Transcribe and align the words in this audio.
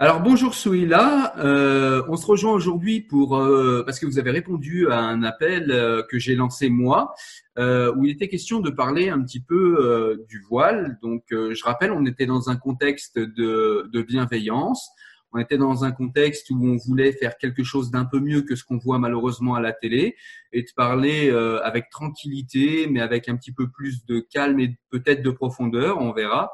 Alors 0.00 0.20
bonjour 0.20 0.56
Souila, 0.56 1.34
euh, 1.38 2.02
on 2.08 2.16
se 2.16 2.26
rejoint 2.26 2.50
aujourd'hui 2.50 3.00
pour 3.00 3.36
euh, 3.36 3.84
parce 3.86 4.00
que 4.00 4.06
vous 4.06 4.18
avez 4.18 4.32
répondu 4.32 4.90
à 4.90 4.98
un 4.98 5.22
appel 5.22 5.70
euh, 5.70 6.02
que 6.10 6.18
j'ai 6.18 6.34
lancé 6.34 6.68
moi 6.68 7.14
euh, 7.58 7.94
où 7.94 8.04
il 8.04 8.10
était 8.10 8.26
question 8.26 8.58
de 8.58 8.70
parler 8.70 9.08
un 9.08 9.22
petit 9.22 9.38
peu 9.38 9.76
euh, 9.78 10.26
du 10.28 10.40
voile. 10.50 10.98
Donc 11.00 11.22
je 11.30 11.62
rappelle, 11.62 11.92
on 11.92 12.06
était 12.06 12.26
dans 12.26 12.50
un 12.50 12.56
contexte 12.56 13.20
de, 13.20 13.88
de, 13.92 14.02
bienveillance, 14.02 14.90
on 15.32 15.38
était 15.38 15.58
dans 15.58 15.84
un 15.84 15.92
contexte 15.92 16.50
où 16.50 16.66
on 16.66 16.76
voulait 16.76 17.12
faire 17.12 17.38
quelque 17.38 17.62
chose 17.62 17.92
d'un 17.92 18.04
peu 18.04 18.18
mieux 18.18 18.42
que 18.42 18.56
ce 18.56 18.64
qu'on 18.64 18.78
voit 18.78 18.98
malheureusement 18.98 19.54
à 19.54 19.60
la 19.60 19.72
télé 19.72 20.16
et 20.52 20.62
de 20.62 20.68
parler 20.74 21.30
avec 21.62 21.88
tranquillité, 21.90 22.88
mais 22.90 23.00
avec 23.00 23.28
un 23.28 23.36
petit 23.36 23.52
peu 23.52 23.68
plus 23.68 24.04
de 24.06 24.18
calme 24.18 24.58
et 24.58 24.76
peut-être 24.90 25.22
de 25.22 25.30
profondeur, 25.30 26.00
on 26.00 26.12
verra. 26.12 26.50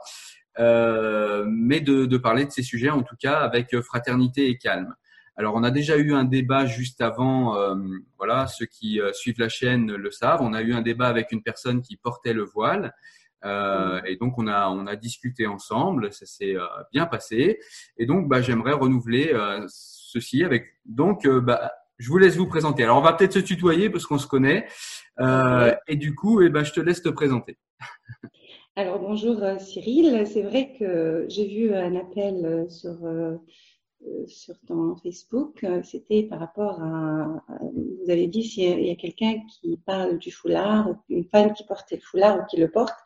Euh, 0.60 1.44
mais 1.48 1.80
de, 1.80 2.04
de, 2.04 2.16
parler 2.18 2.44
de 2.44 2.50
ces 2.50 2.62
sujets 2.62 2.90
en 2.90 3.02
tout 3.02 3.16
cas 3.18 3.38
avec 3.38 3.74
fraternité 3.80 4.48
et 4.48 4.58
calme. 4.58 4.94
Alors 5.40 5.54
on 5.54 5.62
a 5.62 5.70
déjà 5.70 5.96
eu 5.96 6.12
un 6.12 6.24
débat 6.24 6.66
juste 6.66 7.00
avant, 7.00 7.56
euh, 7.56 7.74
voilà, 8.18 8.46
ceux 8.46 8.66
qui 8.66 9.00
euh, 9.00 9.10
suivent 9.14 9.38
la 9.38 9.48
chaîne 9.48 9.90
le 9.90 10.10
savent, 10.10 10.42
on 10.42 10.52
a 10.52 10.60
eu 10.60 10.74
un 10.74 10.82
débat 10.82 11.08
avec 11.08 11.32
une 11.32 11.42
personne 11.42 11.80
qui 11.80 11.96
portait 11.96 12.34
le 12.34 12.44
voile. 12.44 12.92
Euh, 13.46 14.02
et 14.04 14.16
donc 14.16 14.36
on 14.36 14.46
a 14.46 14.68
on 14.68 14.86
a 14.86 14.96
discuté 14.96 15.46
ensemble, 15.46 16.12
ça 16.12 16.26
s'est 16.26 16.56
euh, 16.56 16.66
bien 16.92 17.06
passé. 17.06 17.58
Et 17.96 18.04
donc 18.04 18.28
bah, 18.28 18.42
j'aimerais 18.42 18.74
renouveler 18.74 19.34
ceci 19.66 20.44
avec 20.44 20.74
donc 20.84 21.26
bah, 21.26 21.72
je 21.96 22.10
vous 22.10 22.18
laisse 22.18 22.36
vous 22.36 22.46
présenter. 22.46 22.84
Alors 22.84 22.98
on 22.98 23.02
va 23.02 23.14
peut-être 23.14 23.32
se 23.32 23.38
tutoyer 23.38 23.88
parce 23.88 24.04
qu'on 24.04 24.18
se 24.18 24.26
connaît. 24.26 24.68
et 25.88 25.96
du 25.96 26.14
coup, 26.14 26.42
eh 26.42 26.50
ben, 26.50 26.64
je 26.64 26.72
te 26.72 26.80
laisse 26.80 27.00
te 27.00 27.08
présenter. 27.08 27.56
Alors 28.76 29.00
bonjour 29.00 29.42
euh, 29.42 29.58
Cyril, 29.58 30.24
c'est 30.26 30.42
vrai 30.42 30.74
que 30.78 31.26
j'ai 31.28 31.46
vu 31.46 31.74
un 31.74 31.96
appel 31.96 32.46
euh, 32.46 32.68
sur, 32.68 33.04
euh, 33.04 33.36
sur 34.28 34.54
ton 34.68 34.94
Facebook, 34.96 35.66
c'était 35.82 36.22
par 36.22 36.38
rapport 36.38 36.80
à, 36.80 37.42
vous 37.74 38.10
avez 38.10 38.28
dit 38.28 38.44
s'il 38.44 38.86
y 38.86 38.90
a, 38.90 38.94
quelqu'un 38.94 39.40
qui 39.48 39.76
parle 39.84 40.18
du 40.18 40.30
foulard, 40.30 40.94
une 41.08 41.24
femme 41.24 41.52
qui 41.52 41.64
portait 41.64 41.96
le 41.96 42.02
foulard 42.02 42.38
ou 42.38 42.46
qui 42.48 42.58
le 42.58 42.70
porte. 42.70 42.96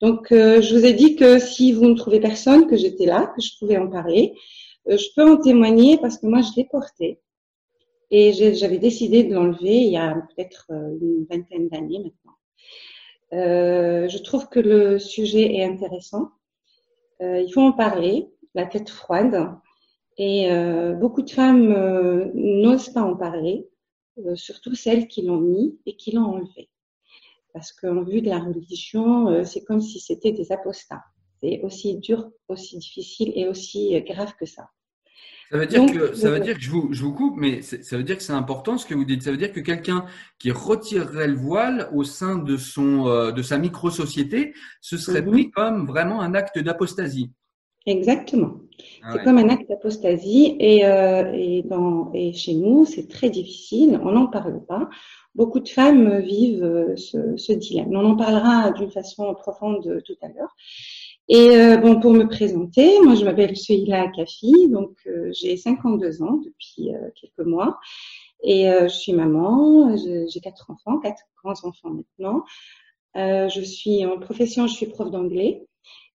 Donc 0.00 0.28
je 0.30 0.74
vous 0.74 0.84
ai 0.86 0.92
dit 0.92 1.16
que 1.16 1.38
si 1.38 1.72
vous 1.72 1.86
ne 1.86 1.94
trouvez 1.94 2.20
personne, 2.20 2.68
que 2.68 2.76
j'étais 2.76 3.04
là, 3.04 3.32
que 3.36 3.42
je 3.42 3.58
pouvais 3.58 3.76
en 3.76 3.90
parler, 3.90 4.32
je 4.86 5.06
peux 5.14 5.28
en 5.28 5.36
témoigner 5.36 5.98
parce 5.98 6.18
que 6.18 6.26
moi 6.26 6.40
je 6.40 6.52
l'ai 6.56 6.64
porté. 6.64 7.20
Et 8.10 8.32
j'avais 8.54 8.78
décidé 8.78 9.24
de 9.24 9.34
l'enlever 9.34 9.76
il 9.76 9.92
y 9.92 9.98
a 9.98 10.14
peut-être 10.14 10.66
une 10.70 11.26
vingtaine 11.28 11.68
d'années 11.68 11.98
maintenant. 11.98 12.39
Euh, 13.32 14.08
je 14.08 14.18
trouve 14.18 14.48
que 14.48 14.60
le 14.60 14.98
sujet 14.98 15.54
est 15.56 15.64
intéressant. 15.64 16.30
Euh, 17.22 17.40
il 17.40 17.52
faut 17.52 17.60
en 17.60 17.72
parler, 17.72 18.30
la 18.54 18.66
tête 18.66 18.90
froide. 18.90 19.50
Et 20.18 20.50
euh, 20.50 20.94
beaucoup 20.94 21.22
de 21.22 21.30
femmes 21.30 21.72
euh, 21.72 22.30
n'osent 22.34 22.90
pas 22.90 23.02
en 23.02 23.16
parler, 23.16 23.68
euh, 24.18 24.36
surtout 24.36 24.74
celles 24.74 25.08
qui 25.08 25.22
l'ont 25.22 25.40
mis 25.40 25.78
et 25.86 25.96
qui 25.96 26.12
l'ont 26.12 26.24
enlevé. 26.24 26.68
Parce 27.54 27.72
qu'en 27.72 28.02
vue 28.02 28.20
de 28.22 28.28
la 28.28 28.38
religion, 28.38 29.44
c'est 29.44 29.64
comme 29.64 29.80
si 29.80 29.98
c'était 29.98 30.30
des 30.30 30.52
apostats. 30.52 31.02
C'est 31.42 31.62
aussi 31.62 31.96
dur, 31.96 32.30
aussi 32.48 32.78
difficile 32.78 33.32
et 33.34 33.48
aussi 33.48 34.00
grave 34.02 34.34
que 34.38 34.46
ça. 34.46 34.68
Ça 35.50 35.58
veut 35.58 35.66
dire 35.66 35.84
que 35.86 36.14
ça 36.14 36.30
veut 36.30 36.38
dire 36.38 36.54
que 36.54 36.60
je 36.60 36.70
vous, 36.70 36.88
je 36.92 37.02
vous 37.02 37.12
coupe, 37.12 37.36
mais 37.36 37.60
ça 37.62 37.96
veut 37.96 38.04
dire 38.04 38.16
que 38.16 38.22
c'est 38.22 38.32
important 38.32 38.78
ce 38.78 38.86
que 38.86 38.94
vous 38.94 39.04
dites. 39.04 39.22
Ça 39.22 39.32
veut 39.32 39.36
dire 39.36 39.52
que 39.52 39.58
quelqu'un 39.58 40.04
qui 40.38 40.52
retirerait 40.52 41.26
le 41.26 41.34
voile 41.34 41.88
au 41.92 42.04
sein 42.04 42.38
de 42.38 42.56
son 42.56 43.08
euh, 43.08 43.32
de 43.32 43.42
sa 43.42 43.58
micro 43.58 43.90
société, 43.90 44.54
ce 44.80 44.96
serait 44.96 45.22
mhm. 45.22 45.30
pris 45.30 45.50
comme 45.50 45.86
vraiment 45.86 46.20
un 46.20 46.34
acte 46.34 46.60
d'apostasie. 46.60 47.32
Exactement. 47.84 48.60
Ah 49.02 49.12
c'est 49.12 49.24
comme 49.24 49.38
un 49.38 49.48
acte 49.48 49.68
d'apostasie 49.68 50.56
et, 50.60 50.86
euh, 50.86 51.32
et, 52.14 52.32
chez 52.32 52.54
nous, 52.54 52.84
c'est 52.84 53.08
très 53.08 53.30
difficile. 53.30 53.98
On 54.04 54.12
n'en 54.12 54.28
parle 54.28 54.64
pas. 54.64 54.88
Beaucoup 55.34 55.60
de 55.60 55.68
femmes 55.68 56.20
vivent 56.20 56.62
euh, 56.62 56.94
ce, 56.96 57.36
ce 57.36 57.52
dilemme. 57.52 57.88
On 57.90 58.04
en 58.04 58.16
parlera 58.16 58.70
d'une 58.70 58.90
façon 58.90 59.34
profonde 59.34 60.00
tout 60.04 60.16
à 60.22 60.28
l'heure. 60.28 60.54
Et 61.32 61.50
euh, 61.50 61.76
bon, 61.76 62.00
pour 62.00 62.12
me 62.12 62.26
présenter, 62.26 63.00
moi 63.02 63.14
je 63.14 63.24
m'appelle 63.24 63.54
Sheila 63.54 64.08
Kafi, 64.08 64.68
donc 64.68 64.96
euh, 65.06 65.30
j'ai 65.32 65.56
52 65.56 66.24
ans 66.24 66.40
depuis 66.44 66.92
euh, 66.92 67.08
quelques 67.14 67.46
mois. 67.46 67.78
Et 68.42 68.64
je 68.64 68.88
suis 68.88 69.12
maman, 69.12 69.94
j'ai 69.98 70.40
quatre 70.40 70.70
enfants, 70.70 70.98
quatre 70.98 71.22
grands 71.44 71.62
enfants 71.62 71.90
maintenant. 71.90 72.42
je 73.14 73.60
suis 73.60 74.06
en 74.06 74.18
profession, 74.18 74.66
je 74.66 74.72
suis 74.72 74.86
prof 74.86 75.10
d'anglais. 75.10 75.66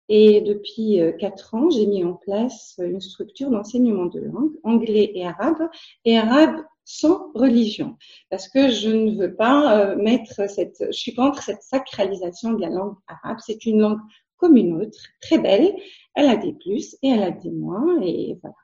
Et 0.09 0.41
depuis 0.41 0.99
quatre 1.19 1.53
ans, 1.53 1.69
j'ai 1.69 1.85
mis 1.85 2.03
en 2.03 2.13
place 2.13 2.79
une 2.83 2.99
structure 2.99 3.51
d'enseignement 3.51 4.07
de 4.07 4.21
langue, 4.21 4.53
anglais 4.63 5.11
et 5.13 5.23
arabe, 5.23 5.69
et 6.03 6.17
arabe 6.17 6.63
sans 6.83 7.31
religion, 7.35 7.95
parce 8.31 8.47
que 8.47 8.69
je 8.71 8.89
ne 8.89 9.19
veux 9.19 9.35
pas 9.35 9.95
mettre 9.95 10.49
cette, 10.49 10.83
je 10.87 10.97
suis 10.97 11.13
contre 11.13 11.43
cette 11.43 11.61
sacralisation 11.61 12.53
de 12.53 12.61
la 12.61 12.69
langue 12.69 12.95
arabe. 13.07 13.37
C'est 13.45 13.67
une 13.67 13.81
langue 13.81 13.99
comme 14.37 14.57
une 14.57 14.81
autre, 14.81 14.99
très 15.21 15.37
belle. 15.37 15.75
Elle 16.15 16.29
a 16.29 16.37
des 16.37 16.53
plus 16.53 16.95
et 17.01 17.09
elle 17.09 17.23
a 17.23 17.31
des 17.31 17.51
moins, 17.51 18.01
et 18.01 18.37
voilà. 18.41 18.55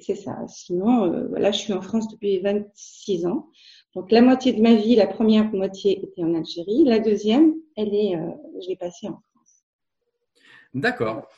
C'est 0.00 0.14
ça. 0.14 0.38
Sinon, 0.46 1.12
euh, 1.12 1.26
voilà, 1.28 1.50
je 1.50 1.58
suis 1.58 1.72
en 1.72 1.82
France 1.82 2.08
depuis 2.08 2.38
26 2.38 3.26
ans. 3.26 3.50
Donc 3.94 4.10
la 4.12 4.22
moitié 4.22 4.52
de 4.52 4.62
ma 4.62 4.74
vie, 4.74 4.94
la 4.94 5.06
première 5.06 5.52
moitié 5.52 6.04
était 6.04 6.22
en 6.22 6.34
Algérie, 6.34 6.84
la 6.84 6.98
deuxième, 6.98 7.54
elle 7.76 7.94
est, 7.94 8.16
euh, 8.16 8.30
je 8.62 8.68
l'ai 8.68 8.76
passée 8.76 9.08
en 9.08 9.20
France. 9.32 9.64
D'accord. 10.72 11.28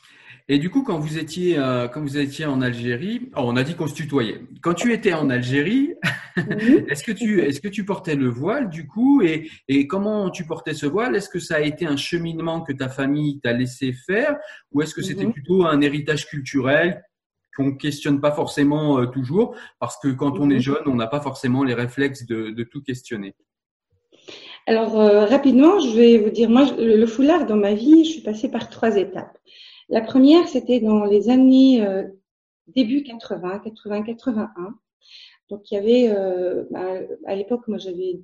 Et 0.47 0.59
du 0.59 0.69
coup, 0.69 0.83
quand 0.83 0.99
vous 0.99 1.17
étiez, 1.17 1.57
euh, 1.57 1.87
quand 1.87 2.01
vous 2.01 2.17
étiez 2.17 2.45
en 2.45 2.61
Algérie, 2.61 3.31
oh, 3.35 3.41
on 3.45 3.55
a 3.55 3.63
dit 3.63 3.73
qu'on 3.73 3.87
se 3.87 3.95
tutoyait. 3.95 4.41
Quand 4.61 4.75
tu 4.75 4.93
étais 4.93 5.13
en 5.13 5.31
Algérie, 5.31 5.94
est-ce 6.89 7.03
que 7.03 7.11
tu, 7.11 7.41
est-ce 7.41 7.61
que 7.61 7.67
tu 7.67 7.85
portais 7.85 8.15
le 8.15 8.27
voile 8.27 8.69
du 8.69 8.87
coup 8.87 9.21
et, 9.21 9.49
et 9.67 9.87
comment 9.87 10.29
tu 10.29 10.45
portais 10.45 10.73
ce 10.73 10.85
voile? 10.85 11.15
Est-ce 11.15 11.29
que 11.29 11.39
ça 11.39 11.55
a 11.55 11.61
été 11.61 11.85
un 11.85 11.97
cheminement 11.97 12.61
que 12.61 12.73
ta 12.73 12.89
famille 12.89 13.39
t'a 13.39 13.53
laissé 13.53 13.93
faire 13.93 14.37
ou 14.71 14.81
est-ce 14.81 14.93
que 14.93 15.01
c'était 15.01 15.25
mhm. 15.25 15.33
plutôt 15.33 15.65
un 15.65 15.81
héritage 15.81 16.27
culturel 16.27 17.03
qu'on 17.55 17.75
questionne 17.75 18.19
pas 18.19 18.33
forcément 18.33 19.05
toujours, 19.07 19.55
parce 19.79 19.97
que 19.97 20.09
quand 20.09 20.39
on 20.39 20.49
est 20.49 20.55
mhm. 20.55 20.61
jeune, 20.61 20.83
on 20.87 20.95
n'a 20.95 21.07
pas 21.07 21.21
forcément 21.21 21.63
les 21.63 21.73
réflexes 21.73 22.25
de, 22.25 22.49
de 22.49 22.63
tout 22.63 22.81
questionner? 22.81 23.33
Alors 24.67 24.93
rapidement, 25.29 25.79
je 25.79 25.95
vais 25.95 26.17
vous 26.17 26.31
dire, 26.31 26.49
moi, 26.49 26.65
le 26.77 27.05
foulard 27.05 27.45
dans 27.45 27.55
ma 27.55 27.73
vie, 27.73 28.03
je 28.03 28.09
suis 28.09 28.21
passée 28.21 28.49
par 28.49 28.69
trois 28.69 28.97
étapes. 28.97 29.37
La 29.87 30.01
première, 30.01 30.47
c'était 30.49 30.81
dans 30.81 31.05
les 31.05 31.29
années 31.29 31.85
début 32.67 33.03
80, 33.03 33.59
80, 33.59 34.03
81. 34.03 34.75
Donc 35.49 35.71
il 35.71 35.75
y 35.75 35.77
avait, 35.77 36.09
euh, 36.09 36.63
bah, 36.71 36.99
à 37.25 37.35
l'époque, 37.35 37.67
moi 37.67 37.77
j'avais 37.77 38.19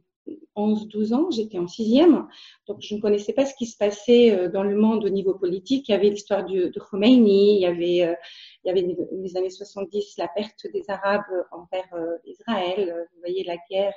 11-12 0.55 1.13
ans, 1.13 1.31
j'étais 1.31 1.57
en 1.57 1.67
sixième, 1.67 2.27
donc 2.67 2.77
je 2.81 2.93
ne 2.93 3.01
connaissais 3.01 3.33
pas 3.33 3.45
ce 3.45 3.55
qui 3.55 3.65
se 3.65 3.75
passait 3.75 4.31
euh, 4.31 4.49
dans 4.49 4.63
le 4.63 4.75
monde 4.75 5.03
au 5.03 5.09
niveau 5.09 5.33
politique. 5.33 5.89
Il 5.89 5.91
y 5.91 5.95
avait 5.95 6.09
l'histoire 6.09 6.45
de, 6.45 6.67
de 6.67 6.79
Khomeini, 6.79 7.55
il 7.55 7.61
y 7.61 7.65
avait, 7.65 8.03
euh, 8.03 8.15
il 8.63 8.67
y 8.67 8.71
avait 8.71 8.95
les 9.11 9.37
années 9.37 9.49
70 9.49 10.15
la 10.17 10.27
perte 10.27 10.67
des 10.73 10.83
Arabes 10.87 11.23
envers 11.51 11.89
Israël, 12.25 13.07
vous 13.13 13.19
voyez 13.19 13.43
la 13.43 13.57
guerre 13.69 13.95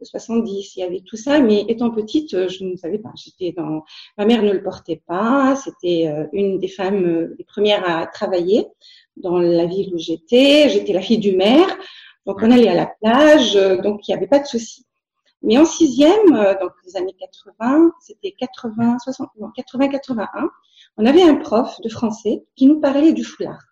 de 0.00 0.04
70, 0.04 0.76
il 0.76 0.80
y 0.80 0.82
avait 0.82 1.02
tout 1.04 1.16
ça. 1.16 1.40
Mais 1.40 1.64
étant 1.68 1.90
petite, 1.90 2.48
je 2.48 2.64
ne 2.64 2.76
savais 2.76 2.98
pas. 2.98 3.12
J'étais 3.16 3.52
dans, 3.52 3.82
ma 4.16 4.24
mère 4.24 4.44
ne 4.44 4.52
le 4.52 4.62
portait 4.62 5.02
pas. 5.06 5.56
C'était 5.56 6.08
une 6.32 6.60
des 6.60 6.68
femmes 6.68 7.34
les 7.36 7.44
premières 7.44 7.88
à 7.88 8.06
travailler 8.06 8.68
dans 9.16 9.38
la 9.38 9.66
ville 9.66 9.92
où 9.92 9.98
j'étais. 9.98 10.68
J'étais 10.68 10.92
la 10.92 11.00
fille 11.00 11.18
du 11.18 11.36
maire. 11.36 11.76
Donc, 12.26 12.38
on 12.42 12.50
allait 12.50 12.68
à 12.68 12.74
la 12.74 12.86
plage, 12.86 13.56
euh, 13.56 13.80
donc 13.80 14.06
il 14.06 14.10
n'y 14.10 14.16
avait 14.16 14.26
pas 14.26 14.40
de 14.40 14.46
souci. 14.46 14.86
Mais 15.42 15.58
en 15.58 15.64
sixième, 15.64 16.34
euh, 16.34 16.54
donc 16.60 16.72
les 16.84 16.96
années 16.96 17.14
80, 17.18 17.92
c'était 18.00 18.32
80, 18.32 18.98
60, 18.98 19.30
80, 19.54 19.88
81, 19.88 20.50
on 20.96 21.06
avait 21.06 21.22
un 21.22 21.36
prof 21.36 21.80
de 21.82 21.88
français 21.88 22.44
qui 22.56 22.66
nous 22.66 22.80
parlait 22.80 23.12
du 23.12 23.22
foulard. 23.22 23.62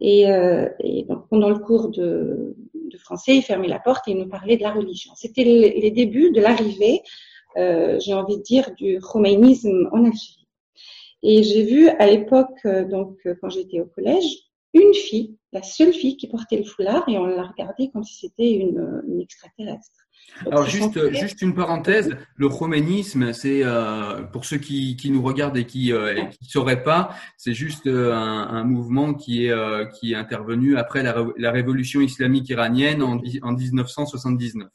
Et, 0.00 0.30
euh, 0.30 0.68
et 0.80 1.04
donc 1.04 1.28
pendant 1.28 1.50
le 1.50 1.58
cours 1.58 1.90
de, 1.90 2.56
de, 2.74 2.98
français, 2.98 3.36
il 3.36 3.42
fermait 3.42 3.68
la 3.68 3.78
porte 3.78 4.08
et 4.08 4.12
il 4.12 4.18
nous 4.18 4.28
parlait 4.28 4.56
de 4.56 4.62
la 4.62 4.72
religion. 4.72 5.12
C'était 5.14 5.44
les, 5.44 5.90
débuts 5.90 6.32
de 6.32 6.40
l'arrivée, 6.40 7.02
euh, 7.56 8.00
j'ai 8.00 8.14
envie 8.14 8.38
de 8.38 8.42
dire, 8.42 8.72
du 8.76 8.98
romanisme 9.00 9.88
en 9.92 9.98
Algérie. 9.98 10.48
Et 11.22 11.42
j'ai 11.42 11.62
vu 11.62 11.88
à 11.88 12.06
l'époque, 12.06 12.66
donc 12.88 13.18
quand 13.42 13.50
j'étais 13.50 13.78
au 13.78 13.84
collège, 13.84 14.48
une 14.72 14.94
fille, 14.94 15.36
la 15.52 15.62
seule 15.62 15.92
fille 15.92 16.16
qui 16.16 16.28
portait 16.28 16.56
le 16.56 16.64
foulard 16.64 17.02
et 17.08 17.18
on 17.18 17.26
l'a 17.26 17.44
regardée 17.44 17.90
comme 17.90 18.04
si 18.04 18.14
c'était 18.14 18.52
une, 18.52 19.02
une, 19.08 19.20
extraterrestre. 19.20 19.90
Alors 20.46 20.64
juste, 20.64 21.12
juste 21.12 21.42
une 21.42 21.54
parenthèse, 21.54 22.16
le 22.36 22.46
romanisme, 22.46 23.32
c'est 23.32 23.64
euh, 23.64 24.22
pour 24.22 24.44
ceux 24.44 24.58
qui, 24.58 24.96
qui, 24.96 25.10
nous 25.10 25.22
regardent 25.22 25.56
et 25.56 25.66
qui 25.66 25.90
ne 25.90 25.96
euh, 25.96 26.22
sauraient 26.42 26.84
pas, 26.84 27.14
c'est 27.36 27.54
juste 27.54 27.86
euh, 27.86 28.12
un, 28.12 28.48
un, 28.48 28.64
mouvement 28.64 29.14
qui 29.14 29.46
est, 29.46 29.50
euh, 29.50 29.86
qui 29.86 30.12
est 30.12 30.16
intervenu 30.16 30.76
après 30.76 31.02
la, 31.02 31.16
la 31.36 31.50
révolution 31.50 32.00
islamique 32.00 32.48
iranienne 32.48 33.02
en, 33.02 33.20
en 33.42 33.52
1979. 33.52 34.68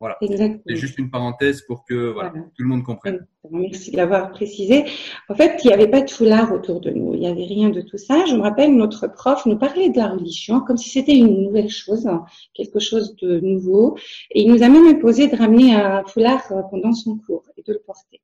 Voilà. 0.00 0.16
C'est 0.22 0.76
juste 0.76 0.98
une 0.98 1.10
parenthèse 1.10 1.60
pour 1.60 1.84
que 1.84 2.10
voilà, 2.10 2.30
tout 2.30 2.62
le 2.62 2.68
monde 2.68 2.82
comprenne. 2.82 3.26
Merci 3.50 3.90
de 3.90 3.98
l'avoir 3.98 4.30
précisé. 4.30 4.86
En 5.28 5.34
fait, 5.34 5.62
il 5.62 5.66
n'y 5.66 5.74
avait 5.74 5.88
pas 5.88 6.00
de 6.00 6.10
foulard 6.10 6.52
autour 6.52 6.80
de 6.80 6.90
nous. 6.90 7.12
Il 7.12 7.20
n'y 7.20 7.28
avait 7.28 7.44
rien 7.44 7.68
de 7.68 7.82
tout 7.82 7.98
ça. 7.98 8.24
Je 8.24 8.34
me 8.34 8.40
rappelle, 8.40 8.74
notre 8.74 9.08
prof 9.08 9.44
nous 9.44 9.58
parlait 9.58 9.90
de 9.90 9.98
la 9.98 10.08
religion 10.08 10.60
comme 10.60 10.78
si 10.78 10.88
c'était 10.88 11.16
une 11.16 11.42
nouvelle 11.42 11.68
chose, 11.68 12.08
quelque 12.54 12.78
chose 12.78 13.14
de 13.16 13.40
nouveau. 13.40 13.98
Et 14.30 14.40
il 14.40 14.50
nous 14.50 14.62
a 14.62 14.70
même 14.70 14.86
imposé 14.86 15.28
de 15.28 15.36
ramener 15.36 15.74
un 15.74 16.02
foulard 16.04 16.48
pendant 16.70 16.94
son 16.94 17.18
cours 17.18 17.44
et 17.58 17.62
de 17.62 17.74
le 17.74 17.80
porter. 17.80 18.22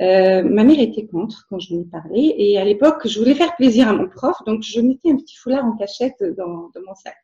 Euh, 0.00 0.42
ma 0.42 0.62
mère 0.62 0.78
était 0.78 1.06
contre 1.06 1.46
quand 1.48 1.58
je 1.58 1.74
lui 1.74 1.80
ai 1.80 1.84
parlé 1.84 2.34
et 2.36 2.58
à 2.58 2.64
l'époque, 2.64 3.08
je 3.08 3.18
voulais 3.18 3.34
faire 3.34 3.56
plaisir 3.56 3.88
à 3.88 3.92
mon 3.92 4.08
prof, 4.08 4.36
donc 4.46 4.62
je 4.62 4.80
mettais 4.80 5.10
un 5.10 5.16
petit 5.16 5.36
foulard 5.36 5.64
en 5.64 5.72
cachette 5.72 6.22
dans, 6.36 6.70
dans 6.74 6.82
mon 6.86 6.94
sac. 6.94 7.16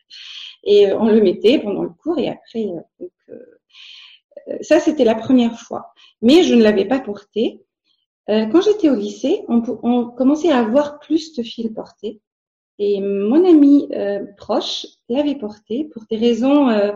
Et 0.65 0.93
on 0.93 1.07
le 1.07 1.21
mettait 1.21 1.61
pendant 1.61 1.83
le 1.83 1.91
cours 1.91 2.19
et 2.19 2.29
après, 2.29 2.65
euh, 2.65 2.81
donc, 2.99 3.11
euh, 3.29 3.39
ça, 4.61 4.81
c'était 4.81 5.05
la 5.05 5.15
première 5.15 5.59
fois. 5.59 5.93
Mais 6.23 6.43
je 6.43 6.55
ne 6.55 6.63
l'avais 6.63 6.85
pas 6.85 7.01
porté. 7.01 7.61
Euh, 8.31 8.47
quand 8.47 8.63
j'étais 8.63 8.89
au 8.89 8.95
lycée, 8.95 9.43
on, 9.49 9.63
on, 9.83 10.07
commençait 10.11 10.51
à 10.51 10.59
avoir 10.59 10.99
plus 10.99 11.35
de 11.35 11.43
fils 11.43 11.71
portés. 11.75 12.21
Et 12.79 13.01
mon 13.01 13.49
ami 13.49 13.89
euh, 13.93 14.25
proche 14.37 14.87
l'avait 15.09 15.37
porté 15.37 15.85
pour 15.93 16.05
des 16.11 16.17
raisons, 16.17 16.71
euh, 16.71 16.93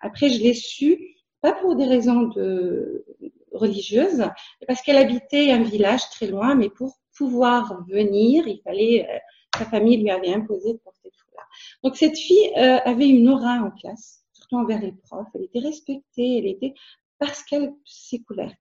après 0.00 0.28
je 0.28 0.42
l'ai 0.42 0.52
su, 0.52 0.98
pas 1.40 1.52
pour 1.52 1.74
des 1.74 1.86
raisons 1.86 2.22
de, 2.22 3.06
religieuses, 3.52 4.24
parce 4.66 4.82
qu'elle 4.82 4.98
habitait 4.98 5.50
un 5.52 5.62
village 5.62 6.08
très 6.10 6.26
loin, 6.26 6.54
mais 6.54 6.68
pour 6.68 6.98
pouvoir 7.16 7.82
venir, 7.88 8.46
il 8.46 8.60
fallait, 8.62 9.08
sa 9.56 9.64
famille 9.64 9.98
lui 9.98 10.10
avait 10.10 10.34
imposé 10.34 10.74
de 10.74 10.78
porter 10.78 11.10
le 11.10 11.10
foulard. 11.10 11.48
Donc 11.82 11.96
cette 11.96 12.18
fille 12.18 12.52
avait 12.54 13.08
une 13.08 13.28
aura 13.28 13.62
en 13.62 13.70
classe 13.70 14.21
envers 14.56 14.80
les 14.80 14.92
profs. 14.92 15.28
Elle 15.34 15.44
était 15.44 15.60
respectée, 15.60 16.38
elle 16.38 16.46
était 16.46 16.74
parce 17.18 17.42
qu'elle 17.42 17.72
s'est 17.84 18.20
couverte. 18.20 18.58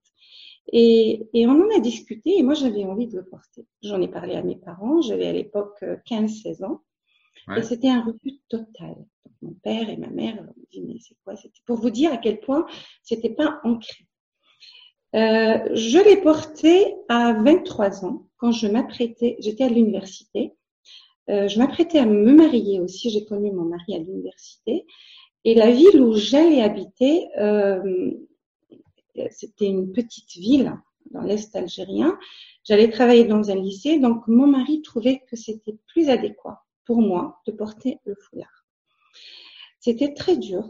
Et, 0.71 1.27
et, 1.33 1.47
on 1.47 1.51
en 1.51 1.75
a 1.75 1.79
discuté 1.79 2.37
et 2.37 2.43
moi 2.43 2.53
j'avais 2.53 2.85
envie 2.85 3.07
de 3.07 3.17
le 3.17 3.25
porter. 3.25 3.65
J'en 3.81 4.01
ai 4.01 4.07
parlé 4.07 4.35
à 4.35 4.43
mes 4.43 4.55
parents, 4.55 5.01
j'avais 5.01 5.27
à 5.27 5.33
l'époque 5.33 5.83
15-16 6.07 6.63
ans 6.63 6.81
et 7.57 7.63
c'était 7.63 7.89
un 7.89 8.03
refus 8.03 8.39
total. 8.49 8.95
mon 9.41 9.53
père 9.63 9.89
et 9.89 9.97
ma 9.97 10.07
mère 10.07 10.35
m'ont 10.43 10.53
dit 10.71 10.81
mais 10.81 10.99
c'est 10.99 11.15
quoi? 11.23 11.35
C'était 11.35 11.59
pour 11.65 11.77
vous 11.77 11.89
dire 11.89 12.13
à 12.13 12.17
quel 12.17 12.39
point 12.39 12.65
c'était 13.03 13.33
pas 13.33 13.59
ancré. 13.63 14.05
Euh, 15.13 15.69
je 15.73 15.97
l'ai 15.97 16.21
porté 16.21 16.95
à 17.09 17.33
23 17.33 18.05
ans 18.05 18.27
quand 18.37 18.51
je 18.51 18.67
m'apprêtais, 18.67 19.35
j'étais 19.39 19.65
à 19.65 19.69
l'université. 19.69 20.53
Euh, 21.29 21.47
je 21.47 21.59
m'apprêtais 21.59 21.99
à 21.99 22.05
me 22.05 22.33
marier 22.33 22.79
aussi, 22.79 23.09
j'ai 23.09 23.25
connu 23.25 23.51
mon 23.51 23.65
mari 23.65 23.95
à 23.95 23.99
l'université 23.99 24.85
et 25.43 25.55
la 25.55 25.71
ville 25.71 26.01
où 26.01 26.13
j'allais 26.15 26.61
habiter, 26.61 27.27
euh, 27.39 28.11
c'était 29.29 29.65
une 29.65 29.91
petite 29.91 30.31
ville 30.33 30.73
dans 31.11 31.21
l'Est 31.21 31.55
algérien. 31.55 32.17
J'allais 32.63 32.89
travailler 32.89 33.25
dans 33.25 33.49
un 33.49 33.55
lycée, 33.55 33.99
donc 33.99 34.27
mon 34.27 34.47
mari 34.47 34.81
trouvait 34.81 35.23
que 35.29 35.35
c'était 35.35 35.77
plus 35.87 36.09
adéquat 36.09 36.63
pour 36.85 37.01
moi 37.01 37.41
de 37.47 37.51
porter 37.51 37.99
le 38.05 38.15
foulard. 38.15 38.65
C'était 39.79 40.13
très 40.13 40.37
dur, 40.37 40.69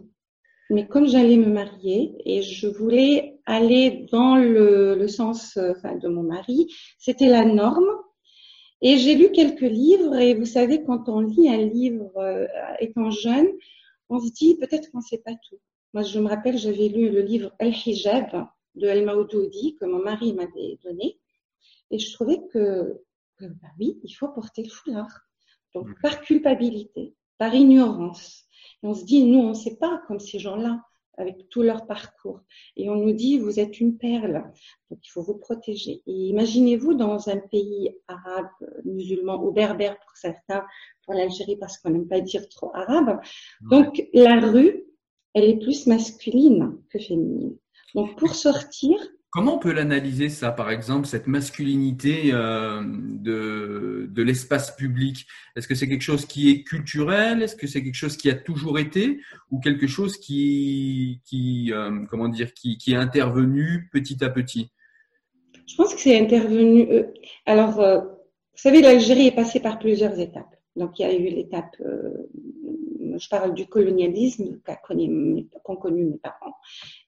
mais 0.69 0.87
comme 0.87 1.07
j'allais 1.07 1.35
me 1.35 1.51
marier 1.51 2.15
et 2.23 2.41
je 2.41 2.67
voulais 2.67 3.39
aller 3.45 4.07
dans 4.09 4.37
le, 4.37 4.95
le 4.95 5.07
sens 5.09 5.57
enfin, 5.57 5.97
de 5.97 6.07
mon 6.07 6.23
mari, 6.23 6.73
c'était 6.97 7.27
la 7.27 7.43
norme. 7.43 7.89
Et 8.81 8.97
j'ai 8.97 9.15
lu 9.15 9.31
quelques 9.31 9.59
livres 9.59 10.15
et 10.15 10.33
vous 10.33 10.45
savez, 10.45 10.83
quand 10.83 11.07
on 11.07 11.19
lit 11.19 11.49
un 11.49 11.57
livre 11.57 12.17
euh, 12.17 12.47
étant 12.79 13.11
jeune, 13.11 13.47
on 14.11 14.19
se 14.19 14.29
dit 14.31 14.57
peut-être 14.57 14.91
qu'on 14.91 14.97
ne 14.97 15.03
sait 15.03 15.19
pas 15.19 15.33
tout. 15.49 15.57
Moi, 15.93 16.03
je 16.03 16.19
me 16.19 16.27
rappelle, 16.27 16.57
j'avais 16.57 16.89
lu 16.89 17.09
le 17.09 17.21
livre 17.21 17.55
Al-Hijab 17.59 18.45
de 18.75 18.87
Al-Maoudoudi 18.87 19.75
que 19.75 19.85
mon 19.85 20.03
mari 20.03 20.33
m'avait 20.33 20.77
donné. 20.83 21.19
Et 21.91 21.97
je 21.97 22.13
trouvais 22.13 22.41
que, 22.51 23.01
bah 23.39 23.67
oui, 23.79 23.99
il 24.03 24.11
faut 24.11 24.27
porter 24.27 24.63
le 24.63 24.69
foulard. 24.69 25.21
Donc, 25.73 25.87
par 26.01 26.21
culpabilité, 26.21 27.15
par 27.37 27.55
ignorance. 27.55 28.43
Et 28.83 28.87
on 28.87 28.93
se 28.93 29.05
dit, 29.05 29.23
nous, 29.23 29.39
on 29.39 29.49
ne 29.49 29.53
sait 29.53 29.77
pas 29.77 30.01
comme 30.07 30.19
ces 30.19 30.39
gens-là 30.39 30.83
avec 31.17 31.49
tout 31.49 31.61
leur 31.61 31.85
parcours. 31.85 32.41
Et 32.75 32.89
on 32.89 32.95
nous 32.95 33.13
dit, 33.13 33.37
vous 33.37 33.59
êtes 33.59 33.79
une 33.79 33.97
perle, 33.97 34.43
donc 34.89 34.99
il 35.05 35.09
faut 35.09 35.21
vous 35.21 35.37
protéger. 35.37 36.01
Et 36.07 36.11
imaginez-vous 36.11 36.93
dans 36.93 37.29
un 37.29 37.37
pays 37.37 37.95
arabe, 38.07 38.49
musulman 38.85 39.43
ou 39.43 39.51
berbère 39.51 39.99
pour 39.99 40.15
certains, 40.15 40.65
pour 41.05 41.13
l'Algérie 41.13 41.57
parce 41.57 41.77
qu'on 41.77 41.89
n'aime 41.89 42.07
pas 42.07 42.21
dire 42.21 42.47
trop 42.49 42.71
arabe. 42.73 43.19
Donc 43.69 44.03
la 44.13 44.39
rue, 44.39 44.85
elle 45.33 45.45
est 45.45 45.59
plus 45.59 45.87
masculine 45.87 46.77
que 46.89 46.99
féminine. 46.99 47.57
Donc 47.95 48.17
pour 48.17 48.35
sortir, 48.35 48.97
Comment 49.31 49.55
on 49.55 49.59
peut 49.59 49.71
l'analyser 49.71 50.27
ça, 50.27 50.51
par 50.51 50.69
exemple, 50.71 51.07
cette 51.07 51.25
masculinité 51.25 52.31
euh, 52.33 52.81
de, 52.83 54.09
de 54.11 54.23
l'espace 54.23 54.75
public? 54.75 55.25
Est-ce 55.55 55.69
que 55.69 55.75
c'est 55.75 55.87
quelque 55.87 56.01
chose 56.01 56.25
qui 56.25 56.51
est 56.51 56.63
culturel? 56.63 57.41
Est-ce 57.41 57.55
que 57.55 57.65
c'est 57.65 57.81
quelque 57.81 57.95
chose 57.95 58.17
qui 58.17 58.29
a 58.29 58.35
toujours 58.35 58.77
été? 58.77 59.21
Ou 59.49 59.61
quelque 59.61 59.87
chose 59.87 60.17
qui, 60.17 61.21
qui 61.23 61.71
euh, 61.71 62.05
comment 62.09 62.27
dire, 62.27 62.53
qui, 62.53 62.77
qui, 62.77 62.91
est 62.91 62.97
intervenu 62.97 63.89
petit 63.93 64.21
à 64.21 64.29
petit? 64.29 64.69
Je 65.65 65.75
pense 65.77 65.95
que 65.95 66.01
c'est 66.01 66.19
intervenu. 66.19 66.91
Euh, 66.91 67.03
alors, 67.45 67.75
vous 67.75 68.61
savez, 68.61 68.81
l'Algérie 68.81 69.27
est 69.27 69.35
passée 69.35 69.61
par 69.61 69.79
plusieurs 69.79 70.19
étapes. 70.19 70.53
Donc, 70.75 70.99
il 70.99 71.03
y 71.03 71.05
a 71.05 71.15
eu 71.15 71.23
l'étape 71.23 71.77
je 73.17 73.29
parle 73.29 73.53
du 73.53 73.67
colonialisme 73.67 74.59
qu'ont 75.63 75.75
connu 75.75 76.03
mes 76.05 76.17
parents. 76.17 76.55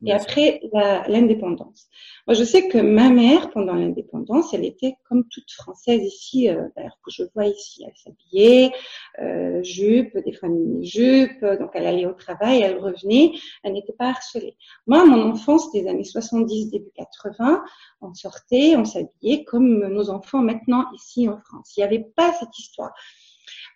Et 0.05 0.11
après, 0.11 0.61
l'indépendance. 1.07 1.87
Moi, 2.27 2.33
je 2.35 2.43
sais 2.43 2.67
que 2.67 2.77
ma 2.77 3.09
mère, 3.09 3.49
pendant 3.51 3.73
l'indépendance, 3.73 4.53
elle 4.53 4.65
était 4.65 4.95
comme 5.07 5.25
toute 5.29 5.51
française 5.51 6.01
ici, 6.01 6.49
euh, 6.49 6.67
d'ailleurs 6.75 6.97
que 7.03 7.11
je 7.11 7.23
vois 7.33 7.45
ici. 7.45 7.85
Elle 7.85 7.95
s'habillait, 7.95 8.71
euh, 9.19 9.63
jupe, 9.63 10.17
des 10.17 10.33
fois 10.33 10.49
mini-jupe, 10.49 11.43
donc 11.59 11.71
elle 11.73 11.85
allait 11.85 12.05
au 12.05 12.13
travail, 12.13 12.61
elle 12.61 12.77
revenait, 12.77 13.33
elle 13.63 13.73
n'était 13.73 13.93
pas 13.93 14.09
harcelée. 14.09 14.57
Moi, 14.87 15.05
mon 15.05 15.31
enfance 15.31 15.71
des 15.71 15.87
années 15.87 16.03
70, 16.03 16.69
début 16.69 16.91
80, 16.95 17.63
on 18.01 18.13
sortait, 18.13 18.75
on 18.75 18.85
s'habillait 18.85 19.43
comme 19.43 19.87
nos 19.87 20.09
enfants 20.09 20.39
maintenant 20.39 20.85
ici 20.93 21.27
en 21.29 21.39
France. 21.39 21.73
Il 21.75 21.81
n'y 21.81 21.85
avait 21.85 22.05
pas 22.15 22.33
cette 22.33 22.57
histoire. 22.57 22.93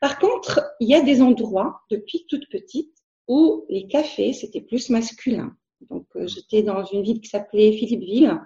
Par 0.02 0.20
contre, 0.20 0.62
il 0.80 0.88
y 0.88 0.96
a 0.96 1.02
des 1.02 1.22
endroits, 1.22 1.82
depuis 1.90 2.26
toute 2.30 2.50
petite, 2.50 2.94
où 3.28 3.66
les 3.70 3.88
cafés, 3.88 4.34
c'était 4.34 4.62
plus 4.62 4.90
masculin. 4.90 5.56
Donc, 5.90 6.06
euh, 6.16 6.28
j'étais 6.28 6.64
dans 6.64 6.84
une 6.86 7.04
ville 7.04 7.22
qui 7.22 7.30
s'appelait 7.30 7.74
Philippeville. 7.74 8.40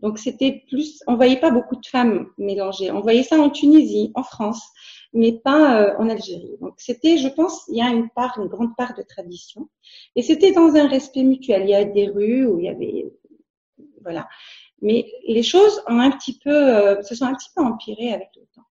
Donc, 0.00 0.18
c'était 0.18 0.64
plus, 0.68 1.02
on 1.06 1.16
voyait 1.16 1.40
pas 1.40 1.50
beaucoup 1.50 1.76
de 1.76 1.86
femmes 1.86 2.28
mélangées. 2.38 2.90
On 2.90 3.00
voyait 3.00 3.22
ça 3.22 3.38
en 3.38 3.50
Tunisie, 3.50 4.12
en 4.14 4.22
France, 4.22 4.62
mais 5.12 5.32
pas 5.32 5.82
euh, 5.82 5.96
en 5.98 6.08
Algérie. 6.08 6.56
Donc, 6.60 6.74
c'était, 6.78 7.18
je 7.18 7.28
pense, 7.28 7.64
il 7.68 7.76
y 7.76 7.82
a 7.82 7.90
une 7.90 8.08
part, 8.10 8.38
une 8.38 8.48
grande 8.48 8.74
part 8.76 8.94
de 8.94 9.02
tradition. 9.02 9.68
Et 10.16 10.22
c'était 10.22 10.52
dans 10.52 10.74
un 10.74 10.88
respect 10.88 11.22
mutuel. 11.22 11.62
Il 11.64 11.70
y 11.70 11.74
a 11.74 11.84
des 11.84 12.08
rues 12.08 12.46
où 12.46 12.58
il 12.58 12.64
y 12.64 12.68
avait, 12.68 13.12
voilà. 14.02 14.28
Mais 14.80 15.12
les 15.26 15.42
choses 15.42 15.82
ont 15.86 15.98
un 15.98 16.10
petit 16.10 16.38
peu, 16.38 16.50
euh, 16.50 17.02
se 17.02 17.14
sont 17.14 17.26
un 17.26 17.34
petit 17.34 17.50
peu 17.54 17.62
empirées 17.62 18.12
avec 18.12 18.30
le 18.36 18.46
temps. 18.54 18.66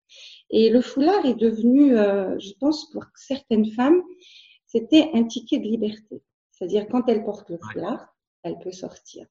Et 0.51 0.71
le 0.71 0.81
foulard 0.81 1.25
est 1.27 1.35
devenu, 1.35 1.91
je 1.91 2.53
pense, 2.59 2.91
pour 2.91 3.05
certaines 3.15 3.71
femmes, 3.73 4.03
c'était 4.67 5.11
un 5.15 5.25
ticket 5.25 5.59
de 5.59 5.65
liberté. 5.65 6.23
C'est-à-dire 6.53 6.87
quand 6.91 7.09
elle 7.09 7.25
porte 7.25 7.51
le 7.51 7.59
foulard, 7.59 8.15
elle 8.43 8.59
peut 8.59 8.73
sortir. 8.73 9.27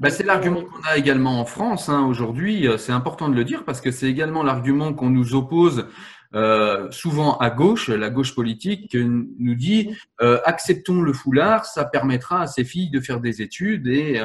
Bah, 0.00 0.10
c'est 0.10 0.24
l'argument 0.24 0.62
qu'on 0.62 0.82
a 0.88 0.96
également 0.96 1.40
en 1.40 1.44
France 1.44 1.88
hein, 1.88 2.04
aujourd'hui. 2.06 2.68
Euh, 2.68 2.78
c'est 2.78 2.92
important 2.92 3.28
de 3.28 3.34
le 3.34 3.44
dire 3.44 3.64
parce 3.64 3.80
que 3.80 3.90
c'est 3.90 4.06
également 4.06 4.42
l'argument 4.42 4.94
qu'on 4.94 5.10
nous 5.10 5.34
oppose 5.34 5.86
euh, 6.34 6.90
souvent 6.90 7.36
à 7.38 7.50
gauche, 7.50 7.88
la 7.88 8.10
gauche 8.10 8.34
politique, 8.34 8.90
qui 8.90 9.04
nous 9.04 9.54
dit 9.54 9.96
euh, 10.20 10.40
acceptons 10.44 11.00
le 11.00 11.12
foulard, 11.12 11.64
ça 11.64 11.84
permettra 11.84 12.42
à 12.42 12.46
ces 12.46 12.64
filles 12.64 12.90
de 12.90 13.00
faire 13.00 13.20
des 13.20 13.40
études 13.42 13.86
et, 13.86 14.20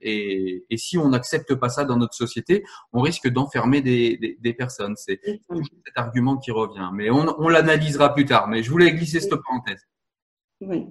et, 0.00 0.64
et, 0.68 0.76
si 0.76 0.98
on 0.98 1.08
n'accepte 1.08 1.54
pas 1.54 1.68
ça 1.68 1.84
dans 1.84 1.96
notre 1.96 2.14
société, 2.14 2.64
on 2.92 3.00
risque 3.00 3.28
d'enfermer 3.28 3.80
des, 3.80 4.36
des, 4.38 4.54
personnes. 4.54 4.94
C'est 4.96 5.20
cet 5.22 5.96
argument 5.96 6.36
qui 6.36 6.50
revient. 6.50 6.90
Mais 6.92 7.10
on, 7.10 7.26
on 7.38 7.48
l'analysera 7.48 8.14
plus 8.14 8.24
tard. 8.24 8.48
Mais 8.48 8.62
je 8.62 8.70
voulais 8.70 8.92
glisser 8.92 9.20
cette 9.20 9.36
parenthèse. 9.36 9.82
Oui. 10.60 10.86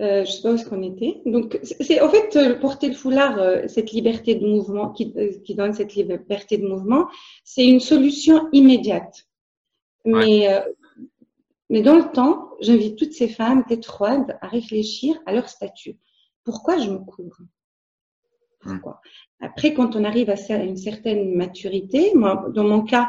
Euh, 0.00 0.24
je 0.24 0.30
sais 0.32 0.42
pas 0.42 0.50
où 0.50 0.54
est-ce 0.54 0.68
qu'on 0.68 0.82
était. 0.82 1.22
Donc, 1.24 1.58
c'est 1.62 2.00
en 2.00 2.08
fait 2.08 2.34
euh, 2.36 2.58
porter 2.58 2.88
le 2.88 2.94
foulard, 2.94 3.38
euh, 3.38 3.68
cette 3.68 3.92
liberté 3.92 4.34
de 4.34 4.44
mouvement 4.44 4.90
qui, 4.90 5.12
euh, 5.16 5.30
qui, 5.44 5.54
donne 5.54 5.72
cette 5.72 5.94
liberté 5.94 6.58
de 6.58 6.66
mouvement, 6.66 7.06
c'est 7.44 7.64
une 7.64 7.78
solution 7.80 8.48
immédiate. 8.52 9.28
Mais, 10.04 10.62
mais 11.70 11.80
dans 11.80 11.96
le 11.96 12.12
temps, 12.12 12.50
j'invite 12.60 12.98
toutes 12.98 13.14
ces 13.14 13.26
femmes 13.26 13.64
tête 13.64 13.86
froide 13.86 14.36
à 14.42 14.48
réfléchir 14.48 15.18
à 15.24 15.32
leur 15.32 15.48
statut. 15.48 15.96
Pourquoi 16.44 16.76
je 16.76 16.90
me 16.90 16.98
couvre? 16.98 17.38
Pourquoi 18.64 19.00
Après, 19.40 19.74
quand 19.74 19.96
on 19.96 20.04
arrive 20.04 20.30
à 20.30 20.36
une 20.54 20.76
certaine 20.76 21.34
maturité, 21.34 22.12
moi, 22.14 22.46
dans 22.54 22.64
mon 22.64 22.82
cas, 22.82 23.08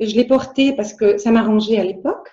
je 0.00 0.14
l'ai 0.14 0.26
porté 0.26 0.74
parce 0.74 0.94
que 0.94 1.18
ça 1.18 1.30
m'arrangeait 1.30 1.78
à 1.78 1.84
l'époque. 1.84 2.28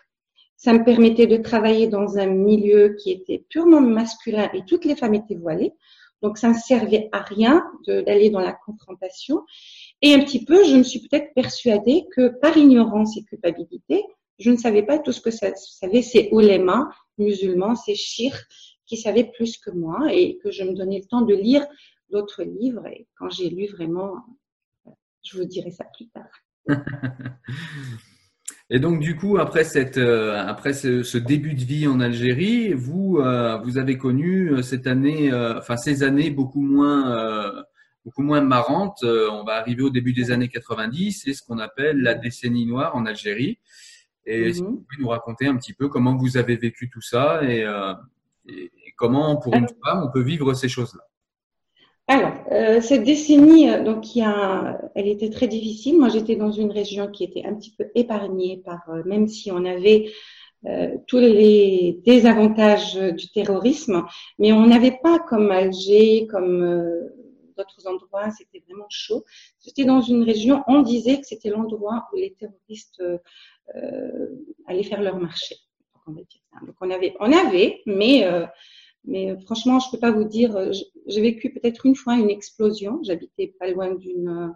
Ça 0.57 0.73
me 0.73 0.83
permettait 0.83 1.27
de 1.27 1.37
travailler 1.37 1.87
dans 1.87 2.17
un 2.17 2.27
milieu 2.27 2.95
qui 3.01 3.11
était 3.11 3.45
purement 3.49 3.81
masculin 3.81 4.49
et 4.53 4.63
toutes 4.65 4.85
les 4.85 4.95
femmes 4.95 5.13
étaient 5.13 5.35
voilées. 5.35 5.73
Donc, 6.21 6.37
ça 6.37 6.49
ne 6.49 6.53
servait 6.53 7.09
à 7.11 7.21
rien 7.21 7.63
d'aller 7.87 8.29
dans 8.29 8.39
la 8.39 8.53
confrontation. 8.53 9.43
Et 10.01 10.13
un 10.13 10.19
petit 10.19 10.43
peu, 10.43 10.63
je 10.63 10.75
me 10.75 10.83
suis 10.83 11.01
peut-être 11.01 11.33
persuadée 11.35 12.05
que 12.15 12.29
par 12.39 12.57
ignorance 12.57 13.17
et 13.17 13.23
culpabilité, 13.23 14.03
je 14.39 14.51
ne 14.51 14.57
savais 14.57 14.83
pas 14.83 14.99
tout 14.99 15.11
ce 15.11 15.21
que 15.21 15.31
ça 15.31 15.53
savait 15.55 16.01
ces 16.01 16.29
oulémas 16.31 16.89
musulmans, 17.17 17.75
ces 17.75 17.95
chirs 17.95 18.39
qui 18.85 18.97
savaient 18.97 19.31
plus 19.31 19.57
que 19.57 19.71
moi 19.71 20.11
et 20.11 20.37
que 20.37 20.51
je 20.51 20.63
me 20.63 20.73
donnais 20.73 20.99
le 20.99 21.05
temps 21.05 21.21
de 21.21 21.33
lire 21.33 21.65
d'autres 22.09 22.43
livres. 22.43 22.87
Et 22.87 23.07
quand 23.17 23.29
j'ai 23.29 23.49
lu 23.49 23.67
vraiment, 23.67 24.25
je 25.23 25.37
vous 25.37 25.45
dirai 25.45 25.71
ça 25.71 25.85
plus 25.95 26.07
tard. 26.09 26.31
Et 28.71 28.79
donc 28.79 28.99
du 28.99 29.15
coup, 29.15 29.37
après 29.37 29.63
cette, 29.63 29.97
euh, 29.97 30.35
après 30.35 30.73
ce, 30.73 31.03
ce, 31.03 31.19
début 31.19 31.53
de 31.53 31.63
vie 31.63 31.87
en 31.87 31.99
Algérie, 31.99 32.73
vous, 32.73 33.19
euh, 33.19 33.57
vous 33.57 33.77
avez 33.77 33.97
connu 33.97 34.51
euh, 34.51 34.63
cette 34.63 34.87
année, 34.87 35.31
enfin 35.33 35.77
ces 35.77 36.01
années 36.01 36.31
beaucoup 36.31 36.61
moins, 36.61 37.63
beaucoup 38.03 38.23
moins 38.23 38.41
marrantes. 38.41 39.03
on 39.03 39.43
va 39.43 39.53
arriver 39.53 39.83
au 39.83 39.91
début 39.91 40.13
des 40.13 40.31
années 40.31 40.49
90, 40.49 41.23
c'est 41.23 41.33
ce 41.33 41.43
qu'on 41.43 41.59
appelle 41.59 42.01
la 42.01 42.15
décennie 42.15 42.65
noire 42.65 42.95
en 42.95 43.05
Algérie. 43.05 43.59
Et 44.25 44.51
si 44.53 44.63
mhm. 44.63 44.69
vous 44.69 44.77
pouvez 44.77 45.01
nous 45.01 45.09
raconter 45.09 45.45
un 45.45 45.55
petit 45.57 45.73
peu 45.73 45.87
comment 45.87 46.17
vous 46.17 46.37
avez 46.37 46.55
vécu 46.55 46.89
tout 46.89 47.01
ça 47.01 47.43
et, 47.43 47.63
et 48.47 48.71
comment, 48.97 49.37
pour 49.37 49.55
une 49.55 49.67
femme, 49.83 50.03
on 50.03 50.11
peut 50.11 50.23
vivre 50.23 50.55
ces 50.55 50.69
choses-là. 50.69 51.03
Alors, 52.07 52.33
euh, 52.51 52.81
cette 52.81 53.03
décennie, 53.03 53.67
euh, 53.67 53.83
donc, 53.83 54.15
y 54.15 54.21
a, 54.21 54.79
elle 54.93 55.07
était 55.07 55.31
très 55.31 55.47
difficile. 55.47 55.97
Moi, 55.97 56.09
j'étais 56.09 56.35
dans 56.35 56.51
une 56.51 56.71
région 56.71 57.07
qui 57.07 57.23
était 57.23 57.43
un 57.45 57.55
petit 57.55 57.71
peu 57.71 57.89
épargnée 57.95 58.61
par, 58.63 58.87
euh, 58.89 59.01
même 59.05 59.27
si 59.27 59.51
on 59.51 59.65
avait 59.65 60.11
euh, 60.65 60.97
tous 61.07 61.17
les 61.17 61.99
désavantages 62.05 62.95
du 62.95 63.31
terrorisme, 63.31 64.05
mais 64.37 64.53
on 64.53 64.67
n'avait 64.67 64.99
pas 65.01 65.17
comme 65.17 65.49
Alger, 65.49 66.27
comme 66.27 66.61
d'autres 67.57 67.87
endroits, 67.87 68.29
c'était 68.29 68.63
vraiment 68.67 68.87
chaud. 68.89 69.25
J'étais 69.63 69.85
dans 69.85 70.01
une 70.01 70.23
région, 70.23 70.63
on 70.67 70.83
disait 70.83 71.19
que 71.19 71.25
c'était 71.25 71.49
l'endroit 71.49 72.07
où 72.13 72.17
les 72.17 72.33
terroristes 72.33 73.01
allaient 74.67 74.83
faire 74.83 75.01
leur 75.01 75.19
marché. 75.19 75.55
Donc, 76.07 76.75
on 76.81 76.89
avait, 76.91 77.15
on 77.19 77.31
avait, 77.31 77.81
mais 77.85 78.25
mais 79.07 79.31
euh, 79.31 79.37
franchement, 79.39 79.79
je 79.79 79.89
peux 79.91 79.99
pas 79.99 80.11
vous 80.11 80.23
dire. 80.23 80.55
Euh, 80.55 80.71
j'ai 81.07 81.21
vécu 81.21 81.51
peut-être 81.51 81.85
une 81.85 81.95
fois 81.95 82.15
une 82.15 82.29
explosion. 82.29 82.99
J'habitais 83.03 83.53
pas 83.59 83.69
loin 83.69 83.93
d'une 83.93 84.53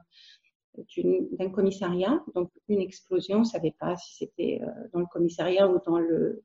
d'un 1.03 1.49
commissariat, 1.49 2.23
donc 2.35 2.51
une 2.69 2.79
explosion. 2.79 3.39
On 3.39 3.43
savait 3.43 3.75
pas 3.77 3.97
si 3.97 4.15
c'était 4.15 4.61
euh, 4.61 4.67
dans 4.93 4.99
le 4.99 5.07
commissariat 5.11 5.67
ou 5.67 5.79
dans 5.85 5.99
le 5.99 6.43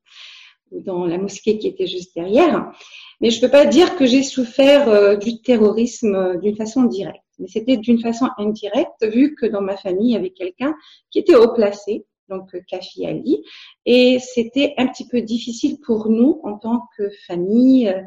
ou 0.71 0.81
dans 0.81 1.07
la 1.07 1.19
mosquée 1.19 1.59
qui 1.59 1.69
était 1.69 1.87
juste 1.87 2.15
derrière. 2.17 2.73
Mais 3.21 3.31
je 3.31 3.41
peux 3.41 3.51
pas 3.51 3.67
dire 3.67 3.97
que 3.97 4.07
j'ai 4.07 4.23
souffert 4.23 5.19
du 5.19 5.41
terrorisme 5.43 6.41
d'une 6.41 6.57
façon 6.57 6.85
directe. 6.85 7.23
Mais 7.39 7.49
c'était 7.49 7.77
d'une 7.77 8.01
façon 8.01 8.29
indirecte, 8.39 9.05
vu 9.05 9.35
que 9.35 9.47
dans 9.47 9.61
ma 9.61 9.77
famille, 9.77 10.11
il 10.11 10.15
y 10.15 10.17
avait 10.17 10.31
quelqu'un 10.31 10.75
qui 11.11 11.19
était 11.19 11.37
haut 11.37 11.53
placé, 11.53 12.07
donc 12.29 12.57
Kafi 12.67 13.07
Ali. 13.07 13.45
Et 13.87 14.19
c'était 14.19 14.75
un 14.79 14.87
petit 14.87 15.07
peu 15.07 15.21
difficile 15.21 15.79
pour 15.81 16.09
nous 16.09 16.41
en 16.45 16.59
tant 16.59 16.89
que 16.97 17.11
famille. 17.27 17.89
Euh, 17.89 18.03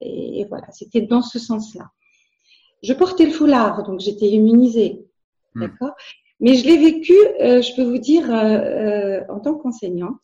et, 0.00 0.44
voilà, 0.44 0.70
c'était 0.72 1.00
dans 1.00 1.22
ce 1.22 1.38
sens-là. 1.38 1.90
Je 2.82 2.92
portais 2.92 3.24
le 3.24 3.32
foulard, 3.32 3.82
donc 3.84 4.00
j'étais 4.00 4.28
immunisée. 4.28 5.04
Hmm. 5.54 5.62
D'accord? 5.62 5.94
Mais 6.38 6.54
je 6.54 6.66
l'ai 6.66 6.76
vécu, 6.76 7.14
euh, 7.40 7.62
je 7.62 7.74
peux 7.74 7.82
vous 7.82 7.98
dire, 7.98 8.30
euh, 8.30 9.22
en 9.30 9.40
tant 9.40 9.54
qu'enseignante. 9.54 10.22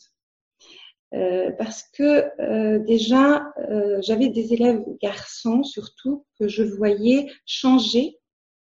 parce 1.59 1.83
que 1.95 2.79
déjà, 2.87 3.53
j'avais 4.01 4.29
des 4.29 4.55
élèves 4.55 4.83
garçons 5.03 5.63
surtout 5.63 6.25
que 6.39 6.49
je 6.49 6.63
voyais 6.63 7.31
changer 7.45 8.19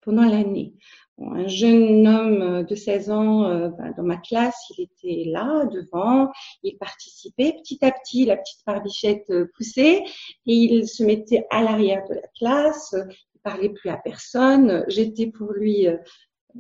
pendant 0.02 0.24
l'année 0.24 0.72
un 1.20 1.46
jeune 1.48 2.06
homme 2.06 2.64
de 2.64 2.74
16 2.74 3.10
ans 3.10 3.44
euh, 3.44 3.68
ben, 3.70 3.92
dans 3.96 4.02
ma 4.02 4.16
classe, 4.16 4.56
il 4.70 4.82
était 4.84 5.28
là, 5.28 5.64
devant, 5.66 6.30
il 6.62 6.76
participait. 6.78 7.56
Petit 7.62 7.84
à 7.84 7.90
petit, 7.90 8.24
la 8.24 8.36
petite 8.36 8.60
barbichette 8.66 9.28
euh, 9.30 9.50
poussait 9.56 10.04
et 10.46 10.54
il 10.54 10.88
se 10.88 11.02
mettait 11.02 11.44
à 11.50 11.62
l'arrière 11.62 12.04
de 12.08 12.14
la 12.14 12.28
classe. 12.38 12.94
Il 13.34 13.40
parlait 13.42 13.70
plus 13.70 13.90
à 13.90 13.96
personne. 13.96 14.84
J'étais 14.88 15.26
pour 15.26 15.52
lui 15.52 15.88
euh, 15.88 15.96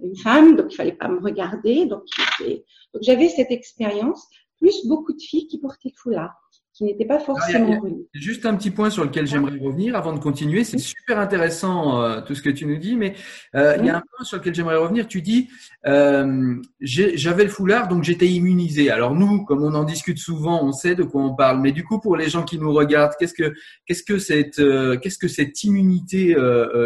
une 0.02 0.16
femme, 0.16 0.56
donc 0.56 0.72
il 0.72 0.76
fallait 0.76 0.92
pas 0.92 1.08
me 1.08 1.20
regarder. 1.20 1.86
Donc, 1.86 2.02
donc 2.40 3.02
j'avais 3.02 3.28
cette 3.28 3.50
expérience, 3.50 4.26
plus 4.58 4.86
beaucoup 4.86 5.12
de 5.12 5.20
filles 5.20 5.46
qui 5.46 5.58
portaient 5.58 5.90
le 5.90 6.00
foulard 6.00 6.34
qui 6.78 6.84
n'était 6.84 7.06
pas 7.06 7.18
forcément 7.18 7.82
Juste 8.14 8.46
un 8.46 8.54
petit 8.54 8.70
point 8.70 8.88
sur 8.88 9.02
lequel 9.02 9.26
j'aimerais 9.26 9.58
revenir 9.58 9.96
avant 9.96 10.12
de 10.12 10.20
continuer. 10.20 10.62
C'est 10.62 10.78
super 10.78 11.18
intéressant 11.18 12.00
euh, 12.00 12.20
tout 12.20 12.36
ce 12.36 12.42
que 12.42 12.50
tu 12.50 12.66
nous 12.66 12.76
dis, 12.76 12.94
mais 12.94 13.14
euh, 13.56 13.76
il 13.80 13.86
y 13.86 13.90
a 13.90 13.96
un 13.96 14.02
point 14.14 14.24
sur 14.24 14.36
lequel 14.38 14.54
j'aimerais 14.54 14.76
revenir. 14.76 15.08
Tu 15.08 15.20
dis, 15.20 15.48
euh, 15.88 16.54
j'avais 16.80 17.42
le 17.42 17.50
foulard, 17.50 17.88
donc 17.88 18.04
j'étais 18.04 18.28
immunisé. 18.28 18.92
Alors 18.92 19.16
nous, 19.16 19.44
comme 19.44 19.64
on 19.64 19.74
en 19.74 19.82
discute 19.82 20.18
souvent, 20.18 20.64
on 20.64 20.70
sait 20.70 20.94
de 20.94 21.02
quoi 21.02 21.20
on 21.20 21.34
parle. 21.34 21.60
Mais 21.60 21.72
du 21.72 21.82
coup, 21.82 21.98
pour 21.98 22.16
les 22.16 22.28
gens 22.28 22.44
qui 22.44 22.58
nous 22.58 22.72
regardent, 22.72 23.14
qu'est-ce 23.18 23.34
que 23.34 23.54
qu'est-ce 23.84 24.04
que 24.04 24.20
cette 24.20 24.62
qu'est-ce 25.00 25.18
que 25.18 25.28
cette 25.28 25.64
immunité 25.64 26.36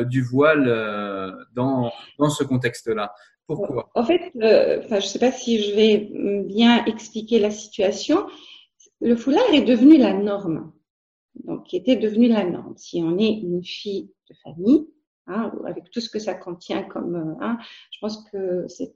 du 0.07 0.23
voile 0.23 1.37
dans 1.53 1.93
dans 2.19 2.31
ce 2.31 2.45
contexte-là? 2.45 3.13
Pourquoi? 3.47 3.91
En 3.95 4.05
fait, 4.05 4.33
enfin, 4.37 5.01
je 5.01 5.05
ne 5.05 5.11
sais 5.11 5.19
pas 5.19 5.33
si 5.33 5.63
je 5.63 5.75
vais 5.75 6.09
bien 6.47 6.83
expliquer 6.87 7.39
la 7.41 7.51
situation 7.51 8.27
le 9.03 9.17
foulard 9.17 9.53
est 9.53 9.63
devenu 9.63 9.99
la 9.99 10.15
norme. 10.15 10.73
Donc, 11.45 11.65
qui 11.65 11.77
était 11.77 11.97
devenu 11.97 12.29
la 12.29 12.45
norme. 12.45 12.75
Si 12.77 13.03
on 13.03 13.19
est 13.19 13.33
une 13.33 13.65
fille 13.65 14.11
de 14.29 14.35
famille, 14.45 14.87
hein, 15.27 15.51
avec 15.67 15.91
tout 15.91 16.01
ce 16.01 16.11
que 16.11 16.19
ça 16.19 16.35
contient 16.35 16.83
comme, 16.83 17.17
euh, 17.17 17.45
hein, 17.45 17.59
je 17.91 17.99
pense 18.01 18.23
que 18.31 18.67
c'est 18.69 18.95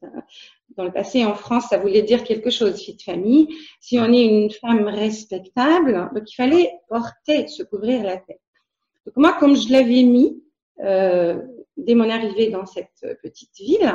dans 0.76 0.84
le 0.84 0.92
passé 0.92 1.24
en 1.24 1.34
France, 1.34 1.68
ça 1.70 1.78
voulait 1.78 2.02
dire 2.02 2.24
quelque 2.24 2.50
chose, 2.50 2.80
fille 2.80 2.96
de 2.96 3.02
famille. 3.02 3.48
Si 3.80 3.98
on 3.98 4.12
est 4.12 4.24
une 4.24 4.50
femme 4.50 4.86
respectable, 4.86 6.10
donc 6.14 6.30
il 6.30 6.34
fallait 6.34 6.70
porter, 6.88 7.48
se 7.48 7.62
couvrir 7.62 8.04
la 8.04 8.18
tête. 8.18 8.40
Donc 9.06 9.16
moi, 9.16 9.32
comme 9.40 9.56
je 9.56 9.72
l'avais 9.72 10.02
mis 10.02 10.42
euh, 10.80 11.40
dès 11.76 11.94
mon 11.94 12.10
arrivée 12.10 12.50
dans 12.50 12.66
cette 12.66 13.18
petite 13.22 13.56
ville, 13.56 13.92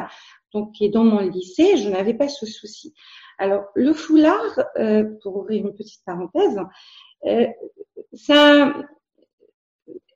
Donc, 0.54 0.82
et 0.82 0.90
dans 0.90 1.04
mon 1.04 1.20
lycée, 1.20 1.78
je 1.78 1.90
n'avais 1.90 2.14
pas 2.14 2.28
ce 2.28 2.46
souci. 2.46 2.94
Alors, 3.38 3.66
le 3.76 3.94
foulard, 3.94 4.60
euh, 4.78 5.06
pour 5.24 5.38
ouvrir 5.38 5.66
une 5.66 5.76
petite 5.76 6.04
parenthèse, 6.06 6.60
euh, 7.26 7.48
ça, 8.14 8.74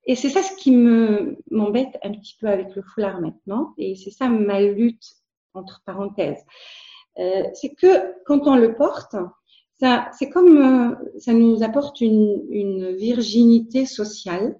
et 0.05 0.15
c'est 0.15 0.29
ça 0.29 0.43
ce 0.43 0.55
qui 0.57 0.71
me 0.71 1.37
m'embête 1.49 1.97
un 2.03 2.11
petit 2.11 2.35
peu 2.39 2.47
avec 2.47 2.75
le 2.75 2.81
foulard 2.81 3.21
maintenant, 3.21 3.73
et 3.77 3.95
c'est 3.95 4.11
ça 4.11 4.29
ma 4.29 4.61
lutte 4.61 5.05
entre 5.53 5.81
parenthèses. 5.85 6.43
Euh, 7.17 7.43
c'est 7.53 7.73
que 7.73 8.13
quand 8.25 8.47
on 8.47 8.55
le 8.55 8.75
porte, 8.75 9.15
ça, 9.79 10.09
c'est 10.17 10.29
comme 10.29 10.57
euh, 10.57 10.95
ça 11.19 11.33
nous 11.33 11.63
apporte 11.63 12.01
une, 12.01 12.43
une 12.49 12.95
virginité 12.95 13.85
sociale 13.85 14.59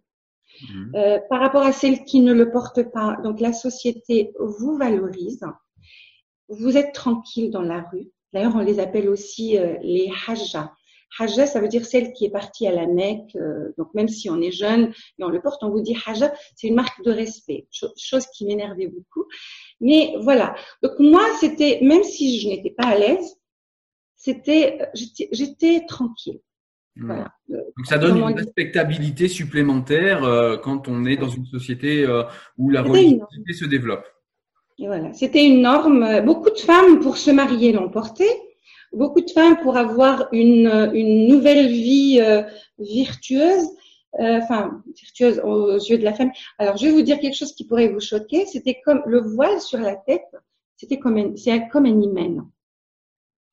mmh. 0.62 0.96
euh, 0.96 1.20
par 1.30 1.40
rapport 1.40 1.64
à 1.64 1.72
celles 1.72 2.04
qui 2.04 2.22
ne 2.22 2.34
le 2.34 2.52
portent 2.52 2.92
pas. 2.92 3.18
Donc 3.24 3.40
la 3.40 3.54
société 3.54 4.34
vous 4.40 4.78
valorise, 4.78 5.46
vous 6.50 6.78
êtes 6.78 6.94
tranquille 6.94 7.52
dans 7.52 7.62
la 7.62 7.82
rue. 7.82 8.10
D'ailleurs, 8.34 8.56
on 8.56 8.60
les 8.60 8.80
appelle 8.80 9.10
aussi 9.10 9.58
euh, 9.58 9.76
les 9.82 10.12
hajjas. 10.28 10.72
Hajja, 11.18 11.46
ça 11.46 11.62
veut 11.62 11.68
dire 11.68 11.86
celle 11.86 12.12
qui 12.14 12.26
est 12.26 12.30
partie 12.30 12.68
à 12.68 12.72
la 12.72 12.88
Mecque. 12.88 13.36
Euh, 13.36 13.74
donc 13.78 13.94
même 13.94 14.10
si 14.10 14.30
on 14.30 14.42
est 14.42 14.52
jeune 14.52 14.92
et 15.18 15.24
on 15.24 15.30
le 15.30 15.42
porte, 15.42 15.64
on 15.64 15.70
vous 15.70 15.82
dit 15.82 15.96
hajja, 16.06 16.34
c'est 16.56 16.68
une 16.68 16.76
marque 16.76 17.04
de 17.04 17.12
respect, 17.12 17.68
chose 17.72 18.26
qui 18.28 18.46
m'énervait 18.46 18.88
beaucoup. 18.88 19.26
Mais 19.80 20.16
voilà. 20.20 20.56
Donc 20.84 20.94
moi, 21.00 21.26
c'était 21.40 21.80
même 21.82 22.04
si 22.04 22.40
je 22.40 22.50
n'étais 22.50 22.72
pas 22.72 22.88
à 22.88 22.98
l'aise, 22.98 23.38
c'était 24.16 24.90
j'étais 24.94 25.86
tranquille. 25.86 26.42
Voilà. 26.98 27.34
Donc 27.50 27.86
ça 27.86 27.98
donne 27.98 28.18
une 28.18 28.36
respectabilité 28.36 29.28
supplémentaire 29.28 30.24
euh, 30.24 30.58
quand 30.58 30.88
on 30.88 31.06
est 31.06 31.18
dans 31.18 31.30
une 31.30 31.46
société 31.46 32.06
euh, 32.06 32.24
où 32.58 32.70
la 32.70 32.82
religiosité 32.82 33.54
se 33.54 33.66
développe. 33.66 34.06
Et 34.78 34.88
voilà, 34.88 35.14
c'était 35.14 35.46
une 35.46 35.62
norme. 35.62 36.22
Beaucoup 36.22 36.50
de 36.50 36.60
femmes 36.60 37.00
pour 37.00 37.18
se 37.18 37.32
marier 37.32 37.72
l'ont 37.72 37.90
porté. 37.90 38.26
Beaucoup 38.92 39.22
de 39.22 39.30
femmes 39.30 39.58
pour 39.62 39.78
avoir 39.78 40.28
une, 40.32 40.68
une 40.94 41.28
nouvelle 41.28 41.68
vie 41.68 42.20
euh, 42.22 42.44
virtueuse, 42.80 43.68
enfin 44.18 44.84
virtueuse 44.96 45.40
aux 45.40 45.76
yeux 45.76 45.98
de 45.98 46.04
la 46.04 46.14
femme. 46.14 46.32
Alors 46.58 46.78
je 46.78 46.86
vais 46.86 46.92
vous 46.92 47.02
dire 47.02 47.20
quelque 47.20 47.36
chose 47.36 47.54
qui 47.54 47.66
pourrait 47.66 47.90
vous 47.90 48.00
choquer. 48.00 48.46
C'était 48.46 48.82
comme 48.86 49.02
le 49.06 49.22
voile 49.22 49.60
sur 49.60 49.80
la 49.80 49.96
tête. 49.96 50.28
C'était 50.78 51.00
comme 51.00 51.36
c'est 51.38 51.68
comme 51.70 51.86
un 51.86 52.02
hymen. 52.02 52.46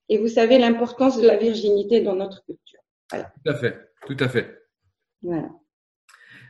Et 0.08 0.18
vous 0.18 0.28
savez 0.28 0.58
l'importance 0.58 1.20
de 1.20 1.26
la 1.26 1.36
virginité 1.36 2.00
dans 2.00 2.14
notre 2.14 2.44
culture. 2.44 2.80
Tout 3.10 3.50
à 3.50 3.54
fait, 3.54 3.76
tout 4.06 4.16
à 4.20 4.28
fait. 4.28 4.58
Voilà. 5.22 5.48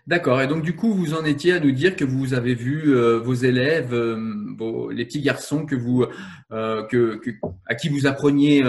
D'accord. 0.09 0.43
Et 0.43 0.49
donc 0.49 0.63
du 0.63 0.75
coup, 0.75 0.93
vous 0.93 1.15
en 1.15 1.25
étiez 1.25 1.53
à 1.53 1.61
nous 1.61 1.71
dire 1.71 1.95
que 1.95 2.05
vous 2.05 2.35
avez 2.35 2.55
vu 2.55 2.93
euh, 2.93 3.21
vos 3.21 3.35
élèves, 3.35 3.95
euh, 3.95 4.93
les 4.93 5.05
petits 5.05 5.21
garçons 5.21 5.65
que 5.65 5.77
vous, 5.77 6.05
euh, 6.51 6.83
que, 6.85 7.21
à 7.67 7.77
qui 7.77 7.89
vous 7.89 8.07
appreniez 8.07 8.63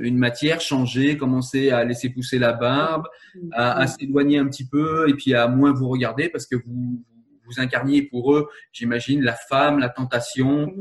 une 0.00 0.18
matière, 0.18 0.60
changer, 0.60 1.16
commencer 1.16 1.70
à 1.70 1.84
laisser 1.84 2.10
pousser 2.10 2.40
la 2.40 2.52
barbe, 2.52 3.06
à, 3.52 3.86
s'éloigner 3.86 4.38
un 4.38 4.48
petit 4.48 4.66
peu 4.66 5.08
et 5.08 5.14
puis 5.14 5.34
à 5.34 5.46
moins 5.46 5.72
vous 5.72 5.88
regarder 5.88 6.28
parce 6.28 6.46
que 6.46 6.56
vous 6.56 7.04
vous 7.44 7.60
incarniez 7.60 8.02
pour 8.02 8.34
eux, 8.34 8.48
j'imagine, 8.72 9.22
la 9.22 9.34
femme, 9.34 9.78
la 9.78 9.88
tentation. 9.88 10.72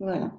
Voilà. 0.00 0.32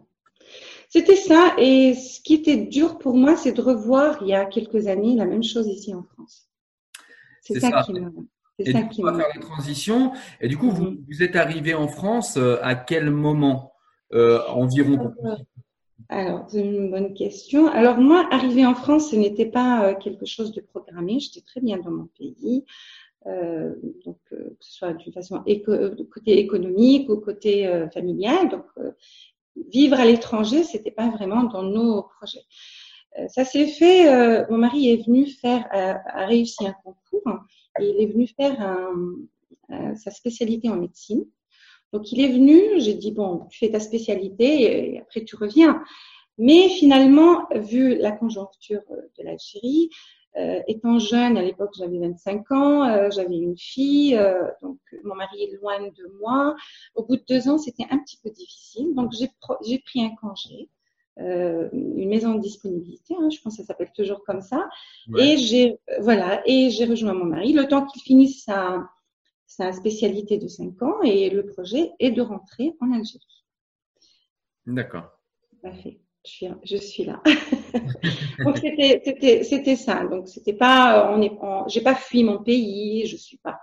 C'était 0.90 1.18
ça. 1.18 1.54
Et 1.58 1.94
ce 1.94 2.22
qui 2.22 2.36
était 2.36 2.58
dur 2.58 2.98
pour 2.98 3.16
moi, 3.16 3.36
c'est 3.36 3.52
de 3.52 3.62
revoir 3.62 4.18
il 4.22 4.28
y 4.28 4.34
a 4.34 4.46
quelques 4.46 4.88
années 4.88 5.16
la 5.16 5.26
même 5.26 5.44
chose 5.44 5.68
ici 5.68 5.94
en 5.94 6.04
France. 6.04 6.50
C'est 7.42 7.60
ça, 7.60 7.84
qui 7.86 7.94
m'a. 7.94 8.10
Ça 8.66 8.84
qui 8.84 9.04
m'a. 9.04 9.14
faire 9.14 9.28
la 9.34 9.42
transition. 9.42 10.14
Et 10.42 10.48
du 10.48 10.58
coup, 10.58 10.72
vous, 10.72 10.92
mhm. 10.92 11.06
vous 11.08 11.24
êtes 11.24 11.36
arrivé 11.36 11.74
en 11.74 11.88
France 11.88 12.38
euh, 12.38 12.58
à 12.62 12.76
quel 12.76 13.12
moment 13.12 13.74
euh, 14.14 14.40
environ? 14.48 15.14
Alors, 16.10 16.46
c'est 16.50 16.62
une 16.62 16.90
bonne 16.90 17.14
question. 17.14 17.68
Alors, 17.68 17.98
moi, 17.98 18.28
arriver 18.32 18.66
en 18.66 18.76
France, 18.76 19.12
ce 19.12 19.16
n'était 19.16 19.46
pas 19.46 19.86
euh, 19.86 19.96
quelque 19.96 20.26
chose 20.26 20.54
de 20.54 20.62
programmé. 20.62 21.20
J'étais 21.20 21.42
très 21.42 21.62
bien 21.62 21.78
dans 21.78 21.92
mon 21.92 22.08
pays. 22.18 22.66
Euh, 23.26 23.76
donc, 24.06 24.18
que 24.30 24.56
ce 24.62 24.78
soit 24.78 24.94
d'une 24.94 25.12
façon 25.12 25.44
éco 25.46 25.74
côté 26.12 26.40
économique 26.40 27.10
ou 27.10 27.18
côté 27.18 27.70
familial. 27.94 28.48
Donc, 28.50 28.64
vivre 29.70 30.00
à 30.00 30.06
l'étranger, 30.06 30.64
c'était 30.64 30.92
pas 30.92 31.10
vraiment 31.10 31.44
dans 31.44 31.64
nos 31.64 32.04
projets. 32.04 32.46
Euh, 33.18 33.28
ça 33.28 33.46
s'est 33.46 33.68
fait. 33.68 34.14
Euh, 34.14 34.46
mon 34.50 34.58
mari 34.58 34.90
est 34.90 35.06
venu 35.06 35.28
faire, 35.28 35.68
a, 35.72 36.26
réussi 36.26 36.68
un 36.68 36.74
concours 36.84 37.40
et 37.80 37.90
il 37.90 38.02
est 38.02 38.12
venu 38.12 38.28
faire 38.28 38.58
sa 39.96 40.12
spécialité 40.12 40.70
en 40.70 40.78
médecine. 40.78 41.26
Donc 41.94 42.12
il 42.12 42.22
est 42.22 42.32
venu. 42.32 42.80
J'ai 42.80 42.94
dit 42.94 43.12
bon, 43.12 43.46
tu 43.50 43.60
fais 43.60 43.72
ta 43.72 43.80
spécialité 43.80 44.94
et 44.94 45.02
après 45.02 45.24
tu 45.24 45.36
reviens. 45.36 45.84
Mais 46.38 46.70
finalement, 46.70 47.48
vu 47.56 47.98
la 47.98 48.12
conjoncture 48.12 48.82
de 48.90 49.24
l'Algérie, 49.24 49.90
euh, 50.38 50.62
étant 50.68 51.00
jeune, 51.00 51.36
à 51.36 51.42
l'époque 51.42 51.72
j'avais 51.76 51.98
25 51.98 52.52
ans, 52.52 52.84
euh, 52.84 53.10
j'avais 53.10 53.38
une 53.38 53.58
fille, 53.58 54.16
euh, 54.16 54.48
donc 54.62 54.78
mon 55.04 55.16
mari 55.16 55.42
est 55.42 55.56
loin 55.56 55.82
de 55.82 56.18
moi. 56.22 56.56
Au 56.94 57.04
bout 57.04 57.16
de 57.16 57.24
deux 57.28 57.50
ans, 57.50 57.58
c'était 57.58 57.86
un 57.90 57.98
petit 57.98 58.20
peu 58.24 58.30
difficile, 58.30 58.94
donc 58.94 59.14
j'ai 59.14 59.80
pris 59.80 60.04
un 60.04 60.14
congé, 60.22 60.70
une 61.20 62.08
maison 62.08 62.36
de 62.36 62.42
disponibilité, 62.42 63.16
hein, 63.20 63.30
je 63.30 63.42
pense 63.42 63.58
que 63.58 63.64
ça 63.64 63.68
s'appelle 63.68 63.92
toujours 63.96 64.24
comme 64.24 64.42
ça, 64.42 64.70
et 65.18 65.38
j'ai 65.38 65.80
voilà, 66.00 66.42
et 66.46 66.70
j'ai 66.70 66.86
rejoint 66.86 67.14
mon 67.14 67.26
mari 67.26 67.54
le 67.54 67.68
temps 67.68 67.86
qu'il 67.86 68.02
finisse 68.02 68.44
sa, 68.44 68.88
sa 69.46 69.72
spécialité 69.72 70.38
de 70.38 70.48
5 70.48 70.82
ans, 70.84 71.02
et 71.04 71.30
le 71.30 71.46
projet 71.46 71.92
est 72.00 72.12
de 72.12 72.22
rentrer 72.22 72.76
en 72.82 72.92
Algérie. 72.92 73.46
D'accord. 74.66 75.10
Parfait 75.62 76.00
je 76.64 76.78
suis 76.78 77.06
là. 77.06 77.22
donc 78.44 78.58
c'était 78.58 79.44
c'était 79.44 79.76
ça. 79.76 80.06
Donc 80.06 80.28
c'était 80.28 80.54
pas 80.54 81.12
on 81.12 81.22
est 81.22 81.32
j'ai 81.68 81.82
pas 81.82 81.96
fui 81.96 82.24
mon 82.24 82.44
pays, 82.44 83.06
je 83.08 83.18
suis 83.18 83.38
pas. 83.38 83.60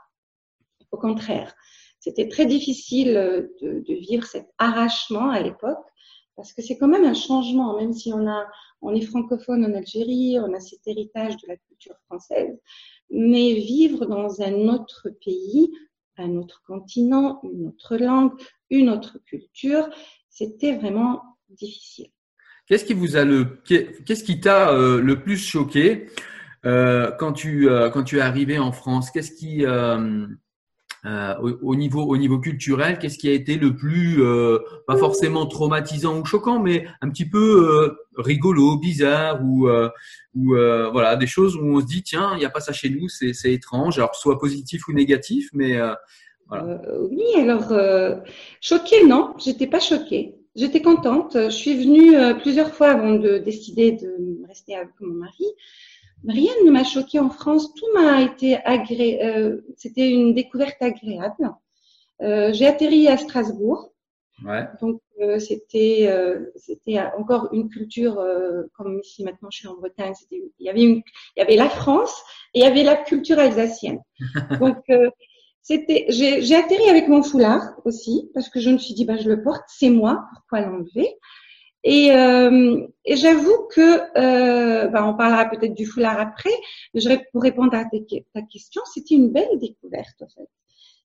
Au 0.90 0.96
contraire, 0.96 1.54
c'était 1.98 2.28
très 2.28 2.46
difficile 2.46 3.14
de, 3.60 3.80
de, 3.86 3.94
vivre 3.94 4.24
cet 4.24 4.46
arrachement 4.58 5.30
à 5.30 5.40
l'époque 5.40 5.84
parce 6.36 6.52
que 6.52 6.62
c'est 6.62 6.76
quand 6.76 6.88
même 6.88 7.04
un 7.04 7.14
changement, 7.14 7.76
même 7.76 7.92
si 7.92 8.12
on 8.12 8.26
a 8.28 8.46
on 8.82 8.94
est 8.94 9.00
francophone 9.00 9.64
en 9.64 9.74
Algérie, 9.74 10.36
on 10.40 10.52
a 10.52 10.60
cet 10.60 10.86
héritage 10.86 11.36
de 11.38 11.48
la 11.48 11.56
culture 11.56 11.96
française, 12.06 12.58
mais 13.10 13.54
vivre 13.54 14.04
dans 14.06 14.42
un 14.42 14.68
autre 14.68 15.08
pays, 15.24 15.70
un 16.18 16.36
autre 16.36 16.62
continent, 16.66 17.40
une 17.44 17.68
autre 17.68 17.96
langue, 17.96 18.32
une 18.70 18.90
autre 18.90 19.18
culture, 19.24 19.88
c'était 20.28 20.76
vraiment 20.76 21.22
difficile. 21.48 22.08
Qu'est-ce 22.66 22.84
qui 22.84 22.94
vous 22.94 23.16
a 23.16 23.24
le, 23.24 23.60
qu'est-ce 23.64 24.24
qui 24.24 24.40
t'a 24.40 24.70
euh, 24.70 25.00
le 25.00 25.20
plus 25.20 25.36
choqué 25.36 26.06
euh, 26.64 27.10
quand 27.18 27.32
tu 27.32 27.68
euh, 27.68 27.90
quand 27.90 28.04
tu 28.04 28.18
es 28.18 28.22
arrivé 28.22 28.58
en 28.58 28.72
France? 28.72 29.10
Qu'est-ce 29.10 29.32
qui 29.32 29.64
au, 31.04 31.74
niveau 31.76 32.02
au 32.02 32.16
niveau 32.16 32.38
culturel, 32.38 32.98
qu'est-ce 32.98 33.18
qui 33.18 33.28
a 33.28 33.32
été 33.32 33.56
le 33.56 33.76
plus 33.76 34.22
pas 34.86 34.96
forcément 34.96 35.46
traumatisant 35.46 36.18
ou 36.18 36.24
choquant, 36.24 36.60
mais 36.60 36.86
un 37.02 37.10
petit 37.10 37.28
peu 37.28 37.94
rigolo, 38.16 38.78
bizarre 38.78 39.40
ou 39.44 39.68
ou 40.34 40.54
voilà 40.54 41.16
des 41.16 41.26
choses 41.26 41.56
où 41.56 41.64
on 41.64 41.80
se 41.80 41.86
dit 41.86 42.02
tiens 42.02 42.30
il 42.34 42.38
n'y 42.38 42.44
a 42.44 42.50
pas 42.50 42.60
ça 42.60 42.72
chez 42.72 42.90
nous, 42.90 43.08
c'est 43.08 43.34
c'est 43.34 43.52
étrange, 43.52 43.98
alors 43.98 44.14
soit 44.14 44.38
positif 44.38 44.88
ou 44.88 44.92
négatif, 44.92 45.50
mais 45.52 45.78
voilà. 46.48 46.80
oui 47.10 47.40
alors 47.40 47.72
choqué 48.60 49.04
non, 49.06 49.34
j'étais 49.38 49.66
pas 49.66 49.80
choquée. 49.80 50.36
J'étais 50.56 50.82
contente. 50.82 51.32
Je 51.34 51.50
suis 51.50 51.76
venue 51.76 52.16
euh, 52.16 52.34
plusieurs 52.34 52.72
fois 52.72 52.90
avant 52.90 53.14
de 53.14 53.38
décider 53.38 53.92
de 53.92 54.46
rester 54.46 54.76
avec 54.76 54.90
mon 55.00 55.14
mari. 55.14 55.44
Rien 56.28 56.52
ne 56.64 56.70
m'a 56.70 56.84
choqué 56.84 57.18
en 57.18 57.30
France. 57.30 57.74
Tout 57.74 57.86
m'a 57.94 58.22
été 58.22 58.56
agréable. 58.64 59.22
Euh, 59.22 59.60
c'était 59.76 60.10
une 60.10 60.34
découverte 60.34 60.80
agréable. 60.80 61.50
Euh, 62.22 62.52
j'ai 62.52 62.66
atterri 62.66 63.08
à 63.08 63.16
Strasbourg. 63.16 63.90
Ouais. 64.44 64.66
Donc 64.80 65.00
c'était 65.38 66.10
c'était 66.56 66.98
encore 67.16 67.48
une 67.52 67.68
culture 67.68 68.20
comme 68.76 68.98
ici 68.98 69.22
maintenant 69.22 69.48
je 69.48 69.58
suis 69.58 69.68
en 69.68 69.76
Bretagne. 69.76 70.12
il 70.32 70.50
y 70.58 70.68
avait 70.68 70.82
une, 70.82 71.02
il 71.36 71.38
y 71.38 71.40
avait 71.40 71.54
la 71.54 71.68
France 71.68 72.20
et 72.52 72.58
il 72.58 72.62
y 72.62 72.66
avait 72.66 72.82
la 72.82 72.96
culture 72.96 73.38
alsacienne. 73.38 74.00
Donc 74.60 74.78
c'était, 75.64 76.04
j'ai 76.10 76.54
atterri 76.54 76.90
avec 76.90 77.08
mon 77.08 77.22
foulard 77.22 77.62
aussi 77.86 78.30
parce 78.34 78.50
que 78.50 78.60
je 78.60 78.68
me 78.68 78.76
suis 78.76 78.92
dit, 78.92 79.06
bah, 79.06 79.16
je 79.16 79.30
le 79.30 79.42
porte, 79.42 79.62
c'est 79.66 79.88
moi, 79.88 80.26
pourquoi 80.34 80.60
l'enlever? 80.60 81.16
Et, 81.84 82.12
euh, 82.12 82.86
et 83.04 83.16
j'avoue 83.16 83.68
que, 83.70 84.90
bah, 84.90 85.06
on 85.06 85.14
parlera 85.16 85.44
peut-être 85.46 85.74
du 85.74 85.86
foulard 85.86 86.18
après, 86.18 86.50
mais 86.94 87.00
je, 87.00 87.10
pour 87.30 87.42
répondre 87.42 87.74
à 87.74 87.84
ta 87.84 88.42
question, 88.42 88.82
c'était 88.92 89.14
une 89.14 89.30
belle 89.30 89.58
découverte 89.58 90.22
en 90.22 90.28
fait. 90.28 90.48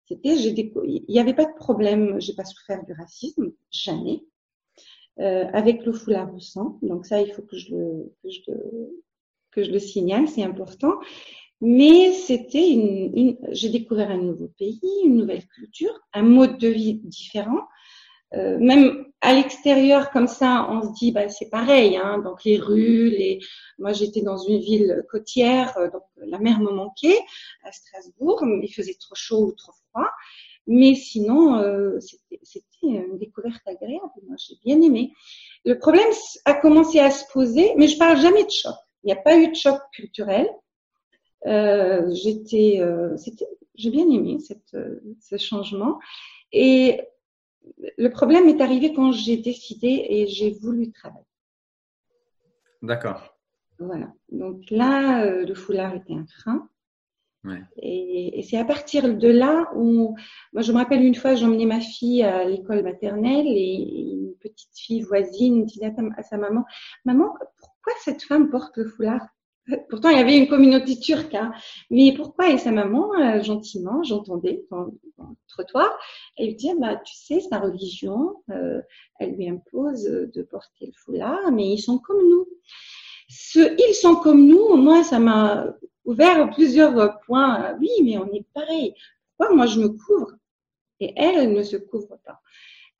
C'était, 0.07 0.35
il 0.35 1.05
n'y 1.07 1.19
avait 1.19 1.35
pas 1.35 1.45
de 1.45 1.53
problème, 1.55 2.19
j'ai 2.19 2.33
pas 2.33 2.45
souffert 2.45 2.83
du 2.85 2.93
racisme, 2.93 3.51
jamais. 3.69 4.23
Euh, 5.19 5.45
avec 5.51 5.85
le 5.85 5.91
foulard 5.91 6.33
au 6.33 6.39
sang, 6.39 6.79
donc 6.81 7.05
ça, 7.05 7.21
il 7.21 7.29
faut 7.33 7.41
que 7.41 7.57
je 7.57 7.75
le, 7.75 8.15
que 8.23 8.29
je 8.29 8.51
que 9.51 9.63
je 9.63 9.71
le 9.71 9.79
signale, 9.79 10.29
c'est 10.29 10.43
important. 10.43 10.93
Mais 11.59 12.13
c'était 12.13 12.69
une, 12.69 13.11
une 13.17 13.37
j'ai 13.51 13.67
découvert 13.67 14.09
un 14.11 14.17
nouveau 14.17 14.47
pays, 14.57 14.79
une 15.03 15.17
nouvelle 15.17 15.45
culture, 15.47 15.93
un 16.13 16.21
mode 16.21 16.57
de 16.57 16.69
vie 16.69 17.01
différent. 17.03 17.67
Euh, 18.35 18.57
même 18.59 19.05
à 19.21 19.33
l'extérieur 19.33 20.11
comme 20.11 20.27
ça, 20.27 20.67
on 20.69 20.83
se 20.83 20.93
dit 20.99 21.11
bah 21.11 21.27
c'est 21.29 21.49
pareil. 21.49 21.97
Hein, 21.97 22.19
donc 22.19 22.43
les 22.43 22.57
rues, 22.57 23.09
les. 23.09 23.39
Moi 23.79 23.91
j'étais 23.91 24.21
dans 24.21 24.37
une 24.37 24.59
ville 24.59 25.03
côtière, 25.09 25.77
euh, 25.77 25.89
donc 25.89 26.03
la 26.17 26.39
mer 26.39 26.59
me 26.59 26.71
manquait 26.71 27.19
à 27.63 27.71
Strasbourg. 27.71 28.43
Il 28.61 28.73
faisait 28.73 28.97
trop 28.99 29.15
chaud 29.15 29.47
ou 29.47 29.51
trop 29.53 29.73
froid, 29.89 30.09
mais 30.67 30.93
sinon 30.95 31.57
euh, 31.57 31.99
c'était 32.43 32.65
une 32.83 33.17
découverte 33.17 33.67
agréable. 33.67 34.11
Moi 34.27 34.35
j'ai 34.37 34.55
bien 34.63 34.79
aimé. 34.81 35.11
Le 35.65 35.77
problème 35.77 36.09
a 36.45 36.53
commencé 36.53 36.99
à 36.99 37.11
se 37.11 37.25
poser, 37.33 37.73
mais 37.77 37.87
je 37.87 37.97
parle 37.97 38.17
jamais 38.19 38.43
de 38.43 38.51
choc. 38.51 38.75
Il 39.03 39.07
n'y 39.07 39.13
a 39.13 39.21
pas 39.21 39.37
eu 39.37 39.49
de 39.49 39.55
choc 39.55 39.81
culturel. 39.93 40.47
Euh, 41.45 42.13
j'étais, 42.13 42.77
euh, 42.79 43.15
j'ai 43.75 43.89
bien 43.89 44.09
aimé 44.09 44.37
cette, 44.39 44.77
ce 45.19 45.37
changement. 45.37 45.99
Et 46.51 47.01
le 47.97 48.09
problème 48.09 48.47
est 48.47 48.61
arrivé 48.61 48.93
quand 48.93 49.11
j'ai 49.11 49.37
décidé 49.37 50.05
et 50.09 50.27
j'ai 50.27 50.51
voulu 50.51 50.91
travailler. 50.91 51.25
D'accord. 52.81 53.35
Voilà. 53.79 54.13
Donc 54.31 54.69
là, 54.69 55.23
euh, 55.25 55.45
le 55.45 55.53
foulard 55.53 55.95
était 55.95 56.13
un 56.13 56.25
frein. 56.25 56.69
Ouais. 57.45 57.61
Et, 57.77 58.39
et 58.39 58.43
c'est 58.43 58.57
à 58.57 58.65
partir 58.65 59.15
de 59.15 59.27
là 59.29 59.71
où, 59.75 60.15
moi 60.51 60.61
je 60.61 60.71
me 60.73 60.77
rappelle 60.77 61.03
une 61.03 61.15
fois, 61.15 61.35
j'emmenais 61.35 61.65
ma 61.65 61.79
fille 61.79 62.21
à 62.21 62.43
l'école 62.43 62.83
maternelle 62.83 63.47
et 63.47 63.75
une 64.11 64.33
petite 64.41 64.77
fille 64.77 65.01
voisine 65.01 65.65
disait 65.65 65.93
à 66.17 66.23
sa 66.23 66.37
maman, 66.37 66.65
maman, 67.05 67.33
pourquoi 67.57 67.93
cette 68.03 68.23
femme 68.23 68.49
porte 68.49 68.75
le 68.77 68.85
foulard? 68.85 69.25
Pourtant, 69.89 70.09
il 70.09 70.17
y 70.17 70.21
avait 70.21 70.37
une 70.37 70.47
communauté 70.47 70.99
turque, 70.99 71.35
hein. 71.35 71.51
mais 71.89 72.13
pourquoi 72.15 72.49
Et 72.49 72.57
sa 72.57 72.71
maman, 72.71 73.13
euh, 73.15 73.41
gentiment, 73.41 74.03
j'entendais 74.03 74.65
dans, 74.71 74.85
le 74.85 75.25
trottoir, 75.47 75.89
elle 76.37 76.47
lui 76.47 76.55
disait, 76.55 76.75
bah, 76.79 76.95
tu 76.97 77.15
sais, 77.15 77.39
sa 77.39 77.59
religion, 77.59 78.35
euh, 78.51 78.81
elle 79.19 79.35
lui 79.35 79.47
impose 79.49 80.03
de 80.03 80.41
porter 80.43 80.87
le 80.87 80.93
foulard, 80.95 81.51
mais 81.51 81.73
ils 81.73 81.79
sont 81.79 81.99
comme 81.99 82.21
nous. 82.29 82.47
Ce, 83.27 83.59
ils 83.59 83.93
sont 83.93 84.15
comme 84.15 84.47
nous, 84.47 84.75
moi, 84.75 85.03
ça 85.03 85.19
m'a 85.19 85.75
ouvert 86.05 86.49
plusieurs 86.49 87.19
points. 87.21 87.77
Oui, 87.79 87.89
mais 88.03 88.17
on 88.17 88.31
est 88.33 88.45
pareil. 88.53 88.95
Pourquoi 89.37 89.55
moi 89.55 89.67
je 89.67 89.79
me 89.79 89.89
couvre 89.89 90.33
et 90.99 91.13
elle, 91.15 91.37
elle 91.37 91.53
ne 91.53 91.63
se 91.63 91.77
couvre 91.77 92.19
pas? 92.25 92.41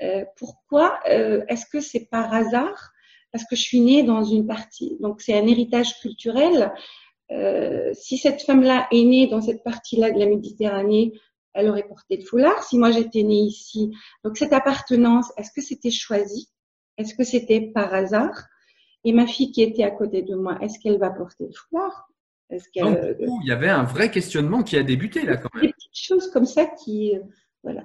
Euh, 0.02 0.24
Pourquoi 0.38 1.00
euh, 1.10 1.44
Est-ce 1.48 1.66
que 1.66 1.82
c'est 1.82 2.06
par 2.06 2.34
hasard 2.34 2.92
parce 3.32 3.46
que 3.46 3.56
je 3.56 3.62
suis 3.62 3.80
née 3.80 4.04
dans 4.04 4.24
une 4.24 4.48
partie. 4.48 4.98
Donc 5.00 5.22
c'est 5.22 5.38
un 5.38 5.46
héritage 5.48 6.00
culturel. 6.00 6.72
Euh, 7.32 7.92
si 7.94 8.18
cette 8.18 8.42
femme-là 8.42 8.88
est 8.92 9.04
née 9.04 9.28
dans 9.28 9.42
cette 9.42 9.64
partie-là 9.64 10.12
de 10.12 10.20
la 10.20 10.26
Méditerranée, 10.26 11.14
elle 11.54 11.70
aurait 11.70 11.88
porté 11.88 12.18
le 12.18 12.24
foulard. 12.24 12.64
Si 12.64 12.78
moi 12.78 12.92
j'étais 12.92 13.24
née 13.24 13.42
ici, 13.42 13.92
donc 14.24 14.38
cette 14.38 14.54
appartenance, 14.54 15.32
est-ce 15.38 15.52
que 15.52 15.62
c'était 15.62 15.92
choisi? 15.92 16.50
Est-ce 16.98 17.16
que 17.16 17.24
c'était 17.24 17.62
par 17.62 17.94
hasard? 17.94 18.46
Et 19.06 19.14
ma 19.14 19.28
fille 19.28 19.52
qui 19.52 19.62
était 19.62 19.84
à 19.84 19.92
côté 19.92 20.22
de 20.22 20.36
moi, 20.36 20.58
est-ce 20.62 20.80
qu'elle 20.80 21.00
va 21.00 21.10
porter 21.10 21.46
le 21.46 21.54
foulard? 21.54 22.10
Est-ce 22.50 22.68
Donc, 22.80 23.00
du 23.00 23.26
coup, 23.26 23.40
il 23.44 23.48
y 23.48 23.52
avait 23.52 23.70
un 23.70 23.84
vrai 23.84 24.10
questionnement 24.10 24.64
qui 24.64 24.76
a 24.76 24.84
débuté 24.84 25.22
là 25.24 25.38
quand 25.38 25.54
même. 25.54 25.66
Des 25.66 25.74
petites 25.74 25.92
choses 25.94 26.32
comme 26.32 26.46
ça 26.46 26.66
qui, 26.66 27.16
euh, 27.16 27.22
voilà. 27.64 27.84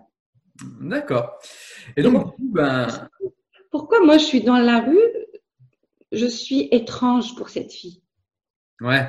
D'accord. 0.80 1.38
Et 1.96 2.02
donc, 2.02 2.12
du 2.12 2.33
coup, 2.33 2.50
ben. 2.52 2.88
Pourquoi 3.70 4.04
moi 4.04 4.18
je 4.18 4.24
suis 4.24 4.42
dans 4.42 4.59
la 4.59 4.80
rue 4.80 5.23
je 6.14 6.27
suis 6.27 6.68
étrange 6.70 7.35
pour 7.37 7.48
cette 7.48 7.72
fille. 7.72 8.03
Ouais, 8.81 9.09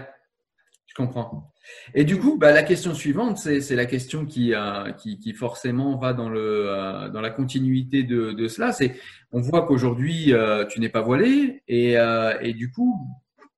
je 0.88 0.94
comprends. 0.96 1.52
Et 1.94 2.04
du 2.04 2.20
coup, 2.20 2.38
bah, 2.38 2.52
la 2.52 2.64
question 2.64 2.94
suivante, 2.94 3.38
c'est 3.38 3.76
la 3.76 3.86
question 3.86 4.26
qui, 4.26 4.54
euh, 4.54 4.92
qui, 4.92 5.18
qui, 5.18 5.34
forcément 5.34 5.98
va 5.98 6.14
dans, 6.14 6.30
le, 6.30 6.70
euh, 6.70 7.10
dans 7.10 7.22
la 7.22 7.32
continuité 7.32 8.04
de, 8.04 8.32
de 8.32 8.48
cela. 8.48 8.72
C'est, 8.72 9.00
on 9.32 9.42
voit 9.42 9.66
qu'aujourd'hui, 9.66 10.34
euh, 10.34 10.66
tu 10.66 10.80
n'es 10.80 10.90
pas 10.90 11.02
voilé 11.02 11.64
et, 11.68 11.96
et 12.42 12.54
du 12.54 12.72
coup, 12.72 13.08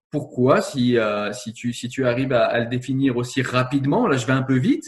pourquoi, 0.10 0.62
si, 0.62 0.98
euh, 0.98 1.34
si, 1.34 1.54
tu, 1.54 1.74
si 1.74 1.89
tu 1.89 2.06
arrives 2.06 2.34
à, 2.34 2.46
à, 2.46 2.60
le 2.60 2.67
définir 2.67 3.17
aussi 3.17 3.41
rapidement, 3.41 4.08
là 4.08 4.17
je 4.17 4.26
vais 4.26 4.34
un 4.34 4.43
peu 4.43 4.58
vite, 4.58 4.86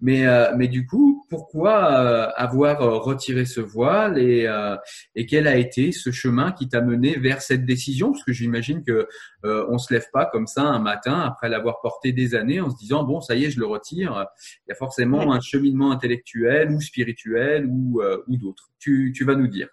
mais, 0.00 0.26
euh, 0.26 0.52
mais 0.56 0.68
du 0.68 0.86
coup, 0.86 1.26
pourquoi 1.28 1.92
euh, 1.92 2.30
avoir 2.36 2.82
euh, 2.82 2.98
retiré 2.98 3.44
ce 3.44 3.60
voile 3.60 4.18
et, 4.18 4.46
euh, 4.46 4.76
et 5.16 5.26
quel 5.26 5.48
a 5.48 5.56
été 5.56 5.90
ce 5.90 6.12
chemin 6.12 6.52
qui 6.52 6.68
t'a 6.68 6.80
mené 6.80 7.18
vers 7.18 7.42
cette 7.42 7.64
décision? 7.64 8.12
Parce 8.12 8.24
que 8.24 8.32
j'imagine 8.32 8.84
que 8.84 9.08
euh, 9.44 9.66
on 9.70 9.78
se 9.78 9.92
lève 9.92 10.06
pas 10.12 10.26
comme 10.26 10.46
ça 10.46 10.62
un 10.62 10.78
matin 10.78 11.20
après 11.20 11.48
l'avoir 11.48 11.80
porté 11.80 12.12
des 12.12 12.36
années 12.36 12.60
en 12.60 12.70
se 12.70 12.76
disant 12.76 13.02
bon 13.02 13.20
ça 13.20 13.34
y 13.34 13.44
est 13.44 13.50
je 13.50 13.58
le 13.58 13.66
retire. 13.66 14.26
Il 14.66 14.70
y 14.70 14.72
a 14.72 14.76
forcément 14.76 15.32
un 15.32 15.40
cheminement 15.40 15.90
intellectuel 15.90 16.70
ou 16.70 16.80
spirituel 16.80 17.66
ou, 17.66 18.00
ou 18.28 18.36
d'autres. 18.36 18.70
Tu, 18.78 19.12
tu 19.14 19.24
vas 19.24 19.34
nous 19.34 19.48
dire. 19.48 19.68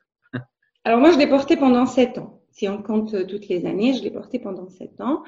Alors 0.84 1.00
moi 1.00 1.12
je 1.12 1.18
l'ai 1.18 1.28
porté 1.28 1.56
pendant 1.56 1.86
sept 1.86 2.18
ans 2.18 2.42
si 2.56 2.70
on 2.70 2.82
compte 2.82 3.28
toutes 3.28 3.50
les 3.50 3.66
années, 3.66 3.94
je 3.94 4.02
l'ai 4.02 4.12
porté 4.12 4.40
pendant 4.40 4.70
sept 4.70 5.00
ans. 5.02 5.24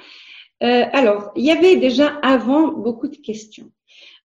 Euh, 0.63 0.85
alors, 0.93 1.31
il 1.35 1.43
y 1.43 1.51
avait 1.51 1.75
déjà 1.75 2.07
avant 2.23 2.69
beaucoup 2.69 3.09
de 3.09 3.17
questions. 3.17 3.69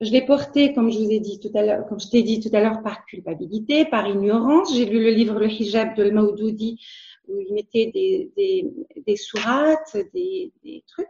Je 0.02 0.12
l'ai 0.12 0.26
porté, 0.26 0.74
comme 0.74 0.92
je 0.92 1.00
vous 1.00 1.10
ai 1.10 1.20
dit 1.20 1.40
tout 1.40 1.52
à 1.56 1.62
l'heure, 1.62 1.86
comme 1.88 2.00
je 2.00 2.10
t'ai 2.10 2.24
dit 2.24 2.40
tout 2.42 2.54
à 2.54 2.60
l'heure, 2.60 2.84
par 2.84 3.06
culpabilité, 3.06 3.86
par 3.86 4.08
ignorance. 4.08 4.76
J'ai 4.76 4.86
lu 4.86 5.02
le 5.02 5.12
livre 5.12 5.40
Le 5.40 5.50
Hijab 5.50 5.96
de 5.96 6.10
Maoudoudi 6.10 6.80
où 7.28 7.40
il 7.40 7.54
mettait 7.54 7.88
des, 7.88 8.32
des, 8.36 8.70
des 9.06 9.16
sourates, 9.16 9.96
des, 10.14 10.52
des 10.64 10.84
trucs. 10.88 11.08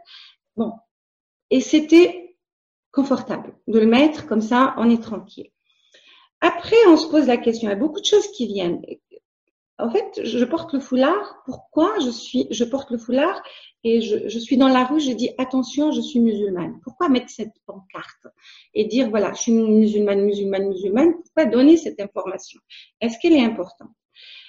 Bon. 0.56 0.72
Et 1.50 1.60
c'était 1.60 2.36
confortable 2.92 3.54
de 3.66 3.78
le 3.78 3.86
mettre 3.86 4.26
comme 4.26 4.42
ça, 4.42 4.74
on 4.76 4.90
est 4.90 5.02
tranquille. 5.02 5.50
Après, 6.40 6.76
on 6.88 6.96
se 6.96 7.08
pose 7.08 7.26
la 7.26 7.36
question, 7.36 7.68
il 7.68 7.72
y 7.72 7.74
a 7.74 7.78
beaucoup 7.78 8.00
de 8.00 8.04
choses 8.04 8.28
qui 8.32 8.46
viennent 8.46 8.82
en 9.82 9.90
fait, 9.90 10.20
je 10.24 10.44
porte 10.44 10.72
le 10.72 10.80
foulard. 10.80 11.42
Pourquoi 11.44 11.98
je 12.00 12.10
suis, 12.10 12.46
je 12.50 12.64
porte 12.64 12.90
le 12.90 12.98
foulard 12.98 13.42
et 13.82 14.02
je, 14.02 14.38
suis 14.38 14.58
dans 14.58 14.68
la 14.68 14.84
rue, 14.84 15.00
je 15.00 15.12
dis 15.12 15.30
attention, 15.38 15.90
je 15.90 16.00
suis 16.00 16.20
musulmane. 16.20 16.80
Pourquoi 16.82 17.08
mettre 17.08 17.30
cette 17.30 17.54
pancarte 17.66 18.26
et 18.74 18.84
dire 18.84 19.08
voilà, 19.08 19.32
je 19.32 19.40
suis 19.40 19.52
musulmane, 19.52 20.22
musulmane, 20.22 20.68
musulmane. 20.68 21.14
Pourquoi 21.14 21.46
donner 21.46 21.76
cette 21.76 22.00
information? 22.00 22.60
Est-ce 23.00 23.18
qu'elle 23.20 23.32
est 23.32 23.44
importante? 23.44 23.90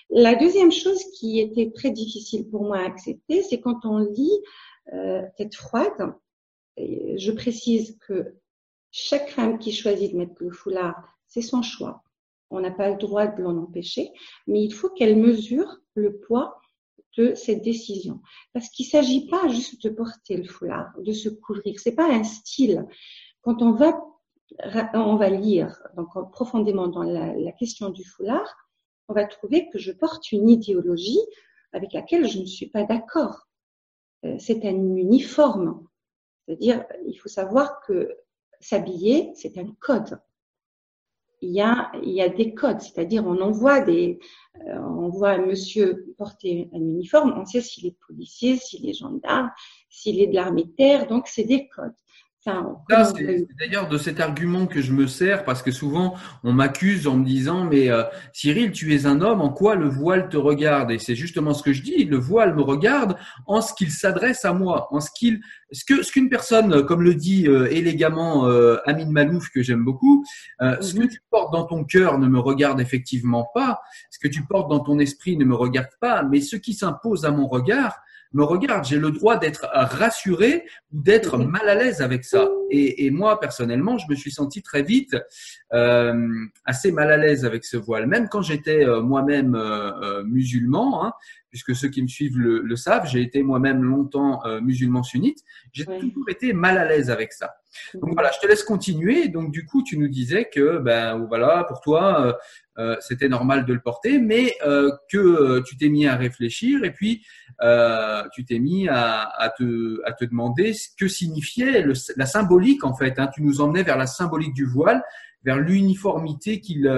La 0.09 0.35
deuxième 0.35 0.71
chose 0.71 1.01
qui 1.17 1.39
était 1.39 1.71
très 1.71 1.91
difficile 1.91 2.49
pour 2.49 2.63
moi 2.63 2.79
à 2.79 2.85
accepter, 2.85 3.43
c'est 3.43 3.61
quand 3.61 3.85
on 3.85 3.99
lit 3.99 4.39
euh, 4.93 5.21
tête 5.37 5.55
froide. 5.55 6.13
je 6.77 7.31
précise 7.31 7.97
que 8.05 8.35
chaque 8.91 9.29
femme 9.29 9.57
qui 9.59 9.71
choisit 9.71 10.11
de 10.11 10.17
mettre 10.17 10.33
le 10.39 10.51
foulard, 10.51 11.17
c'est 11.27 11.41
son 11.41 11.61
choix 11.61 12.03
on 12.51 12.59
n'a 12.59 12.71
pas 12.71 12.89
le 12.89 12.97
droit 12.97 13.27
de 13.27 13.41
l'en 13.41 13.57
empêcher, 13.57 14.11
mais 14.47 14.61
il 14.63 14.73
faut 14.73 14.89
qu'elle 14.89 15.15
mesure 15.15 15.77
le 15.95 16.19
poids 16.19 16.59
de 17.17 17.33
cette 17.33 17.61
décision. 17.61 18.21
Parce 18.53 18.69
qu'il 18.69 18.85
ne 18.85 18.91
s'agit 18.91 19.27
pas 19.27 19.47
juste 19.47 19.83
de 19.83 19.89
porter 19.89 20.37
le 20.37 20.45
foulard, 20.45 20.91
de 20.99 21.11
se 21.11 21.29
couvrir. 21.29 21.79
C'est 21.79 21.95
pas 21.95 22.09
un 22.09 22.23
style. 22.23 22.85
Quand 23.41 23.61
on 23.61 23.71
va, 23.71 23.99
on 24.93 25.15
va 25.15 25.29
lire 25.29 25.81
donc 25.95 26.09
profondément 26.31 26.87
dans 26.87 27.03
la, 27.03 27.33
la 27.33 27.51
question 27.53 27.89
du 27.89 28.03
foulard, 28.03 28.55
on 29.07 29.13
va 29.13 29.25
trouver 29.25 29.69
que 29.69 29.79
je 29.79 29.91
porte 29.91 30.31
une 30.31 30.49
idéologie 30.49 31.19
avec 31.73 31.93
laquelle 31.93 32.27
je 32.27 32.39
ne 32.39 32.45
suis 32.45 32.67
pas 32.67 32.83
d'accord. 32.83 33.47
Euh, 34.25 34.35
c'est 34.39 34.65
un 34.65 34.95
uniforme. 34.95 35.85
C'est-à-dire, 36.45 36.85
il 37.05 37.15
faut 37.15 37.29
savoir 37.29 37.81
que 37.81 38.15
s'habiller, 38.59 39.31
c'est 39.35 39.57
un 39.57 39.67
code 39.79 40.19
il 41.41 41.51
y 41.51 41.61
a, 41.61 41.91
il 42.03 42.11
y 42.11 42.21
a 42.21 42.29
des 42.29 42.53
codes, 42.53 42.81
c'est-à-dire 42.81 43.25
on 43.25 43.41
envoie 43.41 43.81
des, 43.81 44.19
euh, 44.67 44.79
on 44.79 45.09
voit 45.09 45.31
un 45.31 45.45
monsieur 45.45 46.13
porter 46.17 46.69
un 46.73 46.79
uniforme, 46.79 47.33
on 47.35 47.45
sait 47.45 47.61
s'il 47.61 47.87
est 47.87 47.97
policier, 48.07 48.57
s'il 48.57 48.87
est 48.87 48.93
gendarme, 48.93 49.51
s'il 49.89 50.21
est 50.21 50.27
de 50.27 50.35
l'armée 50.35 50.65
de 50.65 50.71
terre, 50.71 51.07
donc 51.07 51.27
c'est 51.27 51.43
des 51.43 51.67
codes. 51.67 51.95
Enfin, 52.43 52.75
c'est 53.15 53.47
d'ailleurs 53.59 53.87
de 53.87 53.99
cet 53.99 54.19
argument 54.19 54.65
que 54.65 54.81
je 54.81 54.93
me 54.93 55.05
sers 55.05 55.43
parce 55.43 55.61
que 55.61 55.69
souvent 55.69 56.15
on 56.43 56.53
m'accuse 56.53 57.07
en 57.07 57.17
me 57.17 57.23
disant 57.23 57.65
mais 57.65 57.91
euh, 57.91 58.01
Cyril 58.33 58.71
tu 58.71 58.95
es 58.95 59.05
un 59.05 59.21
homme 59.21 59.41
en 59.41 59.49
quoi 59.49 59.75
le 59.75 59.87
voile 59.87 60.27
te 60.27 60.37
regarde? 60.37 60.89
Et 60.89 60.97
c'est 60.97 61.13
justement 61.13 61.53
ce 61.53 61.61
que 61.61 61.71
je 61.71 61.83
dis 61.83 62.03
le 62.03 62.17
voile 62.17 62.55
me 62.55 62.63
regarde 62.63 63.15
en 63.45 63.61
ce 63.61 63.75
qu'il 63.75 63.91
s'adresse 63.91 64.43
à 64.43 64.53
moi 64.53 64.87
en 64.89 64.99
ce 64.99 65.09
qu'il 65.15 65.41
ce 65.71 65.85
que 65.85 66.01
ce 66.01 66.11
qu'une 66.11 66.29
personne 66.29 66.83
comme 66.85 67.03
le 67.03 67.13
dit 67.13 67.47
euh, 67.47 67.71
élégamment 67.71 68.47
euh, 68.47 68.77
Amine 68.85 69.11
Malouf 69.11 69.49
que 69.49 69.61
j'aime 69.61 69.83
beaucoup 69.83 70.25
euh, 70.61 70.77
ce 70.81 70.95
que 70.95 71.03
mhm. 71.03 71.09
tu 71.09 71.19
portes 71.29 71.53
dans 71.53 71.65
ton 71.65 71.83
cœur 71.83 72.17
ne 72.17 72.27
me 72.27 72.39
regarde 72.39 72.81
effectivement 72.81 73.47
pas 73.53 73.81
ce 74.09 74.19
que 74.19 74.27
tu 74.27 74.45
portes 74.45 74.69
dans 74.69 74.79
ton 74.79 74.97
esprit 74.99 75.37
ne 75.37 75.45
me 75.45 75.55
regarde 75.55 75.89
pas 75.99 76.23
mais 76.23 76.41
ce 76.41 76.55
qui 76.55 76.73
s'impose 76.73 77.23
à 77.23 77.31
mon 77.31 77.47
regard 77.47 78.01
me 78.33 78.43
regarde, 78.43 78.85
j'ai 78.85 78.97
le 78.97 79.11
droit 79.11 79.37
d'être 79.37 79.67
rassuré 79.73 80.65
ou 80.91 81.01
d'être 81.01 81.37
mal 81.37 81.67
à 81.67 81.75
l'aise 81.75 82.01
avec 82.01 82.23
ça. 82.23 82.47
Et, 82.69 83.11
moi, 83.11 83.39
personnellement, 83.39 83.97
je 83.97 84.05
me 84.09 84.15
suis 84.15 84.31
senti 84.31 84.61
très 84.61 84.83
vite 84.83 85.15
euh, 85.73 86.29
assez 86.65 86.91
mal 86.91 87.11
à 87.11 87.17
l'aise 87.17 87.45
avec 87.45 87.65
ce 87.65 87.77
voile. 87.77 88.07
Même 88.07 88.29
quand 88.29 88.41
j'étais 88.41 88.85
euh, 88.85 89.01
moi-même 89.01 89.55
euh, 89.55 90.23
musulman, 90.23 91.05
hein, 91.05 91.13
puisque 91.51 91.75
ceux 91.75 91.89
qui 91.89 92.01
me 92.01 92.07
suivent 92.07 92.39
le, 92.39 92.61
le 92.61 92.75
savent, 92.75 93.07
j'ai 93.07 93.21
été 93.21 93.43
moi-même 93.43 93.83
longtemps 93.83 94.41
musulman 94.61 95.03
sunnite, 95.03 95.39
j'ai 95.71 95.85
toujours 95.85 96.29
été 96.29 96.53
mal 96.53 96.77
à 96.77 96.85
l'aise 96.85 97.11
avec 97.11 97.33
ça. 97.33 97.53
Donc 97.93 98.13
voilà, 98.13 98.31
je 98.33 98.39
te 98.39 98.47
laisse 98.47 98.63
continuer. 98.63 99.27
Donc 99.27 99.51
du 99.51 99.65
coup, 99.65 99.83
tu 99.83 99.97
nous 99.97 100.07
disais 100.07 100.49
que 100.51 100.79
ben 100.79 101.25
voilà, 101.27 101.65
pour 101.65 101.81
toi, 101.81 102.37
euh, 102.77 102.95
c'était 102.99 103.29
normal 103.29 103.65
de 103.65 103.73
le 103.73 103.79
porter, 103.79 104.17
mais 104.17 104.55
euh, 104.65 104.91
que 105.09 105.17
euh, 105.17 105.61
tu 105.61 105.77
t'es 105.77 105.89
mis 105.89 106.07
à 106.07 106.15
réfléchir 106.15 106.83
et 106.83 106.91
puis 106.91 107.25
tu 108.33 108.45
t'es 108.45 108.59
mis 108.59 108.87
à, 108.89 109.53
te, 109.57 110.01
à 110.05 110.13
te 110.13 110.25
demander 110.25 110.73
ce 110.73 110.87
que 110.97 111.07
signifiait 111.07 111.85
la 112.15 112.25
symbolique 112.25 112.83
en 112.83 112.95
fait. 112.95 113.19
Hein. 113.19 113.29
Tu 113.33 113.43
nous 113.43 113.61
emmenais 113.61 113.83
vers 113.83 113.97
la 113.97 114.07
symbolique 114.07 114.53
du 114.53 114.65
voile, 114.65 115.03
vers 115.43 115.57
l'uniformité 115.57 116.59
qu'il 116.59 116.91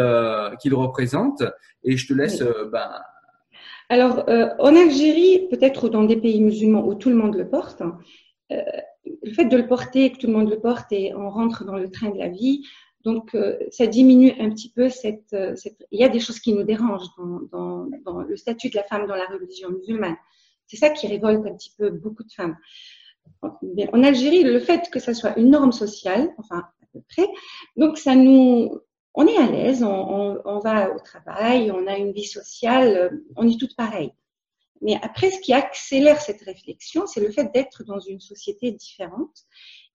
qu'il 0.61 0.73
représente. 0.73 1.43
Et 1.83 1.97
je 1.97 2.07
te 2.07 2.13
laisse. 2.13 2.41
Ben, 2.71 2.89
alors, 3.89 4.25
en 4.59 4.75
Algérie, 4.75 5.47
peut-être 5.49 5.89
dans 5.89 6.03
des 6.03 6.17
pays 6.17 6.41
musulmans 6.41 6.85
où 6.85 6.95
tout 6.95 7.09
le 7.09 7.15
monde 7.15 7.35
le 7.35 7.49
porte, 7.49 7.81
le 8.49 9.33
fait 9.33 9.45
de 9.45 9.57
le 9.57 9.67
porter, 9.67 10.11
que 10.11 10.17
tout 10.17 10.27
le 10.27 10.33
monde 10.33 10.49
le 10.49 10.59
porte 10.59 10.91
et 10.91 11.13
on 11.15 11.29
rentre 11.29 11.65
dans 11.65 11.75
le 11.75 11.89
train 11.91 12.09
de 12.09 12.17
la 12.17 12.29
vie, 12.29 12.63
donc, 13.03 13.35
euh, 13.35 13.57
ça 13.69 13.85
diminue 13.85 14.33
un 14.39 14.49
petit 14.49 14.69
peu 14.69 14.89
cette, 14.89 15.33
euh, 15.33 15.55
Il 15.91 15.99
y 15.99 16.03
a 16.03 16.09
des 16.09 16.19
choses 16.19 16.39
qui 16.39 16.53
nous 16.53 16.63
dérangent 16.63 17.09
dans, 17.51 17.87
le 18.27 18.37
statut 18.37 18.69
de 18.69 18.75
la 18.75 18.83
femme 18.83 19.07
dans 19.07 19.15
la 19.15 19.25
religion 19.25 19.69
musulmane. 19.69 20.15
C'est 20.67 20.77
ça 20.77 20.89
qui 20.89 21.07
révolte 21.07 21.45
un 21.45 21.53
petit 21.53 21.73
peu 21.77 21.89
beaucoup 21.89 22.23
de 22.23 22.31
femmes. 22.31 22.57
En 23.41 24.03
Algérie, 24.03 24.43
le 24.43 24.59
fait 24.59 24.89
que 24.89 24.99
ça 24.99 25.13
soit 25.13 25.37
une 25.37 25.49
norme 25.49 25.73
sociale, 25.73 26.29
enfin 26.37 26.59
à 26.59 26.85
peu 26.93 27.01
près, 27.09 27.27
donc 27.75 27.97
ça 27.97 28.15
nous, 28.15 28.79
on 29.13 29.27
est 29.27 29.37
à 29.37 29.49
l'aise, 29.49 29.83
on, 29.83 29.89
on, 29.89 30.41
on 30.45 30.59
va 30.59 30.93
au 30.93 30.99
travail, 30.99 31.71
on 31.71 31.87
a 31.87 31.97
une 31.97 32.11
vie 32.11 32.25
sociale, 32.25 33.21
on 33.35 33.47
est 33.47 33.59
toutes 33.59 33.75
pareilles. 33.75 34.13
Mais 34.83 34.99
après, 35.01 35.31
ce 35.31 35.39
qui 35.39 35.53
accélère 35.53 36.19
cette 36.19 36.41
réflexion, 36.41 37.07
c'est 37.07 37.21
le 37.21 37.31
fait 37.31 37.51
d'être 37.53 37.85
dans 37.85 37.99
une 37.99 38.19
société 38.19 38.71
différente 38.71 39.45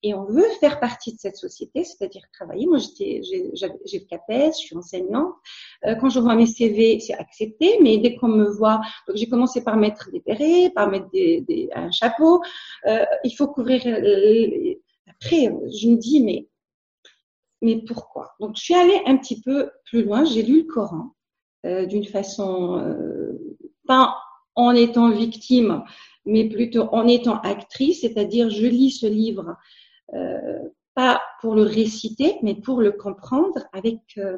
et 0.03 0.15
on 0.15 0.25
veut 0.25 0.49
faire 0.61 0.81
partie 0.81 1.13
de 1.13 1.19
cette 1.19 1.37
société, 1.37 1.85
c'est-à-dire 1.85 2.23
travailler. 2.33 2.67
Moi, 2.67 2.79
j'ai 2.79 3.21
le 3.21 4.09
CAPES, 4.09 4.53
je 4.53 4.67
suis 4.67 4.77
enseignante. 4.77 5.35
Euh, 5.85 5.95
quand 5.97 6.09
je 6.09 6.21
vois 6.21 6.37
mes 6.37 6.47
CV, 6.47 7.01
c'est 7.01 7.15
accepté, 7.15 7.79
mais 7.83 7.99
dès 7.99 8.17
qu'on 8.17 8.29
me 8.29 8.49
voit, 8.49 8.81
donc 9.07 9.17
j'ai 9.17 9.29
commencé 9.29 9.63
par 9.63 9.77
mettre 9.77 10.11
des 10.11 10.21
bérets, 10.21 10.71
par 10.71 10.89
mettre 10.89 11.11
des, 11.11 11.43
des, 11.43 11.69
un 11.75 11.91
chapeau. 11.91 12.41
Euh, 12.87 13.05
il 13.25 13.33
faut 13.33 13.49
couvrir. 13.49 13.83
Après, 13.85 15.51
je 15.81 15.89
me 15.89 15.97
dis, 15.97 16.23
mais 16.23 16.47
mais 17.63 17.83
pourquoi? 17.87 18.35
Donc, 18.41 18.57
je 18.57 18.63
suis 18.63 18.75
allée 18.75 19.01
un 19.07 19.17
petit 19.17 19.41
peu 19.41 19.71
plus 19.85 20.05
loin. 20.05 20.25
J'ai 20.25 20.43
lu 20.43 20.63
le 20.63 20.67
Coran 20.67 21.15
euh, 21.67 21.87
d'une 21.87 22.07
façon 22.07 22.79
euh, 22.79 23.57
pas 23.87 24.17
en 24.55 24.73
étant 24.75 25.11
victime, 25.11 25.85
mais 26.27 26.49
plutôt 26.49 26.89
en 26.93 27.07
étant 27.07 27.41
actrice, 27.41 28.01
c'est-à-dire 28.03 28.51
je 28.51 28.67
lis 28.67 28.91
ce 28.91 29.07
livre 29.07 29.57
euh, 30.15 30.59
pas 30.95 31.23
pour 31.41 31.55
le 31.55 31.63
réciter, 31.63 32.37
mais 32.43 32.57
pour 32.57 32.81
le 32.81 32.91
comprendre 32.91 33.61
avec. 33.73 34.01
Euh, 34.19 34.37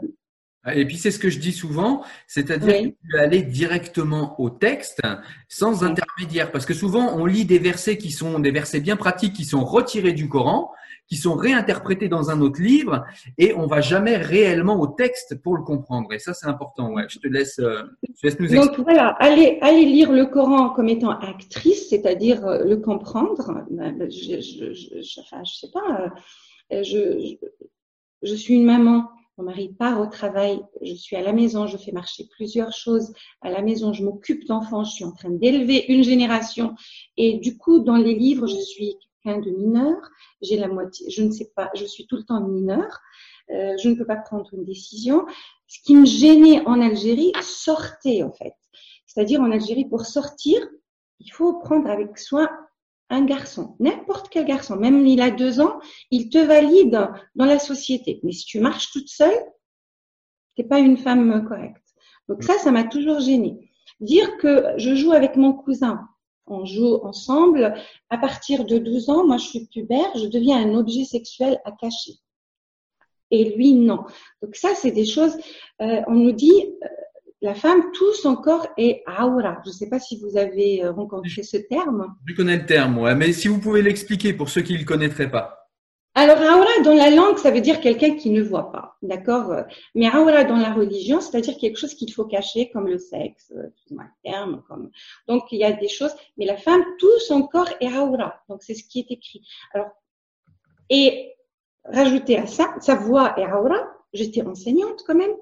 et 0.75 0.85
puis 0.85 0.99
c'est 0.99 1.11
ce 1.11 1.19
que 1.19 1.31
je 1.31 1.39
dis 1.39 1.53
souvent, 1.55 2.05
c'est-à-dire 2.27 2.83
que 2.83 2.89
tu 2.89 3.19
aller 3.19 3.43
directement 3.43 4.39
au 4.39 4.51
texte 4.51 5.01
sans 5.49 5.85
intermédiaire, 5.85 6.53
parce 6.53 6.67
que 6.67 6.75
souvent 6.75 7.17
on 7.17 7.25
lit 7.25 7.47
des 7.47 7.59
versets 7.59 7.97
qui 7.97 8.11
sont 8.11 8.39
des 8.39 8.51
versets 8.51 8.81
bien 8.81 8.97
pratiques 8.97 9.33
qui 9.33 9.47
sont 9.47 9.65
retirés 9.65 10.13
du 10.13 10.29
Coran, 10.29 10.71
qui 11.11 11.17
sont 11.17 11.35
réinterprétés 11.35 12.09
dans 12.09 12.31
un 12.31 12.41
autre 12.41 12.63
livre, 12.63 13.05
et 13.37 13.53
on 13.55 13.67
va 13.67 13.81
jamais 13.81 14.17
réellement 14.17 14.81
au 14.81 14.87
texte 14.87 15.43
pour 15.43 15.57
le 15.57 15.63
comprendre. 15.63 16.13
Et 16.13 16.21
ça 16.21 16.35
c'est 16.35 16.47
important. 16.47 16.93
Ouais, 16.93 17.07
je 17.09 17.19
te 17.19 17.27
laisse, 17.27 17.59
euh, 17.59 17.83
laisse 18.23 18.39
nous 18.39 18.47
expliquer. 18.47 18.77
Donc 18.77 18.79
voilà, 18.79 19.09
allez, 19.19 19.59
allez 19.61 19.85
lire 19.85 20.13
le 20.13 20.27
Coran 20.27 20.71
comme 20.71 20.89
étant 20.89 21.11
actrice, 21.11 21.89
c'est-à-dire 21.89 22.47
le 22.65 22.77
comprendre. 22.77 23.65
Ben, 23.71 24.09
je, 24.09 24.41
je, 24.41 24.73
je, 24.73 25.21
enfin, 25.21 25.43
je 25.45 25.53
sais 25.53 25.71
pas. 25.73 26.13
Euh, 26.73 26.83
je, 26.85 27.37
je, 28.23 28.35
suis 28.35 28.55
une 28.55 28.65
maman, 28.65 29.09
mon 29.37 29.45
mari 29.45 29.75
part 29.77 30.01
au 30.01 30.07
travail, 30.07 30.61
je 30.81 30.95
suis 30.95 31.17
à 31.17 31.23
la 31.23 31.33
maison, 31.33 31.67
je 31.67 31.77
fais 31.77 31.91
marcher 31.91 32.29
plusieurs 32.37 32.73
choses 32.73 33.13
à 33.41 33.51
la 33.51 33.63
maison, 33.63 33.93
je 33.93 34.05
m'occupe 34.05 34.47
d'enfants, 34.47 34.85
je 34.85 34.93
suis 34.93 35.05
en 35.05 35.13
train 35.13 35.31
d'élever 35.31 35.87
une 35.89 36.05
génération. 36.05 36.77
Et 37.17 37.39
du 37.39 37.59
coup, 37.59 37.81
dans 37.81 37.97
les 37.97 38.15
livres, 38.15 38.47
je 38.47 38.61
suis 38.61 38.97
quelqu'un 39.23 39.41
de 39.41 39.51
mineur, 39.51 39.97
j'ai 40.43 40.57
la 40.57 40.69
moitié, 40.69 41.09
je 41.11 41.23
ne 41.23 41.31
sais 41.31 41.51
pas, 41.55 41.71
je 41.75 41.85
suis 41.85 42.07
tout 42.07 42.17
le 42.17 42.25
temps 42.25 42.41
mineur, 42.41 43.01
euh, 43.51 43.77
je 43.83 43.89
ne 43.89 43.95
peux 43.95 44.07
pas 44.07 44.17
prendre 44.17 44.49
une 44.53 44.65
décision. 44.65 45.27
Ce 45.67 45.79
qui 45.83 45.95
me 45.95 46.07
gênait 46.07 46.67
en 46.67 46.81
Algérie, 46.81 47.33
sortait 47.43 48.23
en 48.23 48.33
fait. 48.33 48.55
C'est-à-dire 49.07 49.41
en 49.41 49.51
Algérie, 49.51 49.85
pour 49.85 50.07
sortir, 50.07 50.61
il 51.19 51.31
faut 51.33 51.59
prendre 51.59 51.89
avec 51.91 52.19
soin 52.19 52.49
un 53.11 53.25
garçon, 53.25 53.75
n'importe 53.81 54.29
quel 54.29 54.45
garçon, 54.45 54.77
même 54.77 55.05
il 55.05 55.21
a 55.21 55.31
deux 55.31 55.61
ans, 55.61 55.81
il 56.13 56.31
te 56.31 56.39
valide 56.39 57.11
dans 57.35 57.45
la 57.45 57.59
société. 57.59 58.21
Mais 58.23 58.33
si 58.33 58.45
tu 58.45 58.61
marches 58.61 58.93
toute 58.93 59.09
seule, 59.09 59.35
t'es 60.55 60.63
pas 60.63 60.79
une 60.79 60.97
femme 60.97 61.45
correcte. 61.49 61.83
Donc 62.29 62.45
ça, 62.45 62.57
ça 62.59 62.71
m'a 62.71 62.85
toujours 62.85 63.19
gênée. 63.19 63.73
Dire 63.99 64.37
que 64.39 64.65
je 64.77 64.95
joue 64.95 65.11
avec 65.11 65.35
mon 65.35 65.53
cousin, 65.53 66.09
on 66.51 66.65
joue 66.65 67.01
ensemble, 67.03 67.75
à 68.11 68.19
partir 68.19 68.65
de 68.65 68.79
12 68.79 69.11
ans, 69.11 69.27
moi 69.27 69.39
je 69.39 69.47
suis 69.47 69.67
pubère, 69.67 70.11
je 70.17 70.27
deviens 70.27 70.59
un 70.59 70.75
objet 70.75 71.05
sexuel 71.05 71.59
à 71.65 71.73
cacher. 71.73 72.15
Et 73.31 73.55
lui, 73.57 73.75
non. 73.75 74.05
Donc 74.43 74.57
ça, 74.57 74.71
c'est 74.75 74.91
des 74.91 75.07
choses, 75.07 75.37
euh, 75.81 76.01
on 76.09 76.15
nous 76.15 76.33
dit, 76.33 76.53
euh, 76.83 76.89
la 77.43 77.55
femme, 77.55 77.81
tout 77.93 78.13
son 78.15 78.37
corps 78.37 78.67
est 78.77 79.03
aura. 79.07 79.63
Je 79.65 79.71
ne 79.71 79.75
sais 79.75 79.89
pas 79.89 79.99
si 79.99 80.19
vous 80.21 80.37
avez 80.37 80.85
euh, 80.85 80.93
rencontré 80.93 81.43
ce 81.43 81.57
terme. 81.57 82.15
Je 82.27 82.35
connais 82.35 82.57
le 82.57 82.67
terme, 82.67 82.99
ouais. 82.99 83.15
mais 83.15 83.33
si 83.33 83.49
vous 83.49 83.59
pouvez 83.59 83.83
l'expliquer 83.83 84.33
pour 84.33 84.49
ceux 84.49 84.63
qui 84.63 84.75
ne 84.75 84.79
le 84.79 84.85
connaîtraient 84.85 85.31
pas. 85.31 85.60
Alors, 86.23 86.37
aura 86.37 86.83
dans 86.85 86.93
la 86.93 87.09
langue, 87.09 87.39
ça 87.39 87.51
veut 87.51 87.63
dire 87.63 87.81
quelqu'un 87.81 88.15
qui 88.15 88.29
ne 88.29 88.43
voit 88.43 88.71
pas, 88.71 88.99
d'accord? 89.01 89.65
Mais 89.95 90.15
aura 90.15 90.45
dans 90.45 90.59
la 90.59 90.71
religion, 90.75 91.19
c'est-à-dire 91.23 91.57
quelque 91.57 91.79
chose 91.79 91.95
qu'il 91.95 92.13
faut 92.13 92.27
cacher, 92.27 92.71
comme 92.71 92.89
le 92.89 92.99
sexe, 92.99 93.51
euh, 93.57 93.71
un 93.99 94.11
terme. 94.23 94.63
Comme... 94.69 94.91
Donc, 95.29 95.45
il 95.51 95.61
y 95.61 95.65
a 95.65 95.73
des 95.73 95.89
choses, 95.89 96.15
mais 96.37 96.45
la 96.45 96.59
femme, 96.59 96.85
tout 96.99 97.19
son 97.21 97.45
corps 97.45 97.71
est 97.81 97.97
aura. 97.97 98.35
Donc, 98.51 98.63
c'est 98.63 98.75
ce 98.75 98.85
qui 98.85 98.99
est 98.99 99.11
écrit. 99.11 99.49
Alors, 99.73 99.89
et 100.91 101.33
rajouter 101.85 102.37
à 102.37 102.47
ça, 102.47 102.75
sa 102.81 102.97
voix 102.97 103.33
est 103.39 103.51
aura. 103.51 103.81
J'étais 104.13 104.43
enseignante 104.43 105.03
quand 105.07 105.15
même. 105.15 105.33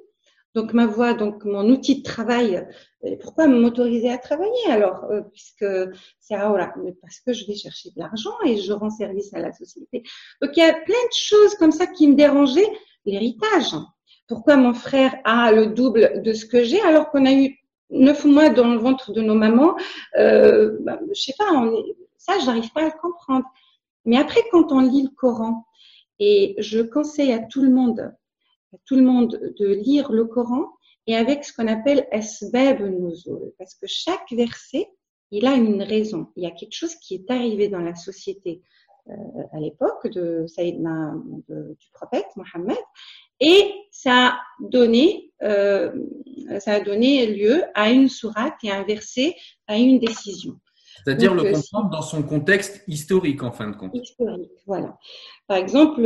Donc 0.58 0.72
ma 0.72 0.86
voix, 0.86 1.14
donc 1.14 1.44
mon 1.44 1.70
outil 1.70 1.98
de 1.98 2.02
travail, 2.02 2.66
pourquoi 3.20 3.46
m'autoriser 3.46 4.10
à 4.10 4.18
travailler 4.18 4.66
alors 4.68 5.04
euh, 5.04 5.20
Puisque 5.32 5.64
c'est 6.18 6.36
voilà, 6.36 6.74
parce 7.00 7.20
que 7.20 7.32
je 7.32 7.46
vais 7.46 7.54
chercher 7.54 7.90
de 7.90 8.00
l'argent 8.00 8.32
et 8.44 8.56
je 8.56 8.72
rends 8.72 8.90
service 8.90 9.32
à 9.34 9.38
la 9.38 9.52
société. 9.52 10.02
Donc 10.42 10.56
il 10.56 10.58
y 10.58 10.64
a 10.64 10.72
plein 10.72 10.82
de 10.82 11.14
choses 11.14 11.54
comme 11.54 11.70
ça 11.70 11.86
qui 11.86 12.08
me 12.08 12.16
dérangeaient. 12.16 12.68
L'héritage. 13.06 13.76
Pourquoi 14.26 14.56
mon 14.56 14.74
frère 14.74 15.14
a 15.22 15.52
le 15.52 15.66
double 15.66 16.22
de 16.22 16.32
ce 16.32 16.44
que 16.44 16.64
j'ai 16.64 16.80
alors 16.80 17.10
qu'on 17.10 17.24
a 17.24 17.32
eu 17.32 17.56
neuf 17.90 18.24
mois 18.24 18.50
dans 18.50 18.66
le 18.66 18.78
ventre 18.78 19.12
de 19.12 19.20
nos 19.20 19.36
mamans 19.36 19.76
euh, 20.18 20.76
bah, 20.80 20.98
Je 21.14 21.22
sais 21.22 21.34
pas, 21.38 21.52
on 21.52 21.72
est... 21.72 21.96
ça 22.16 22.32
j'arrive 22.44 22.72
pas 22.72 22.84
à 22.84 22.90
comprendre. 22.90 23.44
Mais 24.06 24.18
après 24.18 24.42
quand 24.50 24.72
on 24.72 24.80
lit 24.80 25.04
le 25.04 25.14
Coran 25.16 25.64
et 26.18 26.56
je 26.58 26.80
conseille 26.80 27.32
à 27.32 27.38
tout 27.38 27.62
le 27.62 27.70
monde 27.70 28.12
tout 28.84 28.96
le 28.96 29.02
monde 29.02 29.52
de 29.58 29.66
lire 29.66 30.12
le 30.12 30.24
Coran 30.24 30.66
et 31.06 31.16
avec 31.16 31.44
ce 31.44 31.52
qu'on 31.52 31.68
appelle 31.68 32.06
esbab 32.12 32.82
nuzul, 32.82 33.52
parce 33.58 33.74
que 33.74 33.86
chaque 33.86 34.30
verset, 34.30 34.88
il 35.30 35.46
a 35.46 35.54
une 35.54 35.82
raison. 35.82 36.28
Il 36.36 36.44
y 36.44 36.46
a 36.46 36.50
quelque 36.50 36.74
chose 36.74 36.94
qui 36.96 37.14
est 37.14 37.30
arrivé 37.30 37.68
dans 37.68 37.80
la 37.80 37.94
société 37.94 38.62
euh, 39.08 39.14
à 39.52 39.60
l'époque 39.60 40.06
de 40.08 40.44
Sayyidina, 40.46 41.14
du 41.48 41.88
prophète 41.94 42.26
Mohammed, 42.36 42.76
et 43.40 43.72
ça 43.90 44.26
a 44.26 44.38
donné, 44.60 45.32
euh, 45.42 45.92
ça 46.58 46.74
a 46.74 46.80
donné 46.80 47.26
lieu 47.26 47.62
à 47.74 47.90
une 47.90 48.08
sourate 48.08 48.56
et 48.62 48.70
un 48.70 48.84
verset, 48.84 49.34
à 49.66 49.78
une 49.78 49.98
décision. 49.98 50.60
C'est-à-dire 51.04 51.34
le 51.34 51.46
euh, 51.46 51.52
comprendre 51.52 51.90
dans 51.90 52.02
son 52.02 52.22
contexte 52.22 52.82
historique, 52.86 53.42
en 53.42 53.52
fin 53.52 53.70
de 53.70 53.76
compte. 53.76 53.94
Historique, 53.94 54.50
voilà. 54.66 54.98
Par 55.46 55.56
exemple, 55.56 56.02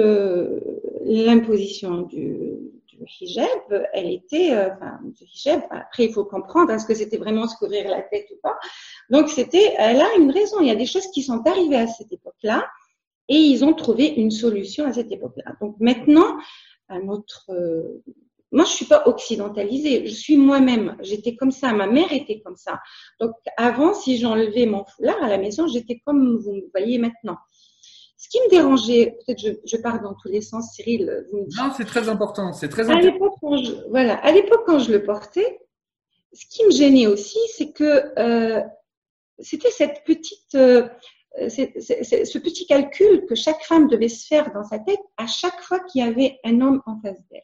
l'imposition 1.05 2.03
du, 2.03 2.59
hijab, 3.21 3.89
elle 3.93 4.11
était, 4.11 4.53
euh, 4.53 4.71
enfin, 4.75 4.99
du 5.03 5.25
hijab, 5.25 5.63
après 5.71 6.05
il 6.05 6.13
faut 6.13 6.25
comprendre 6.25 6.71
est-ce 6.71 6.87
que 6.87 6.95
c'était 6.95 7.17
vraiment 7.17 7.47
se 7.49 7.57
couvrir 7.57 7.89
la 7.89 8.03
tête 8.03 8.29
ou 8.33 8.39
pas. 8.43 8.57
Donc 9.11 9.29
c'était, 9.29 9.75
elle 9.79 10.01
a 10.01 10.15
une 10.17 10.31
raison. 10.31 10.61
Il 10.61 10.69
y 10.69 10.71
a 10.71 10.77
des 10.77 10.87
choses 10.87 11.07
qui 11.09 11.23
sont 11.23 11.43
arrivées 11.47 11.77
à 11.77 11.87
cette 11.87 12.13
époque-là 12.13 12.69
et 13.29 13.37
ils 13.37 13.65
ont 13.65 13.75
trouvé 13.75 14.09
une 14.09 14.31
solution 14.31 14.87
à 14.87 14.93
cette 14.93 15.11
époque-là. 15.11 15.55
Donc 15.61 15.77
maintenant, 15.81 16.39
à 16.89 16.99
notre 17.01 17.51
moi, 18.53 18.67
je 18.67 18.71
suis 18.71 18.85
pas 18.85 19.09
occidentalisée. 19.09 20.07
Je 20.07 20.13
suis 20.13 20.37
moi-même. 20.37 20.97
J'étais 21.01 21.35
comme 21.35 21.51
ça. 21.51 21.73
Ma 21.73 21.87
mère 21.87 22.13
était 22.13 22.41
comme 22.43 22.57
ça. 22.57 22.81
Donc, 23.19 23.33
avant, 23.57 23.95
si 23.95 24.19
j'enlevais 24.19 24.67
mon 24.67 24.85
foulard 24.85 25.23
à 25.23 25.29
la 25.29 25.39
maison, 25.39 25.67
j'étais 25.67 26.03
comme 26.05 26.37
vous 26.37 26.53
me 26.53 26.71
voyez 26.75 26.99
maintenant. 26.99 27.39
Ce 28.23 28.29
qui 28.29 28.39
me 28.41 28.51
dérangeait, 28.51 29.19
peut-être 29.19 29.41
je, 29.41 29.51
je 29.65 29.77
pars 29.79 30.01
dans 30.01 30.15
tous 30.15 30.29
les 30.29 30.43
sens, 30.43 30.75
Cyril, 30.75 31.27
vous 31.33 31.41
me 31.41 31.47
dites. 31.47 31.59
Non, 31.59 31.73
c'est 31.77 31.85
très 31.85 32.09
important, 32.09 32.53
c'est 32.53 32.69
très 32.69 32.89
à 32.89 32.95
important. 32.95 33.57
voilà, 33.91 34.15
à 34.15 34.31
l'époque, 34.31 34.63
quand 34.65 34.79
je 34.79 34.93
le 34.93 35.03
portais, 35.03 35.59
ce 36.33 36.47
qui 36.47 36.65
me 36.65 36.71
gênait 36.71 37.09
aussi, 37.09 37.41
c'est 37.53 37.73
que 37.73 38.17
euh, 38.21 38.63
c'était 39.41 39.73
cette 39.73 40.05
petite, 40.05 40.55
euh, 40.55 40.89
ce 41.49 42.39
petit 42.39 42.65
calcul 42.69 43.27
que 43.27 43.35
chaque 43.35 43.65
femme 43.65 43.89
devait 43.89 44.09
se 44.09 44.25
faire 44.29 44.53
dans 44.53 44.63
sa 44.63 44.79
tête 44.79 45.01
à 45.17 45.27
chaque 45.27 45.61
fois 45.61 45.81
qu'il 45.81 46.05
y 46.05 46.09
avait 46.09 46.39
un 46.45 46.61
homme 46.61 46.81
en 46.87 47.01
face 47.01 47.19
d'elle. 47.29 47.43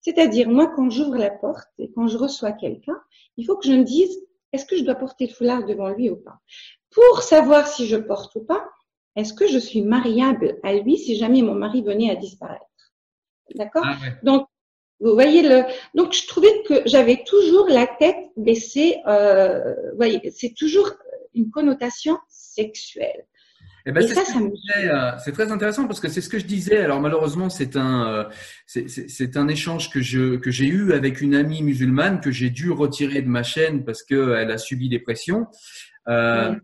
C'est-à-dire, 0.00 0.48
moi, 0.48 0.72
quand 0.74 0.90
j'ouvre 0.90 1.16
la 1.16 1.30
porte 1.30 1.68
et 1.78 1.92
quand 1.92 2.08
je 2.08 2.18
reçois 2.18 2.50
quelqu'un, 2.50 3.00
il 3.36 3.46
faut 3.46 3.56
que 3.56 3.68
je 3.68 3.72
me 3.72 3.84
dise, 3.84 4.18
est-ce 4.52 4.66
que 4.66 4.76
je 4.76 4.82
dois 4.82 4.96
porter 4.96 5.28
le 5.28 5.32
foulard 5.32 5.64
devant 5.64 5.90
lui 5.90 6.10
ou 6.10 6.16
pas? 6.16 6.40
Pour 6.90 7.22
savoir 7.22 7.68
si 7.68 7.86
je 7.86 7.96
porte 7.96 8.34
ou 8.34 8.40
pas, 8.40 8.68
est-ce 9.18 9.34
que 9.34 9.48
je 9.48 9.58
suis 9.58 9.82
mariable 9.82 10.58
à 10.62 10.72
lui 10.74 10.96
si 10.96 11.16
jamais 11.16 11.42
mon 11.42 11.54
mari 11.54 11.82
venait 11.82 12.10
à 12.10 12.14
disparaître? 12.14 12.64
D'accord? 13.56 13.84
Ah 13.84 13.96
Donc, 14.22 14.46
vous 15.00 15.12
voyez 15.12 15.42
le. 15.42 15.64
Donc, 15.94 16.12
je 16.12 16.26
trouvais 16.26 16.62
que 16.66 16.82
j'avais 16.86 17.24
toujours 17.26 17.66
la 17.68 17.86
tête 17.86 18.30
baissée. 18.36 18.96
Euh, 19.08 19.74
vous 19.90 19.96
voyez, 19.96 20.30
c'est 20.30 20.54
toujours 20.54 20.92
une 21.34 21.50
connotation 21.50 22.16
sexuelle. 22.28 23.26
Eh 23.86 23.92
ben, 23.92 24.04
euh, 24.04 25.12
c'est 25.24 25.32
très 25.32 25.50
intéressant 25.50 25.86
parce 25.86 25.98
que 25.98 26.08
c'est 26.08 26.20
ce 26.20 26.28
que 26.28 26.38
je 26.38 26.44
disais. 26.44 26.78
Alors 26.78 27.00
malheureusement, 27.00 27.48
c'est 27.48 27.74
un, 27.74 28.06
euh, 28.06 28.24
c'est 28.66 29.36
un 29.36 29.48
échange 29.48 29.90
que 29.90 30.02
je 30.02 30.36
que 30.36 30.50
j'ai 30.50 30.66
eu 30.66 30.92
avec 30.92 31.22
une 31.22 31.34
amie 31.34 31.62
musulmane 31.62 32.20
que 32.20 32.30
j'ai 32.30 32.50
dû 32.50 32.70
retirer 32.70 33.22
de 33.22 33.28
ma 33.28 33.42
chaîne 33.42 33.84
parce 33.86 34.02
qu'elle 34.02 34.50
a 34.50 34.58
subi 34.58 34.90
des 34.90 34.98
pressions. 34.98 35.46
Euh, 36.08 36.54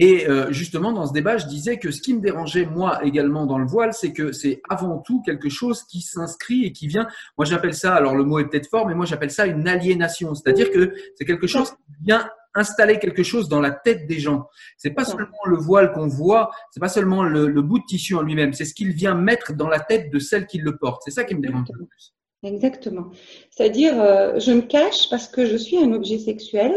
et 0.00 0.28
euh, 0.28 0.52
justement, 0.52 0.92
dans 0.92 1.06
ce 1.06 1.12
débat, 1.12 1.38
je 1.38 1.46
disais 1.46 1.76
que 1.78 1.90
ce 1.90 2.00
qui 2.00 2.14
me 2.14 2.20
dérangeait, 2.20 2.66
moi 2.66 3.04
également, 3.04 3.46
dans 3.46 3.58
le 3.58 3.66
voile, 3.66 3.92
c'est 3.92 4.12
que 4.12 4.30
c'est 4.30 4.62
avant 4.68 4.98
tout 4.98 5.22
quelque 5.22 5.48
chose 5.48 5.82
qui 5.82 6.02
s'inscrit 6.02 6.64
et 6.64 6.72
qui 6.72 6.86
vient, 6.86 7.08
moi 7.36 7.44
j'appelle 7.44 7.74
ça, 7.74 7.96
alors 7.96 8.14
le 8.14 8.22
mot 8.22 8.38
est 8.38 8.48
peut-être 8.48 8.68
fort, 8.68 8.86
mais 8.86 8.94
moi 8.94 9.06
j'appelle 9.06 9.32
ça 9.32 9.46
une 9.46 9.66
aliénation. 9.66 10.36
C'est-à-dire 10.36 10.70
que 10.70 10.94
c'est 11.16 11.24
quelque 11.24 11.48
chose 11.48 11.70
qui 11.72 12.04
vient 12.04 12.30
installer 12.54 13.00
quelque 13.00 13.24
chose 13.24 13.48
dans 13.48 13.60
la 13.60 13.72
tête 13.72 14.06
des 14.06 14.20
gens. 14.20 14.46
C'est 14.76 14.92
pas 14.92 15.04
seulement 15.04 15.44
le 15.46 15.56
voile 15.56 15.90
qu'on 15.90 16.06
voit, 16.06 16.52
c'est 16.70 16.80
pas 16.80 16.88
seulement 16.88 17.24
le, 17.24 17.48
le, 17.48 17.62
bout 17.62 17.80
de 17.80 17.84
tissu 17.84 18.14
en 18.14 18.22
lui-même, 18.22 18.52
c'est 18.52 18.64
ce 18.64 18.74
qu'il 18.74 18.92
vient 18.92 19.16
mettre 19.16 19.52
dans 19.52 19.68
la 19.68 19.80
tête 19.80 20.12
de 20.12 20.20
celle 20.20 20.46
qui 20.46 20.58
le 20.58 20.76
porte. 20.76 21.02
C'est 21.04 21.10
ça 21.10 21.24
qui 21.24 21.34
me 21.34 21.40
dérange 21.40 21.66
le 21.72 21.86
plus. 21.86 22.14
Exactement. 22.44 23.10
C'est-à-dire, 23.50 24.00
euh, 24.00 24.38
je 24.38 24.52
me 24.52 24.60
cache 24.60 25.10
parce 25.10 25.26
que 25.26 25.44
je 25.44 25.56
suis 25.56 25.76
un 25.76 25.92
objet 25.92 26.18
sexuel 26.18 26.72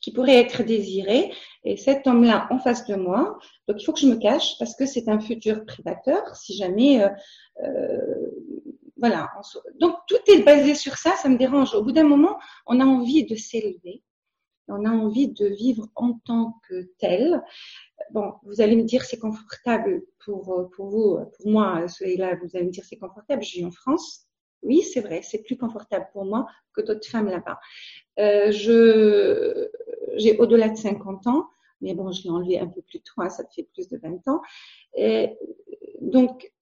qui 0.00 0.12
pourrait 0.12 0.36
être 0.36 0.62
désiré 0.62 1.32
et 1.64 1.76
cet 1.76 2.06
homme-là 2.06 2.46
en 2.50 2.58
face 2.58 2.86
de 2.86 2.94
moi, 2.94 3.38
donc 3.66 3.82
il 3.82 3.84
faut 3.84 3.92
que 3.92 3.98
je 3.98 4.06
me 4.06 4.16
cache 4.16 4.56
parce 4.58 4.76
que 4.76 4.86
c'est 4.86 5.08
un 5.08 5.18
futur 5.18 5.64
prédateur. 5.66 6.36
Si 6.36 6.56
jamais, 6.56 7.02
euh, 7.02 7.08
euh, 7.64 8.30
voilà. 8.96 9.28
Donc 9.80 9.96
tout 10.06 10.20
est 10.28 10.42
basé 10.44 10.76
sur 10.76 10.96
ça. 10.96 11.16
Ça 11.16 11.28
me 11.28 11.36
dérange. 11.36 11.74
Au 11.74 11.82
bout 11.82 11.92
d'un 11.92 12.04
moment, 12.04 12.38
on 12.66 12.78
a 12.78 12.84
envie 12.84 13.24
de 13.26 13.34
s'élever. 13.34 14.02
On 14.68 14.84
a 14.84 14.90
envie 14.90 15.28
de 15.28 15.46
vivre 15.46 15.88
en 15.96 16.20
tant 16.24 16.60
que 16.68 16.88
tel. 16.98 17.42
Bon, 18.12 18.34
vous 18.44 18.60
allez 18.60 18.76
me 18.76 18.84
dire 18.84 19.02
c'est 19.04 19.18
confortable 19.18 20.02
pour, 20.24 20.70
pour 20.76 20.88
vous, 20.88 21.18
pour 21.36 21.50
moi, 21.50 21.88
celui-là, 21.88 22.36
vous 22.36 22.48
allez 22.54 22.66
me 22.66 22.70
dire 22.70 22.84
c'est 22.84 22.96
confortable. 22.96 23.42
Je 23.42 23.58
vis 23.58 23.64
en 23.64 23.72
France 23.72 24.29
oui, 24.62 24.82
c'est 24.82 25.00
vrai, 25.00 25.20
c'est 25.22 25.42
plus 25.42 25.56
confortable 25.56 26.06
pour 26.12 26.24
moi 26.24 26.46
que 26.74 26.80
d'autres 26.80 27.08
femmes 27.08 27.28
là-bas. 27.28 27.58
Euh, 28.18 28.50
j'ai 30.16 30.36
au-delà 30.38 30.68
de 30.68 30.76
50 30.76 31.26
ans, 31.26 31.48
mais 31.80 31.94
bon, 31.94 32.12
je 32.12 32.24
l'ai 32.24 32.30
enlevé 32.30 32.58
un 32.58 32.66
peu 32.66 32.82
plus 32.82 33.00
tôt, 33.00 33.22
hein, 33.22 33.30
ça 33.30 33.44
fait 33.54 33.68
plus 33.72 33.88
de 33.88 33.98
20 33.98 34.28
ans. 34.28 34.42
Et 34.94 35.30
donc, 36.00 36.52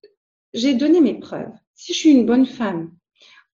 j'ai 0.54 0.74
donné 0.74 1.00
mes 1.00 1.18
preuves. 1.18 1.52
Si 1.74 1.92
je 1.92 1.98
suis 1.98 2.10
une 2.10 2.26
bonne 2.26 2.46
femme 2.46 2.92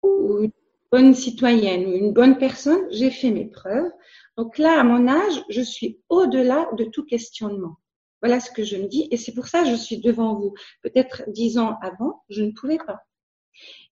ou 0.04 0.39
une 0.43 0.51
bonne 0.91 1.13
citoyenne 1.13 1.86
ou 1.86 1.93
une 1.93 2.13
bonne 2.13 2.38
personne, 2.38 2.82
j'ai 2.91 3.12
fait 3.12 3.32
mes 3.32 3.45
preuves. 3.45 3.91
Donc 4.38 4.58
là, 4.58 4.80
à 4.80 4.84
mon 4.84 5.08
âge, 5.08 5.43
je 5.49 5.62
suis 5.62 5.99
au-delà 6.10 6.69
de 6.77 6.86
tout 6.86 7.06
questionnement. 7.06 7.77
Voilà 8.21 8.39
ce 8.39 8.51
que 8.51 8.63
je 8.63 8.77
me 8.77 8.88
dis 8.88 9.08
et 9.12 9.17
c'est 9.17 9.34
pour 9.34 9.47
ça 9.47 9.63
que 9.63 9.69
je 9.69 9.75
suis 9.75 9.99
devant 9.99 10.36
vous. 10.36 10.54
Peut-être 10.82 11.23
dix 11.27 11.58
ans 11.58 11.77
avant, 11.82 12.23
je 12.30 12.43
ne 12.43 12.51
pouvais 12.51 12.77
pas. 12.77 13.01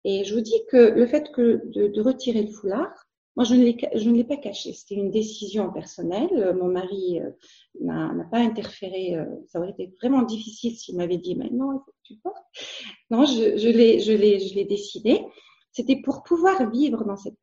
Et 0.04 0.24
je 0.24 0.34
vous 0.34 0.40
dis 0.40 0.60
que 0.70 0.76
le 0.76 1.06
fait 1.06 1.30
de, 1.34 2.00
retirer 2.00 2.42
le 2.42 2.50
foulard, 2.50 2.92
moi, 3.36 3.44
je 3.44 3.54
ne 3.54 4.16
l'ai 4.16 4.24
pas 4.24 4.36
caché. 4.36 4.72
C'était 4.72 4.96
une 4.96 5.12
décision 5.12 5.72
personnelle. 5.72 6.56
Mon 6.58 6.68
mari 6.68 7.20
euh, 7.20 7.30
n'a 7.80 8.26
pas 8.32 8.38
interféré. 8.38 9.14
Euh, 9.14 9.26
ça 9.46 9.60
aurait 9.60 9.70
été 9.70 9.92
vraiment 10.00 10.22
difficile 10.22 10.76
s'il 10.76 10.96
m'avait 10.96 11.18
dit, 11.18 11.36
mais 11.36 11.48
non, 11.50 11.72
il 11.72 11.78
faut 11.84 11.92
que 11.92 12.02
tu 12.02 12.14
portes. 12.16 12.44
Non, 13.10 13.24
je 13.26 14.54
l'ai 14.54 14.64
décidé. 14.64 15.24
C'était 15.70 16.00
pour 16.02 16.24
pouvoir 16.24 16.68
vivre 16.68 17.04
dans 17.04 17.16
cette 17.16 17.36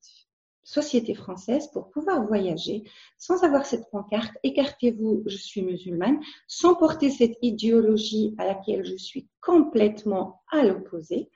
société 0.65 1.13
française, 1.13 1.69
pour 1.71 1.89
pouvoir 1.91 2.25
voyager 2.25 2.84
sans 3.17 3.43
avoir 3.43 3.65
cette 3.65 3.89
pancarte, 3.91 4.34
écartez-vous, 4.43 5.23
je 5.28 5.38
suis 5.38 5.62
musulmane, 5.62 6.19
sans 6.47 6.75
porter 6.75 7.10
cette 7.12 7.38
idéologie 7.41 8.36
à 8.38 8.45
laquelle 8.45 8.84
je 8.84 8.97
suis 8.97 9.30
complètement 9.41 10.41
à 10.51 10.63
l'opposé. 10.63 11.30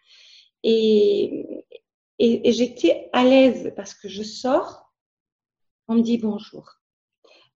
Et, 0.63 1.65
et, 2.19 2.52
j'étais 2.52 3.10
à 3.13 3.24
l'aise 3.24 3.72
parce 3.76 3.93
que 3.93 4.10
je 4.10 4.24
sors, 4.24 4.91
on 5.88 5.95
me 5.95 6.02
dit 6.02 6.17
bonjour. 6.17 6.80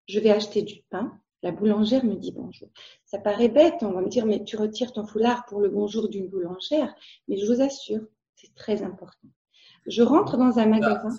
Je 0.08 0.20
vais 0.20 0.32
acheter 0.32 0.62
du 0.62 0.82
pain. 0.90 1.20
La 1.42 1.52
boulangère 1.52 2.06
me 2.06 2.16
dit 2.16 2.32
bonjour. 2.32 2.70
Ça 3.06 3.20
paraît 3.20 3.50
bête, 3.50 3.76
on 3.82 3.92
va 3.92 4.02
me 4.02 4.08
dire, 4.08 4.26
mais 4.26 4.44
tu 4.44 4.56
retires 4.56 4.94
ton 4.94 5.06
foulard 5.06 5.46
pour 5.46 5.60
le 5.60 5.70
bonjour 5.70 6.08
d'une 6.08 6.30
boulangère. 6.30 6.94
Mais 7.28 7.38
je 7.38 7.46
vous 7.46 7.62
assure, 7.62 8.02
c'est 8.36 8.56
très 8.56 8.82
important. 8.84 9.28
Je 9.86 10.02
rentre 10.02 10.38
dans 10.38 10.60
un 10.60 10.66
magasin. 10.66 11.10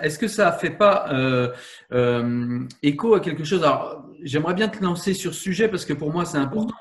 Est-ce 0.00 0.18
que 0.18 0.28
ça 0.28 0.50
fait 0.52 0.70
pas 0.70 1.12
euh, 1.12 1.52
euh, 1.92 2.66
écho 2.82 3.14
à 3.14 3.20
quelque 3.20 3.44
chose? 3.44 3.62
Alors, 3.62 4.06
j'aimerais 4.22 4.54
bien 4.54 4.68
te 4.68 4.82
lancer 4.82 5.12
sur 5.12 5.34
ce 5.34 5.40
sujet 5.40 5.68
parce 5.68 5.84
que 5.84 5.92
pour 5.92 6.10
moi, 6.10 6.24
c'est 6.24 6.38
important. 6.38 6.74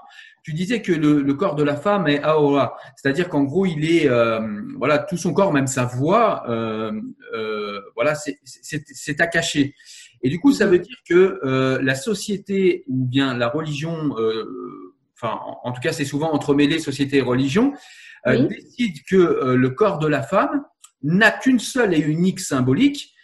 Tu 0.45 0.53
disais 0.53 0.83
que 0.83 0.91
le, 0.91 1.33
corps 1.33 1.55
de 1.55 1.63
la 1.63 1.75
femme 1.75 2.07
est 2.07 2.21
aora, 2.21 2.77
c'est-à-dire 2.95 3.29
qu'en 3.29 3.41
gros, 3.41 3.65
il 3.65 3.83
est, 3.83 4.07
euh, 4.07 4.39
voilà, 4.77 4.99
tout 4.99 5.17
son 5.17 5.33
corps, 5.33 5.51
même 5.51 5.65
sa 5.65 5.85
voix, 5.85 6.47
euh, 6.47 6.91
euh, 7.33 7.81
voilà, 7.95 8.13
c'est 8.13 9.21
à 9.21 9.25
cacher. 9.25 9.73
Et 10.21 10.29
du 10.29 10.39
coup, 10.39 10.53
ça 10.53 10.67
veut 10.67 10.77
dire 10.77 10.97
que 11.09 11.39
la 11.81 11.95
société 11.95 12.83
ou 12.87 13.07
bien 13.07 13.35
la 13.35 13.49
religion, 13.49 14.15
enfin, 15.15 15.39
en, 15.63 15.71
tout 15.71 15.81
cas, 15.81 15.91
c'est 15.91 16.05
souvent 16.05 16.31
entremêlé 16.31 16.77
société 16.77 17.17
et 17.17 17.21
religion, 17.21 17.73
décide 18.27 19.01
que 19.09 19.55
le 19.55 19.69
corps 19.71 19.97
de 19.97 20.07
la 20.07 20.21
femme 20.21 20.63
n'a 21.01 21.31
qu'une 21.31 21.57
seule 21.57 21.95
et 21.95 21.99
unique 21.99 22.39
symbolique, 22.39 23.14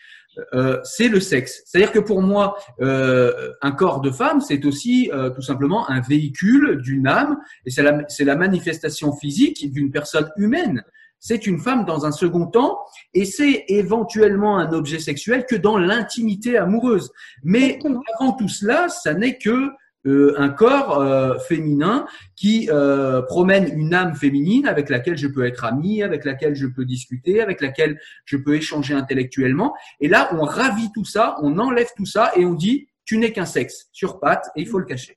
euh, 0.54 0.80
c'est 0.84 1.08
le 1.08 1.20
sexe. 1.20 1.62
C'est-à-dire 1.66 1.92
que 1.92 2.00
pour 2.00 2.22
moi, 2.22 2.58
euh, 2.82 3.52
un 3.62 3.72
corps 3.72 4.02
de 4.02 4.12
femme, 4.12 4.42
c'est 4.42 4.66
aussi 4.66 5.10
euh, 5.14 5.30
tout 5.30 5.42
simplement 5.42 5.90
un 5.90 6.02
véhicule 6.02 6.82
d'une 6.82 7.08
âme, 7.08 7.38
et 7.66 7.72
c'est 7.72 7.84
la, 7.84 8.04
c'est 8.08 8.24
la 8.24 8.36
manifestation 8.36 9.16
physique 9.16 9.72
d'une 9.72 9.92
personne 9.92 10.30
humaine. 10.38 10.84
C'est 11.20 11.46
une 11.46 11.60
femme 11.60 11.86
dans 11.86 12.06
un 12.06 12.12
second 12.12 12.48
temps, 12.48 12.80
et 13.14 13.26
c'est 13.26 13.66
éventuellement 13.68 14.58
un 14.58 14.72
objet 14.72 15.00
sexuel 15.00 15.46
que 15.48 15.56
dans 15.56 15.78
l'intimité 15.78 16.58
amoureuse. 16.58 17.12
Mais 17.44 17.78
avant 18.20 18.32
tout 18.34 18.48
cela, 18.48 18.90
ça 18.90 19.14
n'est 19.14 19.38
que 19.38 19.70
euh, 20.08 20.34
un 20.38 20.50
corps 20.50 21.00
euh, 21.00 21.38
féminin 21.38 22.08
qui 22.36 22.70
euh, 22.72 23.22
promène 23.22 23.72
une 23.78 23.94
âme 23.94 24.16
féminine 24.16 24.68
avec 24.68 24.90
laquelle 24.90 25.18
je 25.18 25.28
peux 25.28 25.46
être 25.46 25.64
ami, 25.64 26.02
avec 26.02 26.26
laquelle 26.26 26.56
je 26.56 26.66
peux 26.66 26.86
discuter, 26.86 27.40
avec 27.40 27.62
laquelle 27.62 28.00
je 28.26 28.38
peux 28.38 28.56
échanger 28.56 28.96
intellectuellement. 28.96 29.74
Et 30.00 30.08
là, 30.08 30.30
on 30.34 30.44
ravit 30.44 30.92
tout 30.94 31.06
ça, 31.06 31.38
on 31.44 31.60
enlève 31.60 31.90
tout 31.96 32.08
ça 32.08 32.32
et 32.36 32.46
on 32.46 32.56
dit 32.56 32.88
tu 33.06 33.18
n'es 33.18 33.32
qu'un 33.32 33.46
sexe 33.46 33.90
sur 33.92 34.20
pattes 34.20 34.50
et 34.56 34.62
il 34.62 34.68
faut 34.68 34.80
le 34.80 34.86
cacher. 34.86 35.16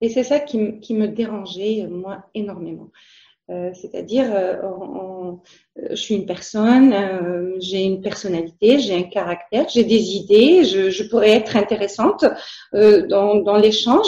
Et 0.00 0.08
c'est 0.08 0.24
ça 0.24 0.40
qui, 0.40 0.80
qui 0.80 0.94
me 0.94 1.06
dérangeait 1.06 1.86
moi 1.88 2.24
énormément. 2.34 2.90
Euh, 3.50 3.70
c'est-à-dire, 3.74 4.32
euh, 4.32 4.56
euh, 4.62 5.32
je 5.90 5.94
suis 5.96 6.14
une 6.14 6.26
personne, 6.26 6.94
j'ai 7.58 7.82
une 7.82 8.00
personnalité, 8.00 8.78
j'ai 8.78 8.94
un 8.94 9.02
caractère, 9.02 9.68
j'ai 9.68 9.82
des 9.82 10.14
idées, 10.14 10.64
je, 10.64 11.08
pourrais 11.08 11.30
être 11.30 11.56
intéressante 11.56 12.24
dans, 12.72 13.58
l'échange, 13.60 14.06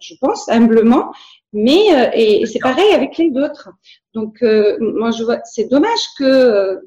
je 0.00 0.14
pense 0.20 0.48
humblement, 0.48 1.12
mais 1.52 1.86
et, 2.14 2.46
c'est 2.46 2.60
pareil 2.60 2.92
avec 2.92 3.18
les 3.18 3.30
autres. 3.30 3.70
Donc, 4.14 4.42
moi, 4.80 5.10
je 5.10 5.24
vois, 5.24 5.40
c'est 5.44 5.68
dommage 5.68 6.06
que 6.18 6.80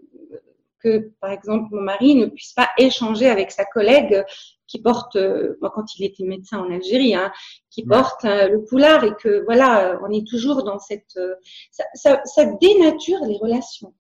que, 0.85 1.11
par 1.19 1.31
exemple, 1.31 1.73
mon 1.73 1.81
mari 1.81 2.15
ne 2.15 2.27
puisse 2.27 2.53
pas 2.53 2.69
échanger 2.77 3.27
avec 3.27 3.49
sa 3.49 3.65
collègue 3.65 4.23
qui 4.67 4.79
porte, 4.81 5.15
euh, 5.15 5.57
moi 5.61 5.71
quand 5.73 5.95
il 5.95 6.05
était 6.05 6.23
médecin 6.23 6.59
en 6.59 6.71
Algérie, 6.71 7.15
hein, 7.15 7.31
qui 7.71 7.83
porte 7.83 8.25
euh, 8.25 8.47
le 8.49 8.65
foulard 8.67 9.03
et 9.03 9.13
que 9.15 9.43
voilà, 9.45 9.99
on 10.03 10.11
est 10.11 10.27
toujours 10.27 10.63
dans 10.63 10.79
cette, 10.79 11.17
euh, 11.17 11.36
ça, 11.71 11.83
ça, 11.93 12.21
ça, 12.25 12.45
dénature 12.45 13.19
les 13.27 13.38
relations. 13.38 13.93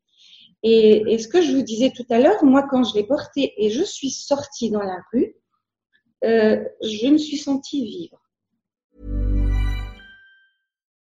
Et, 0.63 1.03
et, 1.11 1.17
ce 1.17 1.27
que 1.27 1.41
je 1.41 1.55
vous 1.55 1.61
disais 1.61 1.91
tout 1.95 2.05
à 2.09 2.19
l'heure, 2.19 2.43
moi 2.43 2.63
quand 2.69 2.83
je 2.83 2.95
l'ai 2.95 3.03
porté 3.03 3.53
et 3.57 3.69
je 3.69 3.83
suis 3.83 4.09
sortie 4.11 4.69
dans 4.71 4.81
la 4.81 4.97
rue, 5.11 5.35
je 6.23 7.07
me 7.07 7.17
suis 7.17 7.37
sentie 7.37 7.85
vivre. 7.85 8.19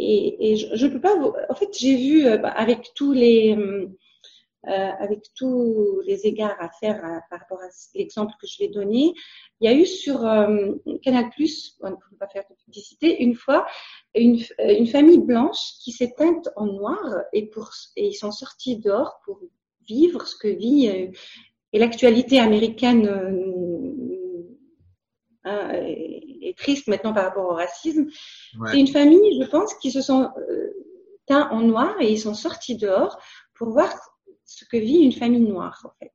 Et, 0.00 0.56
je 0.56 0.86
ne 0.86 0.92
peux 0.92 1.00
pas. 1.00 1.16
Vous... 1.16 1.32
En 1.48 1.54
fait, 1.54 1.70
j'ai 1.76 1.96
vu 1.96 2.26
euh, 2.26 2.38
bah, 2.38 2.50
avec 2.50 2.92
tous 2.94 3.12
les 3.12 3.56
euh, 3.56 4.90
avec 4.98 5.22
tous 5.34 6.00
les 6.06 6.26
égards 6.26 6.56
à 6.60 6.68
faire 6.68 7.00
par 7.30 7.40
rapport 7.40 7.60
à 7.60 7.68
l'exemple 7.94 8.32
que 8.40 8.46
je 8.46 8.58
vais 8.58 8.68
donner, 8.68 9.14
il 9.60 9.70
y 9.70 9.72
a 9.72 9.76
eu 9.76 9.86
sur 9.86 10.24
euh, 10.26 10.72
Canal+, 11.02 11.30
on 11.80 11.90
ne 11.90 11.94
peut 11.94 12.16
pas 12.18 12.28
faire 12.28 12.44
de 12.48 12.54
publicité, 12.64 13.22
une 13.22 13.34
fois 13.34 13.66
une, 14.14 14.40
une 14.58 14.86
famille 14.86 15.20
blanche 15.20 15.78
qui 15.82 15.92
s'est 15.92 16.14
teinte 16.16 16.48
en 16.56 16.66
noir 16.66 17.00
et, 17.32 17.46
pour, 17.46 17.70
et 17.96 18.08
ils 18.08 18.14
sont 18.14 18.32
sortis 18.32 18.78
dehors 18.78 19.20
pour 19.24 19.40
vivre 19.88 20.26
ce 20.26 20.36
que 20.36 20.48
vit 20.48 20.88
euh, 20.88 21.10
et 21.72 21.78
l'actualité 21.78 22.38
américaine 22.38 23.06
euh, 23.06 24.42
hein, 25.44 25.70
est 26.42 26.56
triste 26.56 26.86
maintenant 26.88 27.12
par 27.12 27.24
rapport 27.24 27.46
au 27.46 27.54
racisme. 27.54 28.06
Ouais. 28.58 28.70
C'est 28.70 28.80
une 28.80 28.88
famille, 28.88 29.40
je 29.40 29.46
pense, 29.46 29.74
qui 29.74 29.90
se 29.90 30.00
sont 30.00 30.30
euh, 30.36 30.70
teints 31.26 31.48
en 31.50 31.60
noir 31.60 31.94
et 32.00 32.12
ils 32.12 32.18
sont 32.20 32.34
sortis 32.34 32.76
dehors 32.76 33.20
pour 33.54 33.70
voir 33.70 33.94
ce 34.44 34.64
que 34.64 34.76
vit 34.76 34.98
une 34.98 35.12
famille 35.12 35.40
noire, 35.40 35.80
en 35.84 35.90
fait. 35.98 36.12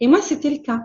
Et 0.00 0.06
moi, 0.06 0.20
c'était 0.20 0.50
le 0.50 0.58
cas. 0.58 0.80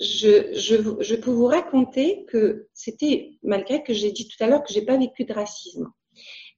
Je, 0.00 0.54
je, 0.54 0.76
je 1.00 1.14
peux 1.14 1.30
vous 1.30 1.46
raconter 1.46 2.24
que 2.26 2.68
c'était, 2.72 3.38
malgré 3.42 3.82
que 3.82 3.92
j'ai 3.92 4.12
dit 4.12 4.26
tout 4.26 4.42
à 4.42 4.46
l'heure 4.46 4.64
que 4.64 4.72
j'ai 4.72 4.84
pas 4.84 4.96
vécu 4.96 5.24
de 5.24 5.32
racisme, 5.32 5.92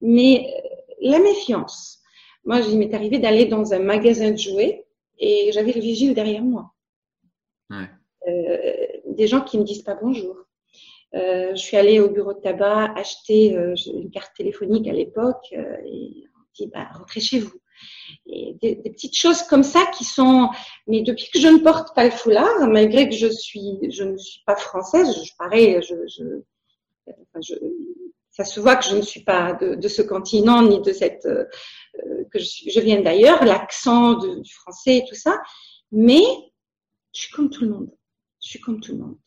mais 0.00 0.48
euh, 0.48 0.68
la 1.00 1.18
méfiance. 1.18 2.00
Moi, 2.44 2.60
il 2.60 2.78
m'est 2.78 2.94
arrivé 2.94 3.18
d'aller 3.18 3.46
dans 3.46 3.72
un 3.72 3.80
magasin 3.80 4.30
de 4.30 4.36
jouets 4.36 4.86
et 5.18 5.50
j'avais 5.52 5.72
le 5.72 5.80
vigile 5.80 6.14
derrière 6.14 6.42
moi. 6.42 6.72
Ouais. 7.70 7.88
Euh, 8.28 8.86
des 9.06 9.26
gens 9.26 9.42
qui 9.42 9.58
me 9.58 9.64
disent 9.64 9.82
pas 9.82 9.96
bonjour. 10.00 10.36
Euh, 11.14 11.50
je 11.54 11.60
suis 11.60 11.76
allée 11.76 12.00
au 12.00 12.08
bureau 12.08 12.32
de 12.32 12.40
tabac 12.40 12.94
acheter 12.96 13.56
euh, 13.56 13.74
une 13.86 14.10
carte 14.10 14.32
téléphonique 14.34 14.88
à 14.88 14.92
l'époque 14.92 15.46
euh, 15.52 15.76
et 15.84 16.24
on 16.34 16.40
dit 16.54 16.70
bah, 16.72 16.88
rentrez 16.94 17.20
chez 17.20 17.38
vous. 17.38 17.52
Et 18.26 18.54
des, 18.62 18.76
des, 18.76 18.90
petites 18.90 19.16
choses 19.16 19.42
comme 19.42 19.64
ça 19.64 19.84
qui 19.96 20.04
sont. 20.04 20.48
Mais 20.86 21.02
depuis 21.02 21.28
que 21.30 21.38
je 21.38 21.48
ne 21.48 21.58
porte 21.58 21.94
pas 21.94 22.04
le 22.04 22.10
foulard, 22.10 22.66
malgré 22.68 23.08
que 23.08 23.14
je 23.14 23.26
suis, 23.26 23.78
je 23.90 24.04
ne 24.04 24.16
suis 24.16 24.42
pas 24.46 24.56
française, 24.56 25.08
je, 25.24 25.32
pareil, 25.36 25.80
je, 25.82 25.94
je, 26.06 26.24
je, 27.40 27.54
ça 28.30 28.44
se 28.44 28.60
voit 28.60 28.76
que 28.76 28.84
je 28.84 28.96
ne 28.96 29.02
suis 29.02 29.24
pas 29.24 29.52
de, 29.54 29.74
de 29.74 29.88
ce 29.88 30.00
continent 30.00 30.62
ni 30.62 30.80
de 30.80 30.92
cette 30.92 31.26
euh, 31.26 31.44
que 32.30 32.38
je, 32.38 32.70
je 32.70 32.80
viens 32.80 33.02
d'ailleurs, 33.02 33.44
l'accent 33.44 34.14
du 34.14 34.52
français 34.52 34.98
et 34.98 35.04
tout 35.06 35.16
ça. 35.16 35.42
Mais 35.90 36.22
je 37.12 37.22
suis 37.22 37.32
comme 37.32 37.50
tout 37.50 37.64
le 37.64 37.70
monde. 37.70 37.90
Je 38.42 38.48
suis 38.48 38.60
comme 38.60 38.80
tout 38.80 38.92
le 38.92 38.98
monde. 38.98 39.18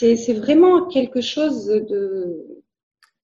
C'est 0.00 0.34
vraiment 0.34 0.86
quelque 0.88 1.20
chose 1.20 1.66
de 1.66 2.46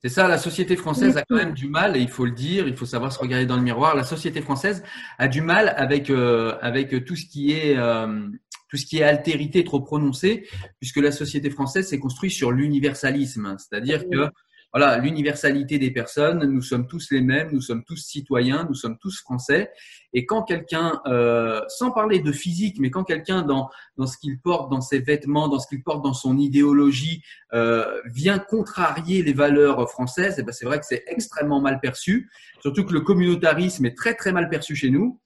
c'est 0.02 0.10
ça, 0.10 0.28
la 0.28 0.38
société 0.38 0.76
française 0.76 1.16
a 1.16 1.24
quand 1.28 1.34
même 1.34 1.54
du 1.54 1.68
mal, 1.68 1.96
et 1.96 2.00
il 2.00 2.08
faut 2.08 2.26
le 2.26 2.30
dire, 2.30 2.68
il 2.68 2.76
faut 2.76 2.86
savoir 2.86 3.12
se 3.12 3.18
regarder 3.18 3.46
dans 3.46 3.56
le 3.56 3.62
miroir. 3.62 3.96
La 3.96 4.04
société 4.04 4.40
française 4.40 4.84
a 5.18 5.26
du 5.26 5.40
mal 5.40 5.74
avec 5.76 6.10
euh, 6.10 6.54
avec 6.60 7.04
tout 7.04 7.16
ce 7.16 7.24
qui 7.26 7.52
est 7.52 7.76
euh, 7.76 8.28
tout 8.68 8.76
ce 8.76 8.86
qui 8.86 8.98
est 8.98 9.02
altérité 9.02 9.64
trop 9.64 9.80
prononcée, 9.80 10.46
puisque 10.78 10.98
la 10.98 11.10
société 11.10 11.50
française 11.50 11.88
s'est 11.88 11.98
construite 11.98 12.32
sur 12.32 12.52
l'universalisme, 12.52 13.56
c'est-à-dire 13.58 14.08
que 14.08 14.28
voilà, 14.76 14.98
l'universalité 14.98 15.78
des 15.78 15.90
personnes, 15.90 16.44
nous 16.44 16.60
sommes 16.60 16.86
tous 16.86 17.10
les 17.10 17.22
mêmes, 17.22 17.48
nous 17.50 17.62
sommes 17.62 17.82
tous 17.82 17.96
citoyens, 17.96 18.66
nous 18.68 18.74
sommes 18.74 18.98
tous 18.98 19.22
français. 19.22 19.70
Et 20.12 20.26
quand 20.26 20.42
quelqu'un, 20.42 21.00
euh, 21.06 21.62
sans 21.68 21.92
parler 21.92 22.18
de 22.18 22.30
physique, 22.30 22.76
mais 22.78 22.90
quand 22.90 23.02
quelqu'un 23.02 23.40
dans 23.40 23.70
dans 23.96 24.06
ce 24.06 24.18
qu'il 24.18 24.38
porte, 24.38 24.70
dans 24.70 24.82
ses 24.82 24.98
vêtements, 24.98 25.48
dans 25.48 25.60
ce 25.60 25.66
qu'il 25.66 25.82
porte, 25.82 26.04
dans 26.04 26.12
son 26.12 26.36
idéologie, 26.36 27.22
euh, 27.54 28.02
vient 28.04 28.38
contrarier 28.38 29.22
les 29.22 29.32
valeurs 29.32 29.90
françaises, 29.90 30.38
et 30.38 30.42
ben 30.42 30.52
c'est 30.52 30.66
vrai 30.66 30.78
que 30.78 30.84
c'est 30.84 31.04
extrêmement 31.06 31.62
mal 31.62 31.80
perçu. 31.80 32.28
Surtout 32.60 32.84
que 32.84 32.92
le 32.92 33.00
communautarisme 33.00 33.86
est 33.86 33.96
très 33.96 34.12
très 34.12 34.32
mal 34.32 34.50
perçu 34.50 34.76
chez 34.76 34.90
nous. 34.90 35.18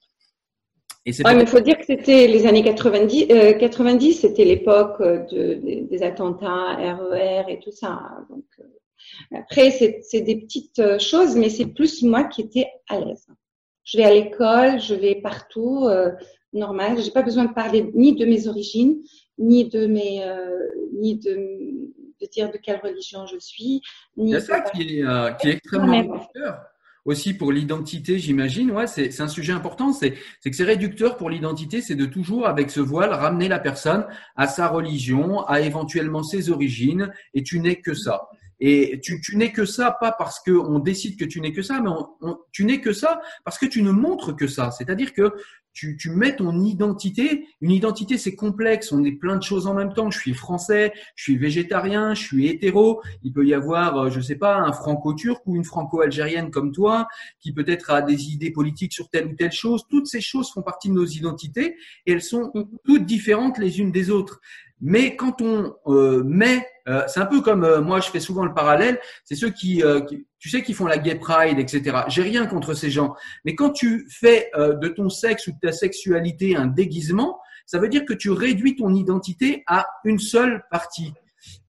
Et 1.06 1.10
ouais, 1.24 1.34
mais 1.34 1.42
il 1.42 1.48
faut 1.48 1.58
dire 1.58 1.76
que 1.76 1.86
c'était 1.86 2.28
les 2.28 2.46
années 2.46 2.62
90, 2.62 3.26
euh, 3.32 3.54
90 3.54 4.12
c'était 4.12 4.44
l'époque 4.44 5.02
de, 5.02 5.54
des, 5.54 5.80
des 5.90 6.02
attentats 6.04 6.76
RER 6.76 7.46
et 7.48 7.58
tout 7.58 7.72
ça. 7.72 8.00
Donc, 8.28 8.44
euh, 8.60 8.64
après, 9.34 9.70
c'est 9.70 10.20
des 10.20 10.36
petites 10.36 10.98
choses, 10.98 11.36
mais 11.36 11.50
c'est 11.50 11.66
plus 11.66 12.02
moi 12.02 12.24
qui 12.24 12.42
étais 12.42 12.66
à 12.88 13.00
l'aise. 13.00 13.26
Je 13.84 13.98
vais 13.98 14.04
à 14.04 14.14
l'école, 14.14 14.80
je 14.80 14.94
vais 14.94 15.16
partout, 15.16 15.86
euh, 15.88 16.12
normal. 16.52 17.00
J'ai 17.02 17.10
pas 17.10 17.22
besoin 17.22 17.46
de 17.46 17.52
parler 17.52 17.90
ni 17.94 18.14
de 18.14 18.24
mes 18.24 18.46
origines, 18.46 18.98
ni 19.38 19.68
de 19.68 19.86
mes, 19.86 20.22
euh, 20.24 20.68
ni 20.92 21.16
de, 21.16 21.34
de, 22.20 22.26
dire 22.30 22.50
de 22.52 22.58
quelle 22.58 22.80
religion 22.82 23.26
je 23.26 23.38
suis. 23.38 23.82
Ni 24.16 24.30
Il 24.30 24.32
y 24.32 24.34
a 24.36 24.40
ça 24.40 24.60
qui 24.60 24.98
est, 24.98 25.04
euh, 25.04 25.32
qui 25.32 25.48
est 25.48 25.52
extrêmement 25.54 25.92
réducteur 25.92 26.60
aussi 27.06 27.34
pour 27.34 27.50
l'identité, 27.50 28.18
j'imagine. 28.18 28.70
Ouais, 28.70 28.86
c'est 28.86 29.20
un 29.20 29.28
sujet 29.28 29.52
important. 29.52 29.92
C'est 29.92 30.12
que 30.12 30.52
c'est 30.52 30.64
réducteur 30.64 31.16
pour 31.16 31.30
l'identité, 31.30 31.80
c'est 31.80 31.94
de 31.94 32.06
toujours, 32.06 32.46
avec 32.46 32.70
ce 32.70 32.80
voile, 32.80 33.10
ramener 33.10 33.48
la 33.48 33.58
personne 33.58 34.06
à 34.36 34.46
sa 34.46 34.68
religion, 34.68 35.40
à 35.46 35.60
éventuellement 35.60 36.22
ses 36.22 36.50
origines, 36.50 37.10
et 37.34 37.42
tu 37.42 37.58
n'es 37.58 37.76
que 37.76 37.94
ça. 37.94 38.28
Et 38.60 39.00
tu, 39.02 39.20
tu 39.20 39.36
n'es 39.36 39.52
que 39.52 39.64
ça, 39.64 39.96
pas 39.98 40.12
parce 40.12 40.40
que 40.40 40.52
on 40.52 40.78
décide 40.78 41.18
que 41.18 41.24
tu 41.24 41.40
n'es 41.40 41.52
que 41.52 41.62
ça, 41.62 41.80
mais 41.80 41.88
on, 41.88 42.08
on, 42.20 42.38
tu 42.52 42.64
n'es 42.64 42.80
que 42.80 42.92
ça 42.92 43.20
parce 43.44 43.58
que 43.58 43.66
tu 43.66 43.82
ne 43.82 43.90
montres 43.90 44.36
que 44.36 44.46
ça. 44.46 44.70
C'est-à-dire 44.70 45.12
que 45.14 45.34
tu, 45.72 45.96
tu 45.96 46.10
mets 46.10 46.36
ton 46.36 46.62
identité. 46.64 47.46
Une 47.60 47.70
identité, 47.70 48.18
c'est 48.18 48.34
complexe. 48.34 48.92
On 48.92 49.04
est 49.04 49.12
plein 49.12 49.36
de 49.36 49.42
choses 49.42 49.66
en 49.66 49.74
même 49.74 49.92
temps. 49.94 50.10
Je 50.10 50.18
suis 50.18 50.34
français, 50.34 50.92
je 51.14 51.22
suis 51.22 51.36
végétarien, 51.36 52.14
je 52.14 52.22
suis 52.22 52.48
hétéro. 52.48 53.02
Il 53.22 53.32
peut 53.32 53.46
y 53.46 53.54
avoir, 53.54 54.10
je 54.10 54.20
sais 54.20 54.36
pas, 54.36 54.56
un 54.56 54.72
franco-turc 54.72 55.42
ou 55.46 55.56
une 55.56 55.64
franco-algérienne 55.64 56.50
comme 56.50 56.72
toi, 56.72 57.06
qui 57.38 57.52
peut-être 57.52 57.90
a 57.90 58.02
des 58.02 58.30
idées 58.30 58.50
politiques 58.50 58.92
sur 58.92 59.08
telle 59.08 59.26
ou 59.26 59.34
telle 59.34 59.52
chose. 59.52 59.84
Toutes 59.88 60.06
ces 60.06 60.20
choses 60.20 60.50
font 60.50 60.62
partie 60.62 60.88
de 60.88 60.94
nos 60.94 61.06
identités 61.06 61.76
et 62.06 62.12
elles 62.12 62.22
sont 62.22 62.52
toutes 62.84 63.06
différentes 63.06 63.58
les 63.58 63.80
unes 63.80 63.92
des 63.92 64.10
autres. 64.10 64.40
Mais 64.80 65.14
quand 65.14 65.42
on 65.42 65.74
euh, 65.88 66.24
met, 66.24 66.66
euh, 66.90 67.02
c'est 67.06 67.20
un 67.20 67.26
peu 67.26 67.40
comme 67.40 67.64
euh, 67.64 67.80
moi, 67.80 68.00
je 68.00 68.10
fais 68.10 68.20
souvent 68.20 68.44
le 68.44 68.52
parallèle, 68.52 69.00
c'est 69.24 69.36
ceux 69.36 69.50
qui, 69.50 69.82
qui, 70.08 70.26
tu 70.38 70.50
sais, 70.50 70.62
qui 70.62 70.74
font 70.74 70.86
la 70.86 70.98
gay 70.98 71.14
pride, 71.14 71.58
etc. 71.58 71.98
J'ai 72.08 72.22
rien 72.22 72.46
contre 72.46 72.74
ces 72.74 72.90
gens, 72.90 73.14
mais 73.44 73.54
quand 73.54 73.70
tu 73.70 74.06
fais 74.10 74.50
de 74.56 74.88
ton 74.88 75.08
sexe 75.08 75.46
ou 75.46 75.52
de 75.52 75.58
ta 75.62 75.72
sexualité 75.72 76.56
un 76.56 76.66
déguisement, 76.66 77.40
ça 77.66 77.78
veut 77.78 77.88
dire 77.88 78.04
que 78.04 78.14
tu 78.14 78.30
réduis 78.30 78.76
ton 78.76 78.92
identité 78.94 79.62
à 79.66 79.86
une 80.04 80.18
seule 80.18 80.64
partie. 80.70 81.12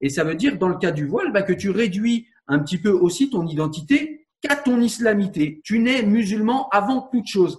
Et 0.00 0.10
ça 0.10 0.24
veut 0.24 0.34
dire, 0.34 0.58
dans 0.58 0.68
le 0.68 0.76
cas 0.76 0.90
du 0.90 1.06
voile, 1.06 1.32
bah, 1.32 1.42
que 1.42 1.52
tu 1.52 1.70
réduis 1.70 2.26
un 2.48 2.58
petit 2.58 2.78
peu 2.78 2.90
aussi 2.90 3.30
ton 3.30 3.46
identité 3.46 4.26
qu'à 4.40 4.56
ton 4.56 4.80
islamité. 4.80 5.60
Tu 5.64 5.78
n'es 5.78 6.02
musulman 6.02 6.68
avant 6.70 7.08
toute 7.12 7.26
chose. 7.26 7.58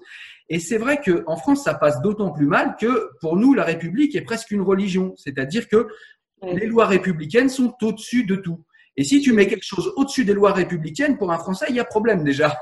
Et 0.50 0.60
c'est 0.60 0.78
vrai 0.78 1.00
qu'en 1.04 1.38
France, 1.38 1.64
ça 1.64 1.74
passe 1.74 2.02
d'autant 2.02 2.32
plus 2.32 2.46
mal 2.46 2.76
que 2.80 3.12
pour 3.22 3.38
nous, 3.38 3.54
la 3.54 3.64
République 3.64 4.16
est 4.16 4.22
presque 4.22 4.52
une 4.52 4.62
religion. 4.62 5.14
C'est-à-dire 5.16 5.68
que 5.70 5.88
les 6.44 6.68
lois 6.68 6.86
républicaines 6.86 7.50
sont 7.50 7.74
au-dessus 7.82 8.26
de 8.26 8.36
tout. 8.36 8.60
Et 8.96 9.04
si 9.04 9.22
tu 9.22 9.34
mets 9.34 9.48
quelque 9.48 9.66
chose 9.66 9.92
au-dessus 9.96 10.24
des 10.24 10.34
lois 10.34 10.54
républicaines, 10.54 11.18
pour 11.18 11.32
un 11.32 11.38
Français, 11.38 11.66
il 11.70 11.76
y 11.76 11.80
a 11.80 11.86
problème 11.86 12.24
déjà. 12.24 12.56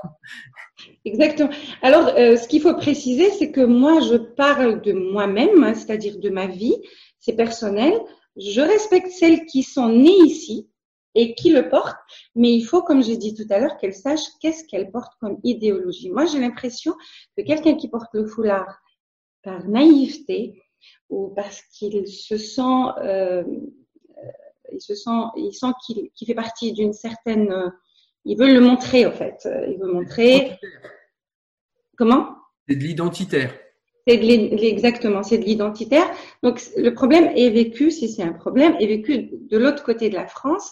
Exactement. 1.05 1.49
Alors, 1.81 2.07
euh, 2.17 2.37
ce 2.37 2.47
qu'il 2.47 2.61
faut 2.61 2.75
préciser, 2.75 3.31
c'est 3.31 3.51
que 3.51 3.61
moi, 3.61 3.99
je 3.99 4.15
parle 4.15 4.81
de 4.81 4.93
moi-même, 4.93 5.63
hein, 5.63 5.73
c'est-à-dire 5.73 6.19
de 6.19 6.29
ma 6.29 6.47
vie, 6.47 6.75
c'est 7.19 7.35
personnel. 7.35 7.93
Je 8.37 8.61
respecte 8.61 9.09
celles 9.11 9.45
qui 9.45 9.63
sont 9.63 9.89
nées 9.89 10.17
ici 10.25 10.69
et 11.13 11.35
qui 11.35 11.51
le 11.51 11.67
portent, 11.67 11.99
mais 12.35 12.53
il 12.53 12.61
faut, 12.61 12.81
comme 12.81 13.03
j'ai 13.03 13.17
dit 13.17 13.35
tout 13.35 13.47
à 13.49 13.59
l'heure, 13.59 13.77
qu'elles 13.77 13.93
sachent 13.93 14.29
qu'est-ce 14.39 14.63
qu'elles 14.63 14.91
portent 14.91 15.17
comme 15.19 15.37
idéologie. 15.43 16.09
Moi, 16.09 16.25
j'ai 16.25 16.39
l'impression 16.39 16.93
que 17.37 17.43
quelqu'un 17.43 17.75
qui 17.75 17.89
porte 17.89 18.13
le 18.13 18.25
foulard 18.25 18.79
par 19.43 19.67
naïveté 19.67 20.61
ou 21.11 21.27
parce 21.35 21.61
qu'il 21.61 22.07
se 22.07 22.37
sent, 22.37 22.61
euh, 23.03 23.43
il 24.71 24.81
se 24.81 24.95
sent, 24.95 25.21
il 25.35 25.53
sent 25.53 25.73
qu'il 25.85 26.27
fait 26.27 26.33
partie 26.33 26.73
d'une 26.73 26.93
certaine, 26.93 27.51
euh, 27.51 27.69
il 28.25 28.37
veut 28.37 28.51
le 28.51 28.61
montrer 28.61 29.05
en 29.05 29.11
fait. 29.11 29.47
Il 29.67 29.77
veut 29.77 29.91
montrer. 29.91 30.57
Comment? 31.97 32.35
C'est 32.67 32.75
de 32.75 32.83
l'identitaire. 32.83 33.53
C'est 34.07 34.15
exactement, 34.15 35.21
c'est 35.21 35.37
de 35.37 35.43
l'identitaire. 35.43 36.09
Donc 36.41 36.61
le 36.75 36.93
problème 36.93 37.31
est 37.35 37.49
vécu, 37.49 37.91
si 37.91 38.09
c'est 38.09 38.23
un 38.23 38.33
problème, 38.33 38.75
est 38.79 38.87
vécu 38.87 39.29
de 39.31 39.57
l'autre 39.57 39.83
côté 39.83 40.09
de 40.09 40.15
la 40.15 40.25
France. 40.25 40.71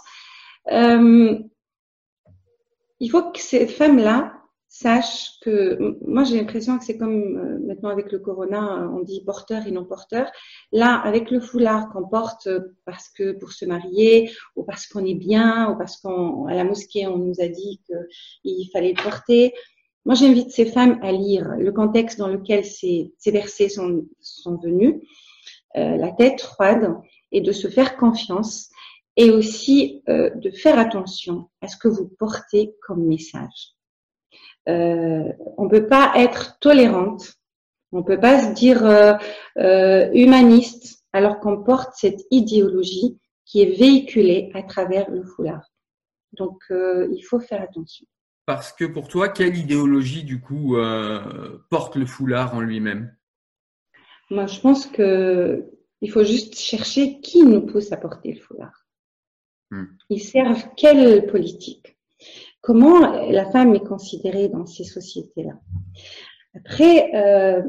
Euh, 0.71 1.37
il 2.99 3.09
faut 3.09 3.31
que 3.31 3.39
ces 3.39 3.67
femmes-là 3.67 4.38
sachent 4.69 5.39
que, 5.41 5.97
moi 6.05 6.23
j'ai 6.23 6.37
l'impression 6.37 6.77
que 6.77 6.85
c'est 6.85 6.97
comme 6.97 7.37
euh, 7.37 7.59
maintenant 7.67 7.89
avec 7.89 8.11
le 8.11 8.19
corona, 8.19 8.89
on 8.93 9.01
dit 9.01 9.23
porteur 9.25 9.67
et 9.67 9.71
non 9.71 9.83
porteur. 9.83 10.31
Là, 10.71 10.95
avec 10.95 11.31
le 11.31 11.41
foulard 11.41 11.89
qu'on 11.89 12.07
porte 12.07 12.47
parce 12.85 13.09
que 13.09 13.33
pour 13.33 13.51
se 13.51 13.65
marier, 13.65 14.31
ou 14.55 14.63
parce 14.63 14.87
qu'on 14.87 15.05
est 15.05 15.15
bien, 15.15 15.71
ou 15.71 15.77
parce 15.77 15.99
qu'à 15.99 16.53
la 16.53 16.63
mosquée 16.63 17.07
on 17.07 17.17
nous 17.17 17.41
a 17.41 17.47
dit 17.47 17.81
qu'il 18.43 18.69
fallait 18.71 18.93
le 18.95 19.03
porter, 19.03 19.53
moi, 20.05 20.15
j'invite 20.15 20.51
ces 20.51 20.65
femmes 20.65 20.97
à 21.03 21.11
lire 21.11 21.55
le 21.57 21.71
contexte 21.71 22.17
dans 22.17 22.29
lequel 22.29 22.65
ces, 22.65 23.13
versets 23.27 23.69
sont, 23.69 24.07
sont 24.21 24.57
venus, 24.57 24.95
euh, 25.77 25.97
la 25.97 26.11
tête 26.11 26.41
froide, 26.41 26.95
et 27.31 27.41
de 27.41 27.51
se 27.51 27.67
faire 27.67 27.95
confiance, 27.95 28.69
et 29.17 29.29
aussi 29.29 30.01
euh, 30.09 30.31
de 30.31 30.49
faire 30.49 30.79
attention 30.79 31.49
à 31.61 31.67
ce 31.67 31.77
que 31.77 31.87
vous 31.87 32.07
portez 32.17 32.73
comme 32.81 33.05
message. 33.05 33.75
Euh, 34.69 35.33
on 35.57 35.65
ne 35.65 35.69
peut 35.69 35.87
pas 35.87 36.13
être 36.15 36.57
tolérante, 36.59 37.33
on 37.91 37.97
ne 37.97 38.03
peut 38.03 38.19
pas 38.19 38.39
se 38.41 38.53
dire 38.53 38.83
humaniste, 40.13 41.03
alors 41.11 41.39
qu'on 41.39 41.63
porte 41.63 41.93
cette 41.95 42.21
idéologie 42.31 43.19
qui 43.45 43.63
est 43.63 43.77
véhiculée 43.77 44.51
à 44.53 44.61
travers 44.61 45.09
le 45.09 45.23
foulard. 45.23 45.67
Donc, 46.33 46.63
il 46.69 47.21
faut 47.27 47.39
faire 47.39 47.63
attention. 47.63 48.05
Parce 48.49 48.73
que 48.73 48.85
pour 48.85 49.07
toi, 49.07 49.29
quelle 49.29 49.55
idéologie, 49.55 50.23
du 50.23 50.41
coup, 50.41 50.75
euh, 50.75 51.59
porte 51.69 51.95
le 51.97 52.07
foulard 52.07 52.55
en 52.55 52.61
lui-même? 52.61 53.15
Moi, 54.31 54.47
je 54.47 54.59
pense 54.59 54.87
que 54.87 55.69
il 56.01 56.09
faut 56.11 56.23
juste 56.23 56.57
chercher 56.57 57.19
qui 57.19 57.43
nous 57.43 57.61
pousse 57.61 57.91
à 57.91 57.97
porter 57.97 58.33
le 58.33 58.39
foulard. 58.39 58.87
Hmm. 59.69 59.85
Ils 60.09 60.23
servent 60.23 60.67
quelle 60.75 61.27
politique? 61.27 61.98
Comment 62.61 62.99
la 62.99 63.49
femme 63.51 63.73
est 63.75 63.85
considérée 63.85 64.49
dans 64.49 64.65
ces 64.65 64.83
sociétés-là 64.83 65.53
Après, 66.55 67.15
euh, 67.15 67.61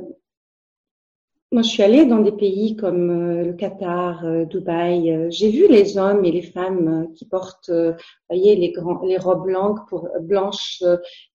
moi, 1.53 1.63
je 1.63 1.69
suis 1.69 1.83
allée 1.83 2.07
dans 2.07 2.21
des 2.21 2.31
pays 2.31 2.77
comme 2.77 3.11
euh, 3.11 3.45
le 3.47 3.53
Qatar, 3.55 4.25
euh, 4.25 4.45
Dubaï. 4.45 5.11
Euh, 5.11 5.27
j'ai 5.31 5.51
vu 5.51 5.67
les 5.67 5.99
hommes 5.99 6.25
et 6.25 6.31
les 6.31 6.43
femmes 6.43 7.13
qui 7.17 7.25
portent, 7.25 7.71
vous 7.71 7.95
voyez, 8.29 8.55
les, 8.55 8.71
grands, 8.71 9.03
les 9.05 9.19
robes 9.19 9.47
blanches, 9.47 9.81
pour, 9.89 10.09
blanches 10.21 10.81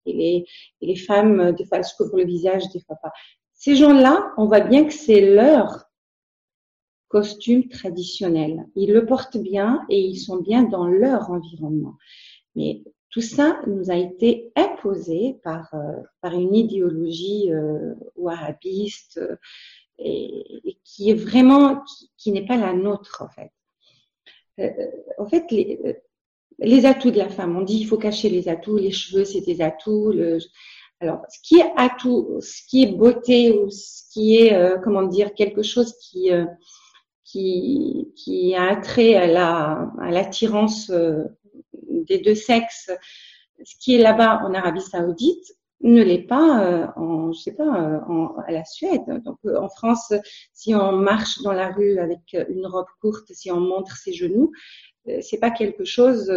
et, 0.05 0.13
les, 0.13 0.45
et 0.79 0.87
les 0.87 0.95
femmes, 0.95 1.51
des 1.51 1.65
fois, 1.65 1.79
elles 1.79 1.83
se 1.83 1.97
couvrent 1.97 2.15
le 2.15 2.23
visage, 2.23 2.63
des 2.69 2.79
fois 2.79 2.95
pas. 3.03 3.11
Ces 3.55 3.75
gens-là, 3.75 4.31
on 4.37 4.45
voit 4.45 4.61
bien 4.61 4.85
que 4.85 4.93
c'est 4.93 5.19
leur 5.19 5.83
costume 7.09 7.67
traditionnel. 7.67 8.65
Ils 8.75 8.93
le 8.93 9.05
portent 9.05 9.37
bien 9.37 9.85
et 9.89 9.99
ils 9.99 10.17
sont 10.17 10.37
bien 10.37 10.63
dans 10.63 10.87
leur 10.87 11.29
environnement. 11.29 11.95
Mais 12.55 12.83
tout 13.15 13.21
ça 13.21 13.61
nous 13.65 13.91
a 13.91 13.95
été 13.95 14.51
imposé 14.57 15.37
par, 15.41 15.73
par 16.19 16.33
une 16.33 16.53
idéologie 16.53 17.49
euh, 17.49 17.93
wahhabiste 18.17 19.21
et, 19.99 20.77
qui 20.83 21.09
est 21.09 21.13
vraiment, 21.13 21.81
qui, 22.17 22.33
n'est 22.33 22.45
pas 22.45 22.57
la 22.57 22.73
nôtre 22.73 23.23
en 23.23 23.29
fait. 23.29 23.51
Euh, 24.59 24.69
en 25.17 25.27
fait, 25.27 25.49
les, 25.49 25.79
euh, 25.85 26.85
atouts 26.85 27.11
de 27.11 27.17
la 27.17 27.29
femme, 27.29 27.55
on 27.55 27.61
dit 27.61 27.77
il 27.77 27.85
faut 27.85 27.97
cacher 27.97 28.29
les 28.29 28.49
atouts, 28.49 28.75
les 28.75 28.91
cheveux 28.91 29.23
c'est 29.23 29.45
des 29.45 29.61
atouts. 29.61 30.13
Alors, 30.99 31.21
ce 31.29 31.39
qui 31.41 31.59
est 31.59 31.71
atout, 31.77 32.37
ce 32.41 32.65
qui 32.67 32.83
est 32.83 32.91
beauté 32.91 33.53
ou 33.53 33.69
ce 33.69 34.03
qui 34.11 34.35
est, 34.35 34.53
euh, 34.53 34.77
comment 34.83 35.03
dire, 35.03 35.33
quelque 35.33 35.63
chose 35.63 35.95
qui 35.99 36.31
qui, 37.23 38.11
qui 38.17 38.55
a 38.55 38.71
attrait 38.71 39.15
à 39.15 39.25
la 39.25 39.91
à 40.01 40.11
l'attirance 40.11 40.91
des 42.03 42.19
deux 42.19 42.35
sexes, 42.35 42.91
ce 43.63 43.75
qui 43.79 43.95
est 43.95 44.01
là-bas 44.01 44.41
en 44.43 44.53
Arabie 44.53 44.81
Saoudite, 44.81 45.55
ne 45.81 46.01
l'est 46.01 46.19
pas 46.27 46.63
euh, 46.63 46.87
en, 46.95 47.31
je 47.31 47.39
sais 47.39 47.51
pas, 47.51 47.63
euh, 47.63 47.99
en, 48.07 48.35
à 48.47 48.51
la 48.51 48.65
Suède. 48.65 49.03
Donc 49.23 49.37
euh, 49.45 49.59
en 49.59 49.69
France, 49.69 50.13
si 50.53 50.73
on 50.73 50.93
marche 50.93 51.41
dans 51.43 51.53
la 51.53 51.69
rue 51.69 51.99
avec 51.99 52.35
une 52.49 52.65
robe 52.65 52.87
courte, 53.01 53.31
si 53.31 53.51
on 53.51 53.59
montre 53.59 53.95
ses 53.97 54.13
genoux, 54.13 54.51
c'est 55.21 55.37
pas 55.37 55.51
quelque 55.51 55.85
chose 55.85 56.33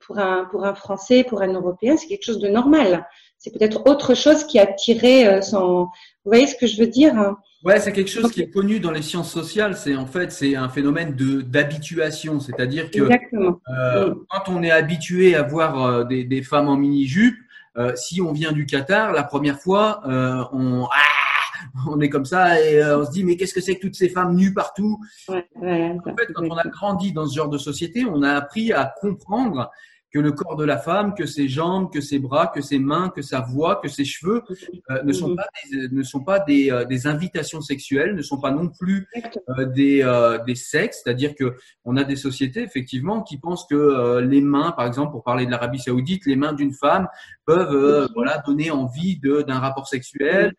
pour 0.00 0.18
un 0.18 0.44
pour 0.44 0.66
un 0.66 0.74
Français, 0.74 1.24
pour 1.24 1.40
un 1.40 1.52
Européen, 1.54 1.96
c'est 1.96 2.06
quelque 2.06 2.24
chose 2.24 2.38
de 2.38 2.48
normal. 2.48 3.08
C'est 3.38 3.50
peut-être 3.50 3.86
autre 3.88 4.14
chose 4.14 4.44
qui 4.44 4.58
a 4.58 4.66
tiré 4.66 5.40
son. 5.40 5.84
Vous 6.24 6.30
voyez 6.30 6.46
ce 6.46 6.54
que 6.54 6.66
je 6.66 6.78
veux 6.78 6.86
dire 6.86 7.16
hein 7.16 7.38
Ouais, 7.64 7.78
c'est 7.78 7.92
quelque 7.92 8.10
chose 8.10 8.32
qui 8.32 8.40
est 8.42 8.50
connu 8.50 8.80
dans 8.80 8.90
les 8.90 9.02
sciences 9.02 9.32
sociales. 9.32 9.76
C'est 9.76 9.94
en 9.94 10.06
fait 10.06 10.32
c'est 10.32 10.56
un 10.56 10.68
phénomène 10.68 11.14
de 11.14 11.42
d'habituation, 11.42 12.40
c'est-à-dire 12.40 12.90
que 12.90 13.00
euh, 13.02 14.14
quand 14.28 14.48
on 14.48 14.62
est 14.62 14.70
habitué 14.70 15.36
à 15.36 15.42
voir 15.42 16.06
des, 16.06 16.24
des 16.24 16.42
femmes 16.42 16.68
en 16.68 16.76
mini 16.76 17.06
jupe, 17.06 17.36
euh, 17.78 17.92
si 17.96 18.20
on 18.20 18.32
vient 18.32 18.52
du 18.52 18.66
Qatar, 18.66 19.12
la 19.12 19.22
première 19.22 19.58
fois, 19.58 20.02
euh, 20.06 20.44
on, 20.52 20.84
ah, 20.84 21.72
on 21.88 22.00
est 22.00 22.10
comme 22.10 22.26
ça 22.26 22.60
et 22.60 22.82
euh, 22.82 23.00
on 23.00 23.06
se 23.06 23.10
dit 23.10 23.24
mais 23.24 23.36
qu'est-ce 23.36 23.54
que 23.54 23.62
c'est 23.62 23.76
que 23.76 23.80
toutes 23.80 23.94
ces 23.94 24.10
femmes 24.10 24.34
nues 24.34 24.52
partout? 24.52 25.00
Ouais, 25.28 25.48
ouais, 25.56 25.96
En 26.04 26.16
fait, 26.16 26.32
quand 26.34 26.44
on 26.44 26.56
a 26.56 26.68
grandi 26.68 27.12
dans 27.12 27.26
ce 27.26 27.34
genre 27.34 27.48
de 27.48 27.58
société, 27.58 28.04
on 28.04 28.22
a 28.22 28.32
appris 28.32 28.72
à 28.72 28.92
comprendre 29.00 29.70
que 30.12 30.18
le 30.18 30.32
corps 30.32 30.56
de 30.56 30.64
la 30.64 30.76
femme, 30.76 31.14
que 31.14 31.24
ses 31.24 31.48
jambes, 31.48 31.90
que 31.90 32.02
ses 32.02 32.18
bras, 32.18 32.46
que 32.46 32.60
ses 32.60 32.78
mains, 32.78 33.08
que 33.08 33.22
sa 33.22 33.40
voix, 33.40 33.80
que 33.82 33.88
ses 33.88 34.04
cheveux 34.04 34.42
euh, 34.90 35.02
ne 35.02 35.12
sont 35.12 35.34
pas 35.34 35.46
des, 35.70 35.88
ne 35.88 36.02
sont 36.02 36.22
pas 36.22 36.38
des, 36.38 36.70
euh, 36.70 36.84
des, 36.84 37.06
invitations 37.06 37.62
sexuelles, 37.62 38.14
ne 38.14 38.20
sont 38.20 38.38
pas 38.38 38.50
non 38.50 38.68
plus 38.68 39.08
euh, 39.48 39.64
des, 39.64 40.02
des 40.46 40.54
sexes. 40.54 41.00
C'est-à-dire 41.02 41.34
que 41.34 41.56
on 41.84 41.96
a 41.96 42.04
des 42.04 42.16
sociétés 42.16 42.62
effectivement 42.62 43.22
qui 43.22 43.38
pensent 43.38 43.66
que 43.66 44.18
les 44.20 44.42
mains, 44.42 44.72
par 44.72 44.86
exemple, 44.86 45.12
pour 45.12 45.24
parler 45.24 45.46
de 45.46 45.50
l'Arabie 45.50 45.80
Saoudite, 45.80 46.26
les 46.26 46.36
mains 46.36 46.52
d'une 46.52 46.74
femme 46.74 47.08
peuvent 47.46 48.08
voilà 48.14 48.42
donner 48.46 48.70
envie 48.70 49.18
d'un 49.18 49.58
rapport 49.58 49.88
sexuel. 49.88 50.52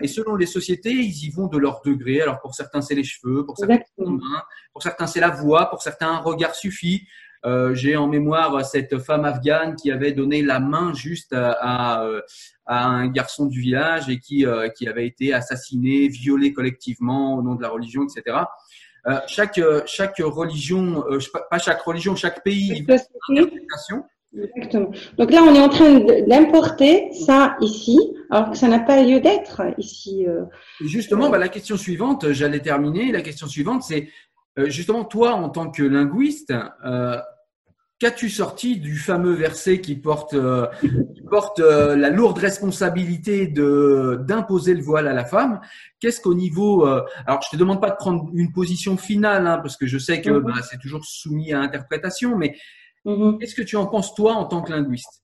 et 0.00 0.08
selon 0.08 0.36
les 0.36 0.46
sociétés, 0.46 0.92
ils 0.92 1.24
y 1.24 1.30
vont 1.30 1.48
de 1.48 1.58
leur 1.58 1.80
degré. 1.84 2.20
Alors 2.20 2.40
pour 2.40 2.54
certains 2.54 2.80
c'est 2.80 2.94
les 2.94 3.04
cheveux, 3.04 3.44
pour 3.44 3.58
certains 3.58 3.80
c'est 3.96 4.04
les 4.04 4.10
mains, 4.10 4.42
pour 4.72 4.82
certains 4.82 5.06
c'est 5.06 5.20
la 5.20 5.30
voix, 5.30 5.68
pour 5.68 5.82
certains 5.82 6.08
un 6.08 6.18
regard 6.18 6.54
suffit. 6.54 7.06
Euh, 7.44 7.74
j'ai 7.74 7.96
en 7.96 8.08
mémoire 8.08 8.64
cette 8.64 8.98
femme 8.98 9.26
afghane 9.26 9.76
qui 9.76 9.90
avait 9.90 10.12
donné 10.12 10.40
la 10.40 10.60
main 10.60 10.94
juste 10.94 11.34
à, 11.34 12.08
à, 12.66 12.86
un 12.86 13.06
garçon 13.08 13.44
du 13.46 13.60
village 13.60 14.08
et 14.08 14.18
qui, 14.18 14.46
euh, 14.46 14.68
qui 14.70 14.88
avait 14.88 15.06
été 15.06 15.34
assassiné, 15.34 16.08
violé 16.08 16.54
collectivement 16.54 17.36
au 17.36 17.42
nom 17.42 17.54
de 17.54 17.62
la 17.62 17.68
religion, 17.68 18.04
etc. 18.04 18.38
Euh, 19.06 19.18
chaque, 19.26 19.60
chaque 19.84 20.16
religion, 20.20 21.04
pas 21.50 21.58
chaque 21.58 21.82
religion, 21.82 22.16
chaque 22.16 22.42
pays, 22.42 22.86
Exactement. 24.56 24.90
Donc 25.16 25.30
là, 25.30 25.42
on 25.42 25.54
est 25.54 25.60
en 25.60 25.68
train 25.68 26.00
d'importer 26.26 27.12
ça 27.12 27.56
ici, 27.60 28.00
alors 28.30 28.50
que 28.50 28.56
ça 28.56 28.66
n'a 28.66 28.80
pas 28.80 29.00
lieu 29.02 29.20
d'être 29.20 29.62
ici. 29.78 30.26
Justement, 30.80 31.30
bah, 31.30 31.38
la 31.38 31.48
question 31.48 31.76
suivante, 31.76 32.32
j'allais 32.32 32.58
terminer. 32.58 33.12
La 33.12 33.20
question 33.20 33.46
suivante, 33.46 33.84
c'est 33.84 34.08
justement 34.56 35.04
toi, 35.04 35.34
en 35.34 35.50
tant 35.50 35.70
que 35.70 35.84
linguiste, 35.84 36.52
Qu'as-tu 38.00 38.28
sorti 38.28 38.80
du 38.80 38.96
fameux 38.96 39.34
verset 39.34 39.80
qui 39.80 39.94
porte, 39.94 40.34
euh, 40.34 40.66
porte 41.30 41.60
euh, 41.60 41.94
la 41.94 42.10
lourde 42.10 42.38
responsabilité 42.38 43.46
de 43.46 44.20
d'imposer 44.26 44.74
le 44.74 44.82
voile 44.82 45.06
à 45.06 45.12
la 45.12 45.24
femme? 45.24 45.60
Qu'est-ce 46.00 46.20
qu'au 46.20 46.34
niveau 46.34 46.86
euh, 46.88 47.02
alors 47.26 47.40
je 47.42 47.50
te 47.50 47.56
demande 47.56 47.80
pas 47.80 47.90
de 47.90 47.96
prendre 47.96 48.28
une 48.34 48.52
position 48.52 48.96
finale 48.96 49.46
hein, 49.46 49.58
parce 49.58 49.76
que 49.76 49.86
je 49.86 49.98
sais 49.98 50.20
que 50.20 50.30
mhm. 50.30 50.42
bah, 50.42 50.54
c'est 50.68 50.80
toujours 50.80 51.04
soumis 51.04 51.52
à 51.52 51.60
interprétation, 51.60 52.36
mais 52.36 52.56
mhm. 53.04 53.38
qu'est-ce 53.38 53.54
que 53.54 53.62
tu 53.62 53.76
en 53.76 53.86
penses 53.86 54.12
toi 54.14 54.34
en 54.34 54.46
tant 54.46 54.62
que 54.62 54.72
linguiste? 54.72 55.22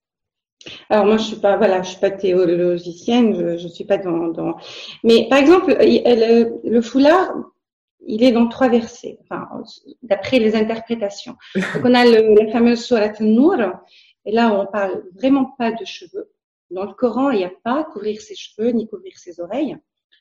Alors 0.90 1.06
moi 1.06 1.16
je 1.16 1.24
suis 1.24 1.40
pas 1.40 1.56
voilà 1.56 1.82
je 1.82 1.90
suis 1.90 2.00
pas 2.00 2.10
théologicienne 2.10 3.34
je, 3.34 3.56
je 3.56 3.66
suis 3.66 3.84
pas 3.84 3.96
dans, 3.96 4.28
dans... 4.28 4.56
mais 5.02 5.26
par 5.28 5.38
exemple 5.38 5.74
le, 5.80 6.70
le 6.70 6.80
foulard 6.82 7.32
il 8.06 8.22
est 8.22 8.32
dans 8.32 8.48
trois 8.48 8.68
versets, 8.68 9.18
enfin, 9.22 9.48
d'après 10.02 10.38
les 10.38 10.56
interprétations. 10.56 11.36
Donc, 11.54 11.84
on 11.84 11.94
a 11.94 12.04
le, 12.04 12.34
la 12.34 12.50
fameuse 12.50 12.84
Surat 12.84 13.12
Nour, 13.20 13.56
et 14.24 14.32
là, 14.32 14.52
on 14.52 14.66
parle 14.66 15.04
vraiment 15.14 15.46
pas 15.58 15.72
de 15.72 15.84
cheveux. 15.84 16.30
Dans 16.70 16.84
le 16.84 16.94
Coran, 16.94 17.30
il 17.30 17.38
n'y 17.38 17.44
a 17.44 17.52
pas 17.64 17.84
couvrir 17.84 18.20
ses 18.20 18.34
cheveux 18.34 18.70
ni 18.70 18.88
couvrir 18.88 19.18
ses 19.18 19.40
oreilles. 19.40 19.76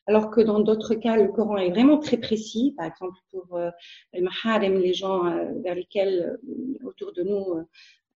alors 0.10 0.32
que 0.32 0.42
dans 0.42 0.60
d'autres 0.60 0.96
cas, 0.96 1.16
le 1.16 1.28
Coran 1.28 1.58
est 1.58 1.70
vraiment 1.70 2.00
très 2.00 2.18
précis. 2.18 2.74
Par 2.76 2.88
exemple, 2.88 3.20
pour 3.30 3.56
euh, 3.56 3.70
les 4.12 4.22
maharem, 4.22 4.80
les 4.80 4.96
gens 4.96 5.28
euh, 5.28 5.46
vers 5.64 5.76
lesquels, 5.76 6.40
euh, 6.48 6.88
autour 6.88 7.14
de 7.14 7.22
nous, 7.22 7.54
euh, 7.54 7.64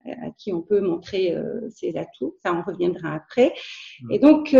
à 0.07 0.31
qui 0.37 0.55
on 0.55 0.63
peut 0.63 0.81
montrer 0.81 1.37
ses 1.71 1.97
atouts. 1.97 2.35
Ça, 2.43 2.53
on 2.53 2.63
reviendra 2.69 3.15
après. 3.15 3.55
Et 4.11 4.19
donc, 4.19 4.53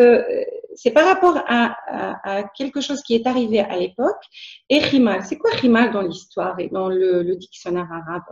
c'est 0.75 0.91
par 0.91 1.07
rapport 1.07 1.37
à, 1.47 1.77
à, 1.87 2.39
à, 2.39 2.43
quelque 2.45 2.81
chose 2.81 3.03
qui 3.03 3.15
est 3.15 3.27
arrivé 3.27 3.61
à 3.61 3.77
l'époque. 3.77 4.23
Et 4.69 4.79
rimal, 4.79 5.25
c'est 5.25 5.37
quoi 5.37 5.51
rimal 5.51 5.93
dans 5.93 6.03
l'histoire 6.03 6.59
et 6.59 6.69
dans 6.69 6.89
le, 6.89 7.23
le 7.23 7.37
dictionnaire 7.37 7.89
arabe? 7.91 8.25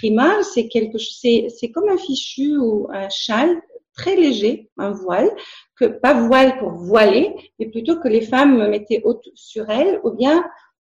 Rimal, 0.00 0.44
c'est 0.44 0.68
quelque 0.68 0.98
c'est 0.98 1.48
c'est 1.48 1.70
comme 1.70 1.88
un 1.88 1.98
fichu 1.98 2.56
ou 2.58 2.88
un 2.92 3.08
châle 3.08 3.60
très 3.94 4.16
léger, 4.16 4.70
un 4.78 4.92
voile, 4.92 5.30
que 5.76 5.84
pas 5.84 6.14
voile 6.14 6.58
pour 6.58 6.70
voiler, 6.70 7.34
mais 7.58 7.66
plutôt 7.66 7.98
que 7.98 8.08
les 8.08 8.20
femmes 8.22 8.68
mettaient 8.68 9.02
haute 9.04 9.28
sur 9.34 9.68
elles, 9.68 10.00
ou 10.04 10.12
bien 10.12 10.44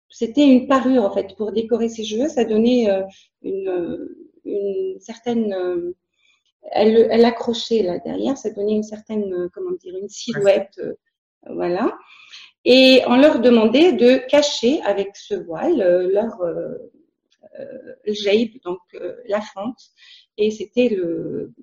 c'était 0.09 0.47
une 0.47 0.67
parure 0.67 1.03
en 1.03 1.11
fait 1.13 1.35
pour 1.37 1.51
décorer 1.51 1.89
ses 1.89 2.03
cheveux. 2.03 2.29
Ça 2.29 2.45
donnait 2.45 2.89
euh, 2.89 3.03
une 3.43 4.07
une 4.45 4.99
certaine, 4.99 5.53
euh, 5.53 5.95
elle, 6.71 7.07
elle 7.09 7.25
accrochait 7.25 7.83
là 7.83 7.99
derrière, 7.99 8.37
ça 8.37 8.49
donnait 8.49 8.75
une 8.75 8.83
certaine, 8.83 9.33
euh, 9.33 9.49
comment 9.53 9.71
dire, 9.71 9.95
une 9.95 10.09
silhouette, 10.09 10.79
euh, 10.79 10.93
voilà. 11.49 11.97
Et 12.63 13.01
on 13.07 13.17
leur 13.17 13.39
demandait 13.39 13.93
de 13.93 14.17
cacher 14.27 14.81
avec 14.81 15.15
ce 15.15 15.35
voile 15.35 15.77
leur 16.11 16.41
euh, 16.41 16.75
jaïb, 18.07 18.59
donc 18.63 18.79
la 19.27 19.39
fente, 19.39 19.79
et 20.37 20.49
c'était 20.49 20.89
le, 20.89 21.53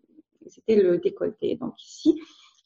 c'était 0.46 0.80
le 0.80 0.98
décolleté. 0.98 1.56
Donc 1.56 1.74
ici, 1.82 2.20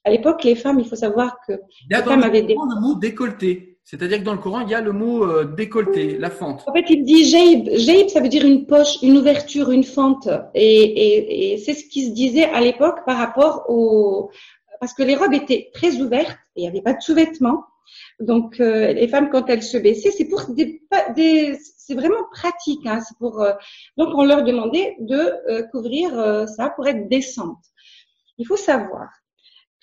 à 0.05 0.11
l'époque, 0.11 0.45
les 0.45 0.55
femmes, 0.55 0.79
il 0.79 0.87
faut 0.87 0.97
savoir 0.97 1.39
que 1.49 1.55
les 1.91 1.97
femmes 1.97 2.23
avaient 2.23 2.43
des... 2.43 2.55
le 2.55 2.81
mot 2.81 2.95
décolleté. 2.95 3.76
C'est-à-dire 3.89 4.19
que 4.19 4.25
dans 4.25 4.33
le 4.33 4.41
Coran, 4.41 4.63
il 4.63 4.69
y 4.69 4.75
a 4.75 4.81
le 4.81 4.91
mot 4.91 5.23
euh, 5.23 5.45
décolleté, 5.45 6.19
la 6.19 6.29
fente. 6.29 6.65
En 6.67 6.73
fait, 6.73 6.87
il 6.91 7.05
dit 7.05 7.25
jaïb. 7.25 7.71
Jaïb, 7.73 8.09
ça 8.09 8.21
veut 8.21 8.29
dire 8.29 8.45
une 8.45 8.67
poche, 8.67 9.01
une 9.01 9.17
ouverture, 9.17 9.71
une 9.71 9.85
fente. 9.85 10.29
Et, 10.55 10.83
et, 10.83 11.53
et 11.53 11.59
c'est 11.59 11.73
ce 11.73 11.85
qui 11.85 12.07
se 12.07 12.11
disait 12.11 12.47
à 12.47 12.61
l'époque 12.61 13.05
par 13.07 13.17
rapport 13.17 13.67
au... 13.69 14.33
Parce 14.81 14.93
que 14.93 15.05
les 15.05 15.15
robes 15.15 15.35
étaient 15.35 15.71
très 15.73 16.01
ouvertes 16.01 16.37
et 16.57 16.61
il 16.61 16.63
n'y 16.63 16.69
avait 16.69 16.83
pas 16.83 16.95
de 16.95 17.01
sous-vêtements. 17.01 17.63
Donc, 18.19 18.59
euh, 18.59 18.93
les 18.93 19.07
femmes, 19.07 19.31
quand 19.31 19.49
elles 19.49 19.63
se 19.63 19.79
baissaient, 19.79 20.11
c'est 20.11 20.29
pour 20.29 20.43
des... 20.49 20.83
des 21.15 21.57
c'est 21.79 21.95
vraiment 21.95 22.25
pratique. 22.33 22.85
Hein, 22.87 22.99
c'est 23.07 23.17
pour, 23.19 23.41
euh, 23.41 23.53
donc, 23.97 24.09
on 24.17 24.25
leur 24.25 24.43
demandait 24.43 24.97
de 24.99 25.33
euh, 25.49 25.63
couvrir 25.71 26.11
ça 26.49 26.71
pour 26.71 26.89
être 26.89 27.09
décente. 27.09 27.63
Il 28.39 28.49
faut 28.49 28.57
savoir 28.57 29.09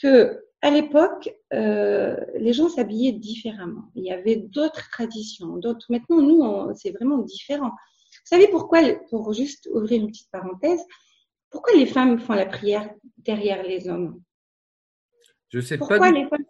que 0.01 0.43
à 0.64 0.70
l'époque, 0.70 1.30
euh, 1.53 2.16
les 2.36 2.53
gens 2.53 2.70
s'habillaient 2.70 3.11
différemment. 3.11 3.84
Il 3.95 4.05
y 4.05 4.11
avait 4.11 4.38
d'autres 4.38 4.89
traditions, 4.89 5.57
d'autres. 5.57 5.86
Maintenant, 5.89 6.22
nous, 6.22 6.74
c'est 6.74 6.91
vraiment 6.91 7.18
différent. 7.18 7.68
Vous 7.70 8.30
savez 8.30 8.47
pourquoi, 8.47 8.80
pour 9.09 9.34
juste 9.34 9.68
ouvrir 9.74 10.01
une 10.01 10.07
petite 10.07 10.32
parenthèse, 10.32 10.82
pourquoi 11.49 11.74
les 11.76 11.86
femmes 11.86 12.18
font 12.18 12.34
la 12.34 12.45
prière 12.45 12.89
derrière 13.18 13.61
les 13.61 13.89
hommes? 13.89 14.22
Je 15.49 15.59
sais 15.59 15.78
pourquoi 15.78 15.99
pas. 15.99 16.11
Les 16.11 16.26
femmes, 16.30 16.45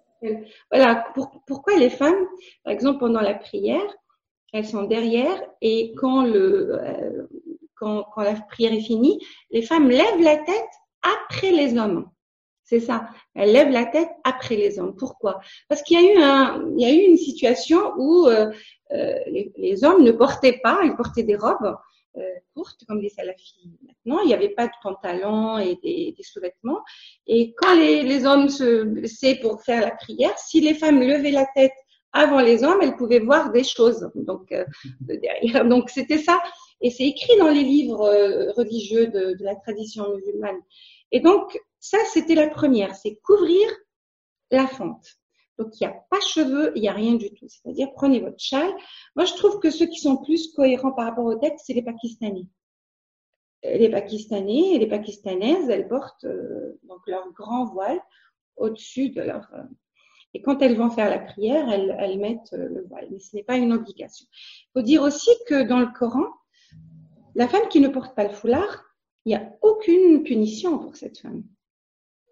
voilà, 0.69 1.07
pour, 1.15 1.43
pourquoi 1.47 1.75
les 1.79 1.89
femmes, 1.89 2.27
par 2.63 2.71
exemple, 2.71 2.99
pendant 2.99 3.21
la 3.21 3.33
prière, 3.33 3.95
elles 4.53 4.67
sont 4.67 4.83
derrière 4.83 5.41
et 5.61 5.95
quand, 5.97 6.21
le, 6.21 6.79
euh, 6.79 7.27
quand, 7.73 8.05
quand 8.13 8.21
la 8.21 8.35
prière 8.35 8.73
est 8.73 8.81
finie, 8.81 9.19
les 9.49 9.63
femmes 9.63 9.89
lèvent 9.89 10.21
la 10.21 10.37
tête 10.37 10.73
après 11.01 11.49
les 11.49 11.79
hommes. 11.79 12.11
C'est 12.73 12.79
ça. 12.79 13.07
Elle 13.35 13.51
lève 13.51 13.69
la 13.69 13.85
tête 13.85 14.09
après 14.23 14.55
les 14.55 14.79
hommes. 14.79 14.95
Pourquoi? 14.95 15.39
Parce 15.69 15.83
qu'il 15.83 16.01
y 16.01 16.07
a 16.07 16.11
eu 16.11 16.17
un, 16.17 16.71
il 16.75 16.81
y 16.81 16.89
a 16.89 16.91
eu 16.91 17.07
une 17.07 17.17
situation 17.17 17.93
où 17.97 18.25
euh, 18.25 18.51
euh, 18.93 19.13
les, 19.27 19.53
les, 19.57 19.83
hommes 19.83 20.03
ne 20.03 20.11
portaient 20.11 20.59
pas, 20.63 20.79
ils 20.83 20.95
portaient 20.95 21.21
des 21.21 21.35
robes 21.35 21.75
euh, 22.17 22.21
courtes 22.55 22.83
comme 22.87 22.99
les 22.99 23.09
salafis. 23.09 23.69
Maintenant, 23.83 24.23
il 24.23 24.27
n'y 24.29 24.33
avait 24.33 24.49
pas 24.49 24.65
de 24.65 24.71
pantalons 24.81 25.59
et 25.59 25.77
des, 25.83 26.15
des 26.17 26.23
sous-vêtements. 26.23 26.81
Et 27.27 27.53
quand 27.57 27.75
les, 27.75 28.01
les 28.01 28.25
hommes 28.25 28.49
se 28.49 28.81
blessaient 28.85 29.37
pour 29.39 29.61
faire 29.61 29.81
la 29.81 29.91
prière, 29.91 30.35
si 30.39 30.59
les 30.59 30.73
femmes 30.73 30.99
levaient 30.99 31.29
la 31.29 31.45
tête 31.53 31.73
avant 32.11 32.41
les 32.41 32.63
hommes, 32.63 32.79
elles 32.81 32.95
pouvaient 32.95 33.19
voir 33.19 33.51
des 33.51 33.63
choses. 33.63 34.09
Donc 34.15 34.51
euh, 34.51 34.65
derrière. 35.01 35.63
Donc 35.63 35.91
c'était 35.91 36.17
ça. 36.17 36.41
Et 36.81 36.89
c'est 36.89 37.05
écrit 37.05 37.37
dans 37.37 37.49
les 37.49 37.63
livres 37.63 38.09
religieux 38.57 39.07
de, 39.07 39.37
de 39.37 39.43
la 39.43 39.55
tradition 39.57 40.15
musulmane. 40.15 40.59
Et 41.11 41.19
donc, 41.19 41.57
ça, 41.83 41.97
c'était 42.05 42.33
la 42.35 42.47
première, 42.47 42.95
c'est 42.95 43.17
couvrir 43.17 43.67
la 44.51 44.67
fente. 44.67 45.05
Donc, 45.57 45.67
il 45.73 45.85
n'y 45.85 45.93
a 45.93 46.01
pas 46.09 46.19
cheveux, 46.21 46.71
il 46.75 46.81
n'y 46.81 46.87
a 46.87 46.93
rien 46.93 47.15
du 47.15 47.29
tout. 47.33 47.45
C'est-à-dire, 47.49 47.89
prenez 47.93 48.21
votre 48.21 48.39
châle. 48.39 48.73
Moi, 49.17 49.25
je 49.25 49.33
trouve 49.33 49.59
que 49.59 49.69
ceux 49.69 49.87
qui 49.87 49.99
sont 49.99 50.15
plus 50.15 50.53
cohérents 50.53 50.93
par 50.93 51.07
rapport 51.07 51.25
au 51.25 51.35
texte, 51.35 51.65
c'est 51.67 51.73
les 51.73 51.81
Pakistanais. 51.81 52.45
Les 53.63 53.89
Pakistanais 53.89 54.75
et 54.75 54.79
les 54.79 54.87
Pakistanaises, 54.87 55.69
elles 55.69 55.89
portent 55.89 56.23
euh, 56.23 56.79
donc 56.83 57.01
leur 57.05 57.29
grand 57.33 57.65
voile 57.65 58.01
au-dessus 58.55 59.09
de 59.09 59.21
leur. 59.21 59.49
Euh, 59.53 59.63
et 60.33 60.41
quand 60.41 60.61
elles 60.61 60.77
vont 60.77 60.89
faire 60.89 61.09
la 61.09 61.19
prière, 61.19 61.69
elles, 61.69 61.97
elles 61.99 62.17
mettent 62.17 62.53
euh, 62.53 62.69
le 62.69 62.85
voile. 62.87 63.09
Mais 63.11 63.19
ce 63.19 63.35
n'est 63.35 63.43
pas 63.43 63.57
une 63.57 63.73
obligation. 63.73 64.25
Il 64.31 64.79
faut 64.79 64.85
dire 64.85 65.01
aussi 65.01 65.31
que 65.47 65.63
dans 65.63 65.79
le 65.79 65.91
Coran, 65.93 66.27
la 67.35 67.49
femme 67.49 67.67
qui 67.67 67.81
ne 67.81 67.89
porte 67.89 68.15
pas 68.15 68.23
le 68.23 68.33
foulard, 68.33 68.85
il 69.25 69.29
n'y 69.29 69.35
a 69.35 69.51
aucune 69.61 70.23
punition 70.23 70.79
pour 70.79 70.95
cette 70.95 71.19
femme. 71.19 71.43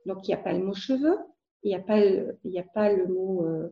Donc, 0.05 0.27
il 0.27 0.31
n'y 0.31 0.35
a 0.35 0.37
pas 0.37 0.53
le 0.53 0.63
mot 0.63 0.73
cheveux, 0.73 1.17
il 1.63 1.69
n'y 1.69 1.75
a 1.75 1.79
pas 1.79 1.99
le, 1.99 2.37
il 2.43 2.51
n'y 2.51 2.59
a 2.59 2.65
pas 2.73 2.91
le 2.91 3.07
mot 3.07 3.45
euh, 3.45 3.71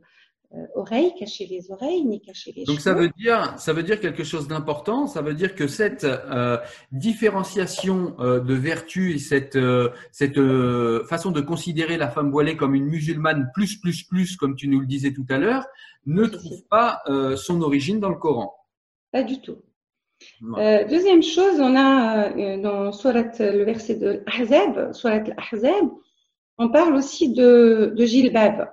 euh, 0.55 0.65
oreille, 0.75 1.13
cacher 1.17 1.45
les 1.45 1.71
oreilles, 1.71 2.03
ni 2.05 2.21
cacher 2.21 2.51
les 2.55 2.63
Donc, 2.65 2.77
cheveux. 2.79 2.81
ça 2.81 2.93
veut 2.93 3.09
dire, 3.17 3.53
ça 3.59 3.71
veut 3.73 3.83
dire 3.83 3.99
quelque 3.99 4.23
chose 4.23 4.47
d'important. 4.47 5.05
Ça 5.07 5.21
veut 5.21 5.33
dire 5.35 5.53
que 5.55 5.67
cette 5.67 6.03
euh, 6.05 6.57
différenciation 6.91 8.15
euh, 8.19 8.39
de 8.39 8.53
vertu 8.53 9.13
et 9.13 9.19
cette, 9.19 9.55
euh, 9.55 9.89
cette 10.11 10.37
euh, 10.37 11.03
façon 11.05 11.31
de 11.31 11.41
considérer 11.41 11.97
la 11.97 12.09
femme 12.09 12.31
voilée 12.31 12.55
comme 12.57 12.73
une 12.75 12.85
musulmane 12.85 13.51
plus, 13.53 13.77
plus, 13.79 14.03
plus, 14.03 14.37
comme 14.37 14.55
tu 14.55 14.67
nous 14.67 14.79
le 14.79 14.87
disais 14.87 15.13
tout 15.13 15.25
à 15.29 15.37
l'heure, 15.37 15.65
ne 16.05 16.25
trouve 16.25 16.63
pas 16.69 17.01
euh, 17.07 17.35
son 17.35 17.61
origine 17.61 17.99
dans 17.99 18.09
le 18.09 18.15
Coran. 18.15 18.55
Pas 19.11 19.23
du 19.23 19.41
tout. 19.41 19.57
Euh, 20.57 20.85
deuxième 20.87 21.23
chose, 21.23 21.59
on 21.59 21.75
a 21.75 22.29
euh, 22.35 22.57
dans 22.61 22.91
Surat, 22.91 23.31
le 23.39 23.63
verset 23.63 23.95
de 23.95 24.23
l'Ahzab, 24.27 24.93
Surat 24.93 25.23
al-Ahzab, 25.37 25.89
on 26.59 26.69
parle 26.69 26.95
aussi 26.95 27.29
de, 27.29 27.93
de 27.95 28.05
Gilbab. 28.05 28.69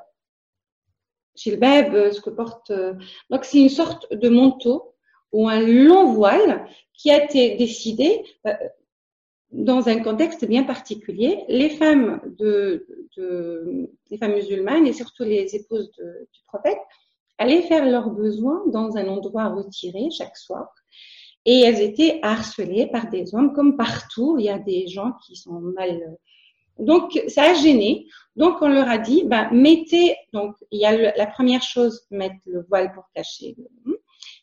Gilbab, 1.37 1.95
euh, 1.95 2.11
ce 2.11 2.21
que 2.21 2.31
porte. 2.31 2.71
euh, 2.71 2.95
donc, 3.31 3.45
c'est 3.45 3.59
une 3.59 3.69
sorte 3.69 4.13
de 4.13 4.29
manteau 4.29 4.95
ou 5.33 5.49
un 5.49 5.61
long 5.61 6.13
voile 6.13 6.67
qui 6.93 7.11
a 7.11 7.23
été 7.25 7.57
décidé 7.57 8.25
euh, 8.47 8.53
dans 9.53 9.89
un 9.89 10.01
contexte 10.01 10.45
bien 10.45 10.65
particulier. 10.65 11.45
Les 11.49 11.71
femmes 11.71 12.21
de, 12.39 12.87
les 14.11 14.19
femmes 14.19 14.35
musulmanes 14.35 14.87
et 14.87 14.93
surtout 14.93 15.23
les 15.23 15.55
épouses 15.55 15.91
du 15.93 16.41
prophète 16.47 16.79
allaient 17.39 17.63
faire 17.63 17.85
leurs 17.85 18.11
besoins 18.11 18.63
dans 18.69 18.97
un 18.97 19.07
endroit 19.07 19.49
retiré 19.49 20.11
chaque 20.11 20.37
soir. 20.37 20.75
Et 21.45 21.61
elles 21.61 21.81
étaient 21.81 22.19
harcelées 22.23 22.87
par 22.87 23.09
des 23.09 23.35
hommes, 23.35 23.53
comme 23.53 23.77
partout. 23.77 24.37
Il 24.39 24.47
y 24.47 24.51
a 24.51 24.59
des 24.59 24.89
gens 24.89 25.13
qui 25.25 25.37
sont 25.37 25.61
mal. 25.61 26.17
Donc, 26.79 27.19
ça 27.29 27.51
a 27.51 27.55
gêné. 27.55 28.07
Donc, 28.37 28.61
on 28.61 28.69
leur 28.69 28.89
a 28.89 28.99
dit, 28.99 29.25
ben, 29.25 29.49
mettez. 29.53 30.15
Donc, 30.33 30.55
il 30.71 30.81
y 30.81 30.85
a 30.85 30.97
le- 30.97 31.13
la 31.17 31.27
première 31.27 31.63
chose, 31.63 32.07
mettre 32.11 32.37
le 32.47 32.65
voile 32.69 32.93
pour 32.93 33.05
cacher. 33.15 33.57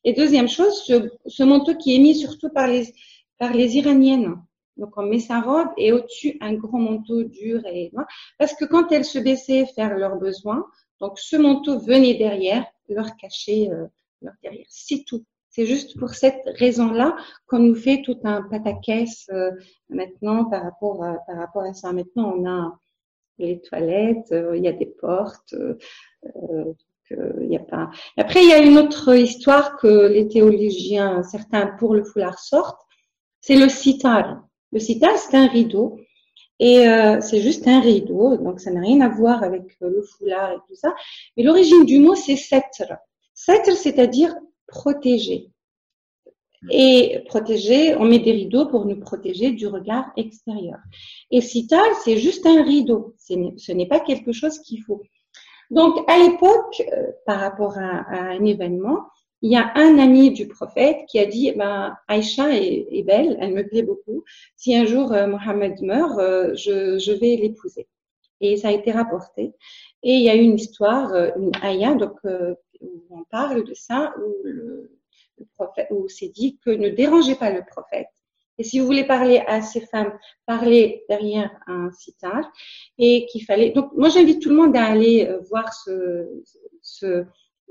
Et 0.04 0.14
deuxième 0.14 0.50
chose, 0.50 0.84
ce, 0.86 1.10
ce 1.28 1.44
manteau 1.44 1.76
qui 1.76 1.96
est 1.96 2.00
mis 2.00 2.16
surtout 2.16 2.50
par 2.50 2.68
les, 2.68 2.94
par 3.38 3.54
les 3.54 3.78
Iraniennes. 3.78 4.36
Donc, 4.78 4.98
on 4.98 5.04
met 5.04 5.20
sa 5.20 5.40
robe 5.42 5.70
et 5.78 5.92
au-dessus, 5.92 6.38
un 6.42 6.54
grand 6.54 6.80
manteau 6.80 7.24
dur 7.24 7.62
et 7.66 7.92
noir. 7.94 8.08
Parce 8.40 8.54
que 8.56 8.66
quand 8.66 8.92
elles 8.92 9.06
se 9.06 9.20
baissaient 9.20 9.68
faire 9.68 9.96
leurs 9.98 10.18
besoins, 10.18 10.66
donc 11.00 11.20
ce 11.20 11.36
manteau 11.36 11.80
venait 11.80 12.16
derrière, 12.16 12.66
leur 12.90 13.16
cacher 13.18 13.70
euh, 13.72 13.86
leur 14.22 14.34
derrière. 14.42 14.66
C'est 14.70 15.04
tout. 15.06 15.24
C'est 15.56 15.68
juste 15.68 16.00
pour 16.00 16.10
cette 16.16 16.44
raison-là 16.58 17.16
qu'on 17.48 17.60
nous 17.60 17.76
fait 17.76 18.02
tout 18.04 18.20
un 18.24 18.42
pataquès 18.42 19.28
euh, 19.32 19.52
maintenant 19.90 20.46
par 20.46 20.64
rapport, 20.64 21.04
à, 21.04 21.20
par 21.28 21.38
rapport 21.38 21.62
à 21.62 21.74
ça. 21.74 21.94
Maintenant, 21.94 22.34
on 22.36 22.46
a 22.50 22.80
les 23.38 23.62
toilettes, 23.62 24.32
euh, 24.32 24.58
il 24.58 24.64
y 24.64 24.68
a 24.68 24.72
des 24.74 24.88
portes. 24.88 25.54
euh, 25.54 25.78
euh, 27.12 27.34
il 27.42 27.52
y 27.52 27.56
a 27.56 27.60
pas... 27.60 27.92
Après, 28.18 28.42
il 28.44 28.50
y 28.50 28.54
a 28.54 28.58
une 28.58 28.78
autre 28.80 29.16
histoire 29.16 29.78
que 29.78 30.08
les 30.08 30.28
théologiens, 30.28 31.22
certains 31.22 31.68
pour 31.78 31.94
le 31.94 32.04
foulard 32.04 32.40
sortent, 32.40 32.82
c'est 33.40 33.56
le 33.56 33.70
sitar. 33.70 34.44
Le 34.72 34.80
sitar, 34.80 35.16
c'est 35.18 35.38
un 35.38 35.48
rideau. 35.48 36.00
Et 36.60 36.88
euh, 36.88 37.20
c'est 37.22 37.42
juste 37.42 37.68
un 37.68 37.82
rideau, 37.82 38.38
donc 38.38 38.60
ça 38.60 38.72
n'a 38.72 38.80
rien 38.80 39.02
à 39.02 39.10
voir 39.10 39.44
avec 39.44 39.64
le 39.82 40.02
foulard 40.02 40.52
et 40.54 40.60
tout 40.68 40.76
ça. 40.76 40.96
Mais 41.36 41.44
l'origine 41.44 41.86
du 41.86 42.00
mot, 42.00 42.16
c'est 42.16 42.38
setr. 42.38 42.96
Setr, 43.34 43.76
c'est-à-dire 43.76 44.34
protéger. 44.74 45.50
Et 46.72 47.20
protéger, 47.28 47.96
on 47.96 48.06
met 48.06 48.20
des 48.20 48.32
rideaux 48.32 48.68
pour 48.68 48.86
nous 48.86 49.00
protéger 49.00 49.52
du 49.52 49.68
regard 49.68 50.06
extérieur. 50.16 50.80
Et 51.30 51.42
sitar, 51.42 51.86
c'est 52.04 52.18
juste 52.18 52.46
un 52.46 52.64
rideau. 52.64 53.16
Ce 53.18 53.72
n'est 53.72 53.88
pas 53.88 54.00
quelque 54.00 54.32
chose 54.32 54.60
qu'il 54.60 54.82
faut. 54.84 55.02
Donc, 55.70 55.94
à 56.10 56.18
l'époque, 56.18 56.82
euh, 56.82 57.12
par 57.26 57.40
rapport 57.40 57.78
à, 57.78 57.92
à, 58.18 58.20
un 58.36 58.46
événement, 58.46 59.00
il 59.42 59.52
y 59.52 59.58
a 59.58 59.74
un 59.76 59.98
ami 59.98 60.32
du 60.32 60.48
prophète 60.48 61.00
qui 61.10 61.20
a 61.20 61.26
dit, 61.26 61.52
ben, 61.52 61.98
Aïcha 62.08 62.56
est, 62.56 62.88
est 62.92 63.04
belle, 63.04 63.38
elle 63.42 63.54
me 63.54 63.68
plaît 63.68 63.84
beaucoup. 63.84 64.24
Si 64.56 64.76
un 64.76 64.86
jour 64.86 65.12
euh, 65.12 65.28
Mohammed 65.28 65.82
meurt, 65.82 66.18
euh, 66.20 66.54
je, 66.56 66.98
je, 66.98 67.12
vais 67.12 67.36
l'épouser. 67.36 67.88
Et 68.40 68.56
ça 68.56 68.70
a 68.70 68.72
été 68.72 68.92
rapporté. 68.92 69.54
Et 70.04 70.14
il 70.16 70.24
y 70.24 70.30
a 70.30 70.36
eu 70.36 70.42
une 70.42 70.56
histoire, 70.56 71.14
une 71.38 71.52
ayah, 71.64 71.96
donc 71.96 72.18
où 72.84 73.04
on 73.10 73.24
parle 73.24 73.64
de 73.64 73.74
ça, 73.74 74.14
où 74.18 74.44
le, 74.44 74.92
prophète, 75.56 75.88
où 75.92 76.08
c'est 76.08 76.30
dit 76.30 76.58
que 76.64 76.70
ne 76.70 76.90
dérangez 76.90 77.36
pas 77.36 77.52
le 77.52 77.64
prophète. 77.66 78.08
Et 78.58 78.64
si 78.64 78.80
vous 78.80 78.86
voulez 78.86 79.04
parler 79.04 79.40
à 79.48 79.62
ces 79.62 79.82
femmes, 79.82 80.14
parlez 80.46 81.04
derrière 81.10 81.52
un 81.66 81.92
sitar 81.92 82.52
et 82.98 83.26
qu'il 83.26 83.44
fallait. 83.44 83.72
Donc, 83.72 83.92
moi, 83.94 84.10
j'invite 84.10 84.42
tout 84.42 84.50
le 84.50 84.56
monde 84.56 84.76
à 84.78 84.86
aller 84.86 85.26
euh, 85.26 85.40
voir 85.50 85.74
ce, 85.74 86.44
ce, 86.82 87.26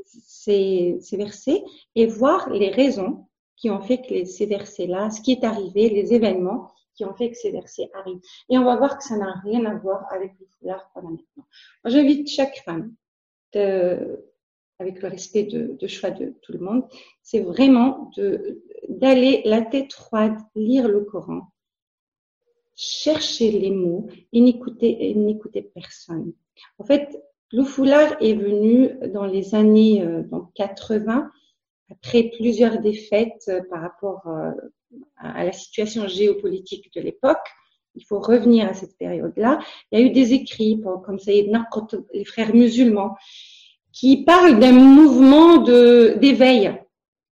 ces, 0.05 0.97
ces, 1.01 1.17
versets 1.17 1.63
et 1.95 2.07
voir 2.07 2.51
les 2.51 2.71
raisons 2.71 3.27
qui 3.57 3.71
ont 3.71 3.81
fait 3.81 4.03
que 4.03 4.25
ces 4.25 4.47
versets-là, 4.47 5.11
ce 5.11 5.21
qui 5.21 5.33
est 5.33 5.45
arrivé, 5.45 5.89
les 5.89 6.13
événements 6.13 6.73
qui 6.95 7.05
ont 7.05 7.15
fait 7.15 7.31
que 7.31 7.37
ces 7.37 7.53
versets 7.53 7.89
arrivent. 7.95 8.21
Et 8.49 8.59
on 8.59 8.65
va 8.65 8.77
voir 8.77 8.99
que 8.99 9.05
ça 9.05 9.17
n'a 9.17 9.35
rien 9.45 9.65
à 9.65 9.75
voir 9.75 10.05
avec 10.11 10.33
le 10.41 10.47
foulard 10.59 10.91
qu'on 10.93 11.01
a 11.01 11.11
maintenant. 11.11 11.47
J'invite 11.85 12.29
chaque 12.29 12.59
femme 12.65 12.93
de, 13.55 14.32
avec 14.79 15.01
le 15.03 15.09
respect 15.09 15.45
de, 15.45 15.77
de, 15.79 15.87
choix 15.87 16.11
de 16.11 16.35
tout 16.43 16.53
le 16.53 16.59
monde, 16.59 16.85
c'est 17.23 17.41
vraiment 17.41 18.11
d'aller 18.89 19.43
la 19.45 19.63
tête 19.63 19.93
froide, 19.93 20.37
lire 20.55 20.89
le 20.89 21.01
Coran, 21.01 21.53
chercher 22.75 23.53
les 23.53 23.71
mots 23.71 24.09
et 24.33 24.41
n'écouter 24.41 25.71
personne. 25.75 26.33
En 26.79 26.85
fait, 26.85 27.23
le 27.53 27.65
foulard 27.65 28.17
est 28.21 28.35
venu 28.35 28.91
dans 29.13 29.27
les 29.27 29.55
années 29.55 30.03
euh, 30.03 30.23
donc 30.23 30.53
80, 30.55 31.31
après 31.91 32.31
plusieurs 32.35 32.81
défaites 32.81 33.45
euh, 33.49 33.61
par 33.69 33.83
rapport 33.83 34.27
euh, 34.27 34.53
à 35.17 35.45
la 35.45 35.53
situation 35.53 36.09
géopolitique 36.09 36.93
de 36.95 37.01
l'époque. 37.01 37.47
Il 37.95 38.05
faut 38.07 38.21
revenir 38.21 38.67
à 38.67 38.73
cette 38.73 38.97
période-là. 38.97 39.59
Il 39.91 39.99
y 39.99 40.03
a 40.03 40.07
eu 40.07 40.11
des 40.11 40.33
écrits 40.33 40.81
comme 41.05 41.19
Sayyidna 41.19 41.69
les 42.15 42.25
frères 42.25 42.55
musulmans, 42.55 43.17
qui 43.93 44.25
parle 44.25 44.59
d'un 44.59 44.73
mouvement 44.73 45.59
de, 45.59 46.17
d'éveil. 46.21 46.73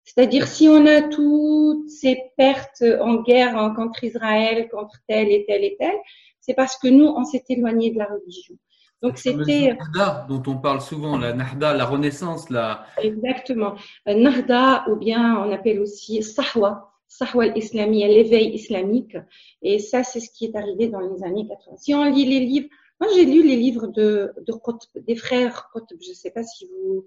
C'est-à-dire 0.04 0.48
si 0.48 0.68
on 0.68 0.86
a 0.86 1.02
toutes 1.04 1.90
ces 1.90 2.20
pertes 2.36 2.84
en 3.02 3.22
guerre 3.22 3.74
contre 3.76 4.04
Israël, 4.04 4.68
contre 4.70 4.98
tel 5.08 5.30
et 5.30 5.46
tel 5.48 5.64
et 5.64 5.76
tel, 5.80 5.96
c'est 6.42 6.54
parce 6.54 6.78
que 6.78 6.88
nous, 6.88 7.06
on 7.06 7.24
s'est 7.24 7.44
éloigné 7.50 7.92
de 7.92 8.00
la 8.00 8.06
religion. 8.06 8.56
Donc 9.02 9.18
c'était 9.18 9.76
Nahda 9.76 10.26
dont 10.28 10.44
on 10.48 10.58
parle 10.58 10.82
souvent, 10.82 11.18
la 11.18 11.32
Nahda, 11.32 11.74
la 11.74 11.86
Renaissance, 11.86 12.50
la. 12.50 12.86
Exactement, 13.02 13.76
Nahda 14.06 14.86
ou 14.90 14.98
bien 14.98 15.38
on 15.38 15.52
appelle 15.54 15.80
aussi 15.80 16.22
Sahwa, 16.22 16.92
Sahwa 17.08 17.46
al-Islami, 17.46 18.00
l'éveil 18.00 18.54
islamique. 18.54 19.16
Et 19.62 19.80
ça, 19.80 20.04
c'est 20.04 20.20
ce 20.20 20.30
qui 20.32 20.46
est 20.46 20.56
arrivé 20.56 20.90
dans 20.90 21.00
les 21.00 21.24
années 21.24 21.48
80. 21.48 21.78
Si 21.78 21.94
on 21.96 22.04
lit 22.04 22.26
les 22.26 22.42
livres 22.42 22.70
moi, 23.00 23.10
j'ai 23.16 23.26
lu 23.26 23.44
les 23.44 23.56
livres 23.56 23.88
de, 23.88 24.34
de 24.46 24.54
des 25.02 25.16
frères 25.16 25.70
Qutb. 25.74 25.98
Je 26.02 26.10
ne 26.10 26.16
sais 26.16 26.32
pas 26.32 26.44
si 26.44 26.68
vous. 26.68 27.06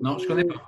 Non, 0.00 0.18
je 0.18 0.24
ne 0.24 0.28
connais 0.28 0.44
pas. 0.44 0.62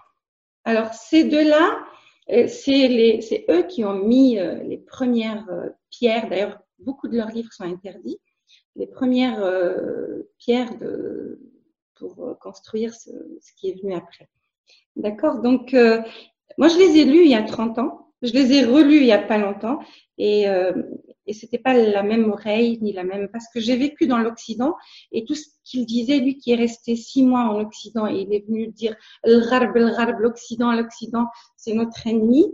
Alors, 0.64 0.93
ces 0.95 1.25
deux-là, 1.25 1.85
euh, 2.31 2.49
c'est 2.49 3.45
eux 3.51 3.62
qui 3.64 3.85
ont 3.85 3.95
mis 3.95 4.39
euh, 4.39 4.62
les 4.64 4.79
premières 4.79 5.49
euh, 5.51 5.68
pierres. 5.91 6.29
D'ailleurs, 6.29 6.59
beaucoup 6.79 7.09
de 7.09 7.16
leurs 7.16 7.31
livres 7.31 7.53
sont 7.53 7.64
interdits. 7.64 8.18
Les 8.77 8.87
premières 8.87 9.41
pierres 10.39 10.77
de, 10.79 11.41
pour 11.95 12.39
construire 12.41 12.93
ce, 12.93 13.11
ce, 13.41 13.53
qui 13.57 13.70
est 13.70 13.81
venu 13.81 13.95
après. 13.95 14.29
D'accord? 14.97 15.41
Donc, 15.41 15.72
moi, 16.59 16.68
je 16.68 16.79
les 16.79 16.99
ai 16.99 17.05
lus 17.05 17.25
il 17.25 17.31
y 17.31 17.37
a 17.37 17.43
30 17.43 17.79
ans. 17.79 18.12
Je 18.22 18.33
les 18.33 18.53
ai 18.53 18.64
relus 18.64 18.99
il 18.99 19.07
y 19.07 19.12
a 19.12 19.22
pas 19.22 19.39
longtemps. 19.39 19.79
Et, 20.18 20.47
et 21.27 21.33
c'était 21.33 21.59
pas 21.59 21.75
la 21.75 22.03
même 22.03 22.31
oreille 22.31 22.79
ni 22.81 22.93
la 22.93 23.05
même 23.05 23.29
parce 23.29 23.47
que 23.53 23.61
j'ai 23.61 23.77
vécu 23.77 24.07
dans 24.07 24.18
l'Occident 24.18 24.75
et 25.12 25.25
tout 25.25 25.35
ce 25.35 25.47
qu'il 25.64 25.87
disait 25.87 26.18
lui 26.18 26.37
qui 26.37 26.53
est 26.53 26.57
resté 26.57 26.97
six 26.97 27.22
mois 27.22 27.45
en 27.45 27.61
Occident 27.61 28.07
et 28.07 28.20
il 28.20 28.35
est 28.35 28.47
venu 28.47 28.68
dire 28.68 28.97
l'Occident 29.25 30.72
l'Occident 30.72 31.27
c'est 31.57 31.75
notre 31.75 32.07
ennemi 32.07 32.47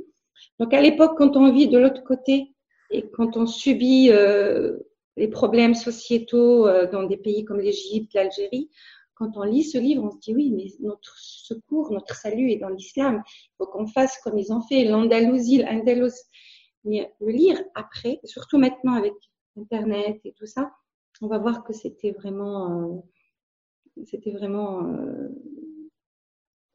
donc 0.58 0.72
à 0.74 0.80
l'époque 0.80 1.16
quand 1.16 1.36
on 1.36 1.52
vit 1.52 1.68
de 1.68 1.78
l'autre 1.78 2.04
côté 2.04 2.54
et 2.90 3.08
quand 3.10 3.36
on 3.36 3.46
subit 3.46 4.10
euh, 4.10 4.78
les 5.16 5.28
problèmes 5.28 5.74
sociétaux 5.74 6.66
euh, 6.66 6.90
dans 6.90 7.04
des 7.04 7.16
pays 7.16 7.44
comme 7.44 7.60
l'Égypte 7.60 8.14
l'Algérie 8.14 8.70
quand 9.20 9.36
on 9.36 9.42
lit 9.42 9.64
ce 9.64 9.76
livre, 9.76 10.02
on 10.02 10.10
se 10.10 10.18
dit 10.18 10.34
oui, 10.34 10.50
mais 10.50 10.64
notre 10.80 11.14
secours, 11.18 11.92
notre 11.92 12.14
salut 12.14 12.50
est 12.50 12.56
dans 12.56 12.70
l'islam. 12.70 13.22
Il 13.26 13.50
faut 13.58 13.66
qu'on 13.66 13.86
fasse 13.86 14.18
comme 14.24 14.38
ils 14.38 14.50
ont 14.50 14.62
fait. 14.62 14.84
L'Andalousie, 14.84 15.58
l'Andalous, 15.58 16.14
mais 16.84 17.12
le 17.20 17.30
lire 17.30 17.62
après, 17.74 18.20
surtout 18.24 18.58
maintenant 18.58 18.94
avec 18.94 19.14
Internet 19.56 20.20
et 20.24 20.32
tout 20.32 20.46
ça, 20.46 20.72
on 21.20 21.26
va 21.28 21.38
voir 21.38 21.64
que 21.64 21.72
c'était 21.72 22.12
vraiment, 22.12 22.94
euh, 23.96 24.04
c'était 24.04 24.30
vraiment 24.30 24.86
euh, 24.86 25.28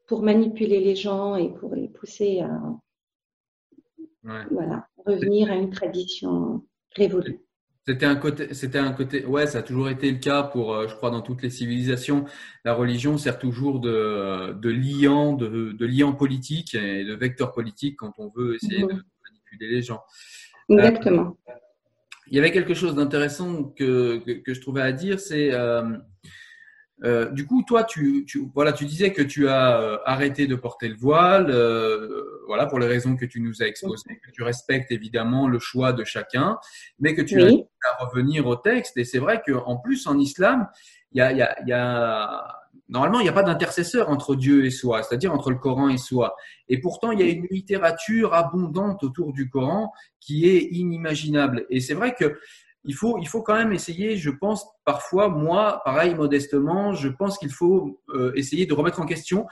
pour 0.06 0.22
manipuler 0.22 0.80
les 0.80 0.94
gens 0.94 1.36
et 1.36 1.52
pour 1.52 1.74
les 1.74 1.88
pousser 1.88 2.40
à 2.40 2.60
ouais. 4.24 4.44
voilà, 4.50 4.86
revenir 5.04 5.50
à 5.50 5.54
une 5.56 5.70
tradition 5.70 6.64
révolue. 6.94 7.40
C'était 7.88 8.06
un 8.06 8.16
côté, 8.16 8.52
c'était 8.52 8.78
un 8.78 8.92
côté, 8.92 9.24
ouais, 9.26 9.46
ça 9.46 9.58
a 9.58 9.62
toujours 9.62 9.88
été 9.88 10.10
le 10.10 10.18
cas 10.18 10.42
pour, 10.42 10.74
euh, 10.74 10.88
je 10.88 10.96
crois, 10.96 11.10
dans 11.10 11.22
toutes 11.22 11.42
les 11.42 11.50
civilisations. 11.50 12.24
La 12.64 12.74
religion 12.74 13.16
sert 13.16 13.38
toujours 13.38 13.78
de, 13.78 14.54
de 14.54 14.68
liant, 14.70 15.34
de, 15.34 15.70
de 15.70 15.86
liant 15.86 16.12
politique 16.12 16.74
et 16.74 17.04
de 17.04 17.14
vecteur 17.14 17.52
politique 17.52 17.96
quand 17.96 18.14
on 18.18 18.28
veut 18.34 18.56
essayer 18.56 18.84
mmh. 18.84 18.88
de 18.88 19.02
les 19.60 19.82
gens. 19.82 20.02
Exactement. 20.68 21.36
Euh, 21.48 21.52
il 22.28 22.36
y 22.36 22.38
avait 22.38 22.50
quelque 22.50 22.74
chose 22.74 22.94
d'intéressant 22.96 23.64
que, 23.64 24.18
que, 24.40 24.52
je 24.52 24.60
trouvais 24.60 24.82
à 24.82 24.90
dire, 24.90 25.20
c'est 25.20 25.52
euh, 25.52 25.96
euh, 27.04 27.30
du 27.30 27.46
coup, 27.46 27.62
toi, 27.62 27.84
tu, 27.84 28.24
tu, 28.26 28.50
voilà, 28.52 28.72
tu 28.72 28.84
disais 28.84 29.12
que 29.12 29.22
tu 29.22 29.48
as 29.48 30.00
arrêté 30.04 30.48
de 30.48 30.56
porter 30.56 30.88
le 30.88 30.96
voile, 30.96 31.54
voilà, 32.48 32.66
pour 32.66 32.80
les 32.80 32.88
raisons 32.88 33.16
que 33.16 33.26
tu 33.26 33.40
nous 33.40 33.62
as 33.62 33.66
exposées, 33.66 34.20
que 34.24 34.32
tu 34.32 34.42
respectes 34.42 34.90
évidemment 34.90 35.46
le 35.46 35.60
choix 35.60 35.92
de 35.92 36.02
chacun, 36.02 36.58
mais 36.98 37.14
que 37.14 37.22
tu 37.22 37.40
oui. 37.40 37.64
as 37.84 38.02
à 38.02 38.06
revenir 38.06 38.46
au 38.48 38.56
texte. 38.56 38.96
Et 38.96 39.04
c'est 39.04 39.20
vrai 39.20 39.40
qu'en 39.46 39.76
plus, 39.76 40.08
en 40.08 40.18
islam, 40.18 40.66
il 41.12 41.18
y 41.18 41.20
a, 41.20 41.32
y 41.32 41.42
a, 41.42 41.56
y 41.64 41.72
a 41.72 42.65
normalement, 42.88 43.20
il 43.20 43.24
n'y 43.24 43.28
a 43.28 43.32
pas 43.32 43.42
d'intercesseur 43.42 44.08
entre 44.08 44.34
Dieu 44.34 44.64
et 44.64 44.70
soi, 44.70 45.02
c'est-à-dire 45.02 45.32
entre 45.32 45.50
le 45.50 45.56
Coran 45.56 45.88
et 45.88 45.98
soi. 45.98 46.36
Et 46.68 46.80
pourtant, 46.80 47.10
il 47.10 47.20
y 47.20 47.22
a 47.22 47.26
une 47.26 47.46
littérature 47.50 48.34
abondante 48.34 49.02
autour 49.02 49.32
du 49.32 49.48
Coran 49.48 49.92
qui 50.20 50.48
est 50.48 50.68
inimaginable. 50.70 51.66
Et 51.70 51.80
c'est 51.80 51.94
vrai 51.94 52.14
que 52.14 52.38
il 52.86 52.94
faut, 52.94 53.18
il 53.18 53.26
faut 53.26 53.42
quand 53.42 53.56
même 53.56 53.72
essayer, 53.72 54.16
je 54.16 54.30
pense, 54.30 54.64
parfois, 54.84 55.28
moi, 55.28 55.82
pareil, 55.84 56.14
modestement, 56.14 56.94
je 56.94 57.08
pense 57.08 57.36
qu'il 57.36 57.50
faut 57.50 58.00
euh, 58.10 58.32
essayer 58.36 58.64
de 58.64 58.74
remettre 58.74 59.00
en 59.00 59.06
question, 59.06 59.46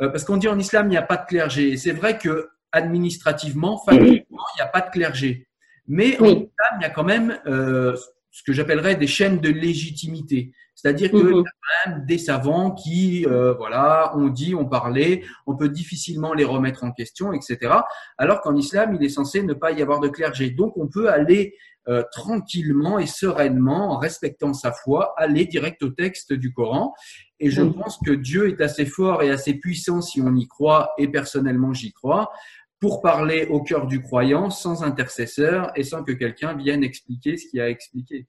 euh, 0.00 0.08
parce 0.08 0.24
qu'on 0.24 0.36
dit 0.36 0.48
en 0.48 0.58
islam, 0.58 0.86
il 0.86 0.90
n'y 0.90 0.96
a 0.96 1.02
pas 1.02 1.16
de 1.16 1.26
clergé. 1.26 1.72
Et 1.72 1.76
c'est 1.76 1.92
vrai 1.92 2.16
que 2.16 2.48
administrativement, 2.70 3.78
familièrement, 3.84 4.44
il 4.54 4.58
n'y 4.58 4.62
a 4.62 4.68
pas 4.68 4.80
de 4.80 4.90
clergé. 4.90 5.48
Mais 5.86 6.18
en 6.20 6.26
islam, 6.26 6.72
il 6.78 6.82
y 6.82 6.86
a 6.86 6.90
quand 6.90 7.04
même 7.04 7.38
euh, 7.46 7.96
ce 8.30 8.42
que 8.42 8.52
j'appellerais 8.52 8.96
des 8.96 9.06
chaînes 9.06 9.40
de 9.40 9.50
légitimité. 9.50 10.52
C'est-à-dire 10.84 11.10
qu'il 11.10 11.24
mmh. 11.24 11.30
y 11.30 11.38
a 11.38 11.42
quand 11.42 11.90
même 11.90 12.04
des 12.04 12.18
savants 12.18 12.70
qui, 12.72 13.24
euh, 13.26 13.54
voilà, 13.54 14.14
ont 14.16 14.28
dit, 14.28 14.54
ont 14.54 14.66
parlé, 14.66 15.24
on 15.46 15.56
peut 15.56 15.70
difficilement 15.70 16.34
les 16.34 16.44
remettre 16.44 16.84
en 16.84 16.92
question, 16.92 17.32
etc. 17.32 17.72
Alors 18.18 18.42
qu'en 18.42 18.54
islam, 18.54 18.94
il 18.94 19.02
est 19.02 19.08
censé 19.08 19.42
ne 19.42 19.54
pas 19.54 19.72
y 19.72 19.80
avoir 19.80 20.00
de 20.00 20.08
clergé. 20.08 20.50
Donc, 20.50 20.76
on 20.76 20.86
peut 20.86 21.08
aller 21.08 21.54
euh, 21.88 22.02
tranquillement 22.12 22.98
et 22.98 23.06
sereinement, 23.06 23.92
en 23.92 23.98
respectant 23.98 24.52
sa 24.52 24.72
foi, 24.72 25.14
aller 25.16 25.46
direct 25.46 25.82
au 25.82 25.88
texte 25.88 26.34
du 26.34 26.52
Coran. 26.52 26.92
Et 27.40 27.50
je 27.50 27.62
mmh. 27.62 27.74
pense 27.74 27.98
que 28.04 28.12
Dieu 28.12 28.50
est 28.50 28.60
assez 28.60 28.84
fort 28.84 29.22
et 29.22 29.30
assez 29.30 29.54
puissant 29.54 30.02
si 30.02 30.20
on 30.20 30.34
y 30.34 30.46
croit, 30.46 30.92
et 30.98 31.08
personnellement 31.08 31.72
j'y 31.72 31.94
crois, 31.94 32.30
pour 32.78 33.00
parler 33.00 33.46
au 33.46 33.62
cœur 33.62 33.86
du 33.86 34.02
croyant 34.02 34.50
sans 34.50 34.82
intercesseur 34.82 35.72
et 35.76 35.82
sans 35.82 36.04
que 36.04 36.12
quelqu'un 36.12 36.54
vienne 36.54 36.84
expliquer 36.84 37.38
ce 37.38 37.46
qu'il 37.46 37.62
a 37.62 37.70
expliqué. 37.70 38.26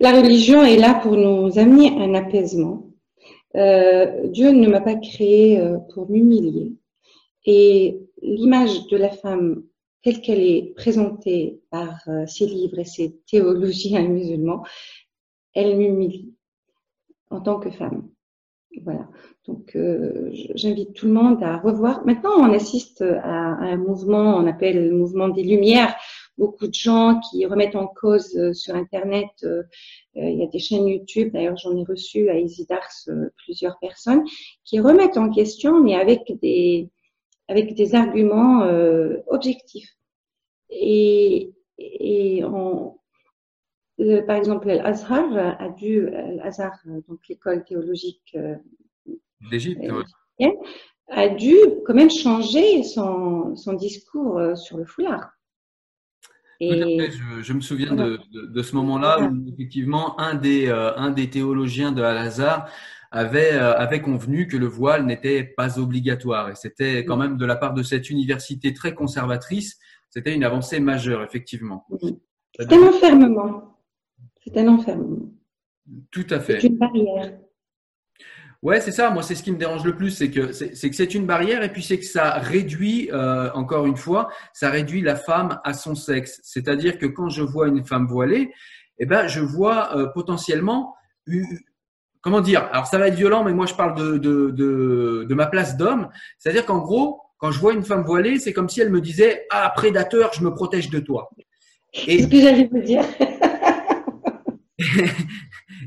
La 0.00 0.20
religion 0.20 0.62
est 0.64 0.76
là 0.76 0.94
pour 0.94 1.16
nous 1.16 1.58
amener 1.58 1.90
un 1.98 2.14
apaisement. 2.14 2.92
Euh, 3.54 4.26
Dieu 4.28 4.50
ne 4.50 4.68
m'a 4.68 4.80
pas 4.80 4.96
créé 4.96 5.60
euh, 5.60 5.78
pour 5.94 6.10
m'humilier. 6.10 6.72
Et 7.44 8.00
l'image 8.22 8.86
de 8.88 8.96
la 8.96 9.10
femme 9.10 9.64
telle 10.02 10.20
qu'elle 10.20 10.42
est 10.42 10.74
présentée 10.74 11.60
par 11.70 12.00
euh, 12.08 12.26
ses 12.26 12.46
livres 12.46 12.78
et 12.78 12.84
ses 12.84 13.16
théologiens 13.30 14.08
musulmans, 14.08 14.64
elle 15.54 15.76
m'humilie 15.76 16.34
en 17.30 17.40
tant 17.40 17.58
que 17.58 17.70
femme. 17.70 18.08
Voilà. 18.84 19.06
Donc, 19.46 19.76
euh, 19.76 20.30
j'invite 20.54 20.94
tout 20.94 21.06
le 21.06 21.12
monde 21.12 21.42
à 21.42 21.58
revoir. 21.58 22.06
Maintenant, 22.06 22.32
on 22.38 22.52
assiste 22.52 23.02
à, 23.02 23.54
à 23.54 23.64
un 23.64 23.76
mouvement, 23.76 24.36
on 24.36 24.46
appelle 24.46 24.88
le 24.88 24.96
mouvement 24.96 25.28
des 25.28 25.42
Lumières, 25.42 25.94
beaucoup 26.42 26.66
de 26.66 26.74
gens 26.74 27.20
qui 27.20 27.46
remettent 27.46 27.76
en 27.76 27.86
cause 27.86 28.36
euh, 28.36 28.52
sur 28.52 28.74
Internet. 28.74 29.30
Euh, 29.44 29.62
il 30.16 30.38
y 30.38 30.42
a 30.42 30.48
des 30.48 30.58
chaînes 30.58 30.88
YouTube, 30.88 31.32
d'ailleurs 31.32 31.56
j'en 31.56 31.76
ai 31.76 31.84
reçu 31.84 32.28
à 32.28 32.36
Isidars 32.36 32.90
plusieurs 33.44 33.78
personnes 33.78 34.24
qui 34.64 34.80
remettent 34.80 35.16
en 35.16 35.30
question, 35.30 35.80
mais 35.80 35.94
avec 35.94 36.20
des 36.42 36.90
avec 37.48 37.74
des 37.74 37.94
arguments 37.94 38.60
objectifs. 39.26 39.90
Et, 40.70 41.52
et 41.78 42.44
on, 42.44 42.98
par 44.26 44.36
exemple, 44.36 44.68
l'Azhar 44.68 45.28
a 45.66 45.68
dû, 45.70 46.08
l'Azhar, 46.38 46.72
donc 47.08 47.20
l'école 47.28 47.64
théologique 47.64 48.36
d'Égypte, 49.50 49.82
a 51.08 51.28
dû 51.28 51.56
quand 51.84 51.94
même 51.94 52.10
changer 52.10 52.84
son, 52.84 53.56
son 53.56 53.72
discours 53.74 54.40
sur 54.56 54.76
le 54.78 54.84
foulard. 54.84 55.32
Et... 56.62 57.10
Je, 57.42 57.52
me 57.52 57.60
souviens 57.60 57.94
de, 57.94 58.20
de, 58.32 58.62
ce 58.62 58.76
moment-là 58.76 59.20
où 59.20 59.48
effectivement 59.52 60.18
un 60.20 60.34
des, 60.34 60.68
euh, 60.68 60.96
un 60.96 61.10
des 61.10 61.28
théologiens 61.28 61.90
de 61.90 62.02
Al-Azhar 62.02 62.68
avait, 63.10 63.54
euh, 63.54 63.76
avait 63.76 64.00
convenu 64.00 64.46
que 64.46 64.56
le 64.56 64.66
voile 64.66 65.04
n'était 65.04 65.42
pas 65.42 65.80
obligatoire. 65.80 66.50
Et 66.50 66.54
c'était 66.54 67.04
quand 67.04 67.16
même 67.16 67.36
de 67.36 67.44
la 67.44 67.56
part 67.56 67.74
de 67.74 67.82
cette 67.82 68.10
université 68.10 68.72
très 68.72 68.94
conservatrice, 68.94 69.78
c'était 70.08 70.34
une 70.34 70.44
avancée 70.44 70.78
majeure, 70.78 71.24
effectivement. 71.24 71.84
C'est 72.56 72.72
un 72.72 72.82
enfermement. 72.82 73.78
C'est 74.44 74.56
un 74.56 74.68
enfermement. 74.68 75.32
Tout 76.12 76.26
à 76.30 76.38
fait. 76.38 76.60
C'est 76.60 76.68
une 76.68 76.78
barrière. 76.78 77.38
Ouais, 78.62 78.80
c'est 78.80 78.92
ça. 78.92 79.10
Moi, 79.10 79.24
c'est 79.24 79.34
ce 79.34 79.42
qui 79.42 79.50
me 79.50 79.56
dérange 79.58 79.84
le 79.84 79.96
plus, 79.96 80.10
c'est 80.10 80.30
que 80.30 80.52
c'est 80.52 80.88
que 80.88 80.94
c'est 80.94 81.14
une 81.14 81.26
barrière 81.26 81.64
et 81.64 81.72
puis 81.72 81.82
c'est 81.82 81.98
que 81.98 82.04
ça 82.04 82.34
réduit, 82.34 83.10
euh, 83.12 83.50
encore 83.54 83.86
une 83.86 83.96
fois, 83.96 84.28
ça 84.52 84.70
réduit 84.70 85.00
la 85.00 85.16
femme 85.16 85.58
à 85.64 85.74
son 85.74 85.96
sexe. 85.96 86.40
C'est-à-dire 86.44 86.96
que 86.96 87.06
quand 87.06 87.28
je 87.28 87.42
vois 87.42 87.66
une 87.66 87.84
femme 87.84 88.06
voilée, 88.06 88.52
eh 88.98 89.06
ben, 89.06 89.26
je 89.26 89.40
vois 89.40 89.96
euh, 89.96 90.06
potentiellement, 90.06 90.94
comment 92.20 92.40
dire? 92.40 92.68
Alors, 92.72 92.86
ça 92.86 92.98
va 92.98 93.08
être 93.08 93.16
violent, 93.16 93.42
mais 93.42 93.52
moi, 93.52 93.66
je 93.66 93.74
parle 93.74 93.96
de 93.96 94.16
de 94.18 94.50
de, 94.50 95.26
de 95.28 95.34
ma 95.34 95.46
place 95.46 95.76
d'homme. 95.76 96.08
C'est-à-dire 96.38 96.64
qu'en 96.64 96.78
gros, 96.78 97.20
quand 97.38 97.50
je 97.50 97.58
vois 97.58 97.72
une 97.72 97.82
femme 97.82 98.04
voilée, 98.04 98.38
c'est 98.38 98.52
comme 98.52 98.68
si 98.68 98.80
elle 98.80 98.90
me 98.90 99.00
disait 99.00 99.44
Ah, 99.50 99.72
prédateur, 99.74 100.32
je 100.34 100.44
me 100.44 100.54
protège 100.54 100.88
de 100.88 101.00
toi. 101.00 101.30
Et... 102.06 102.22
ce 102.22 102.28
que 102.28 102.40
j'allais 102.40 102.68
vous 102.70 102.80
dire. 102.80 103.04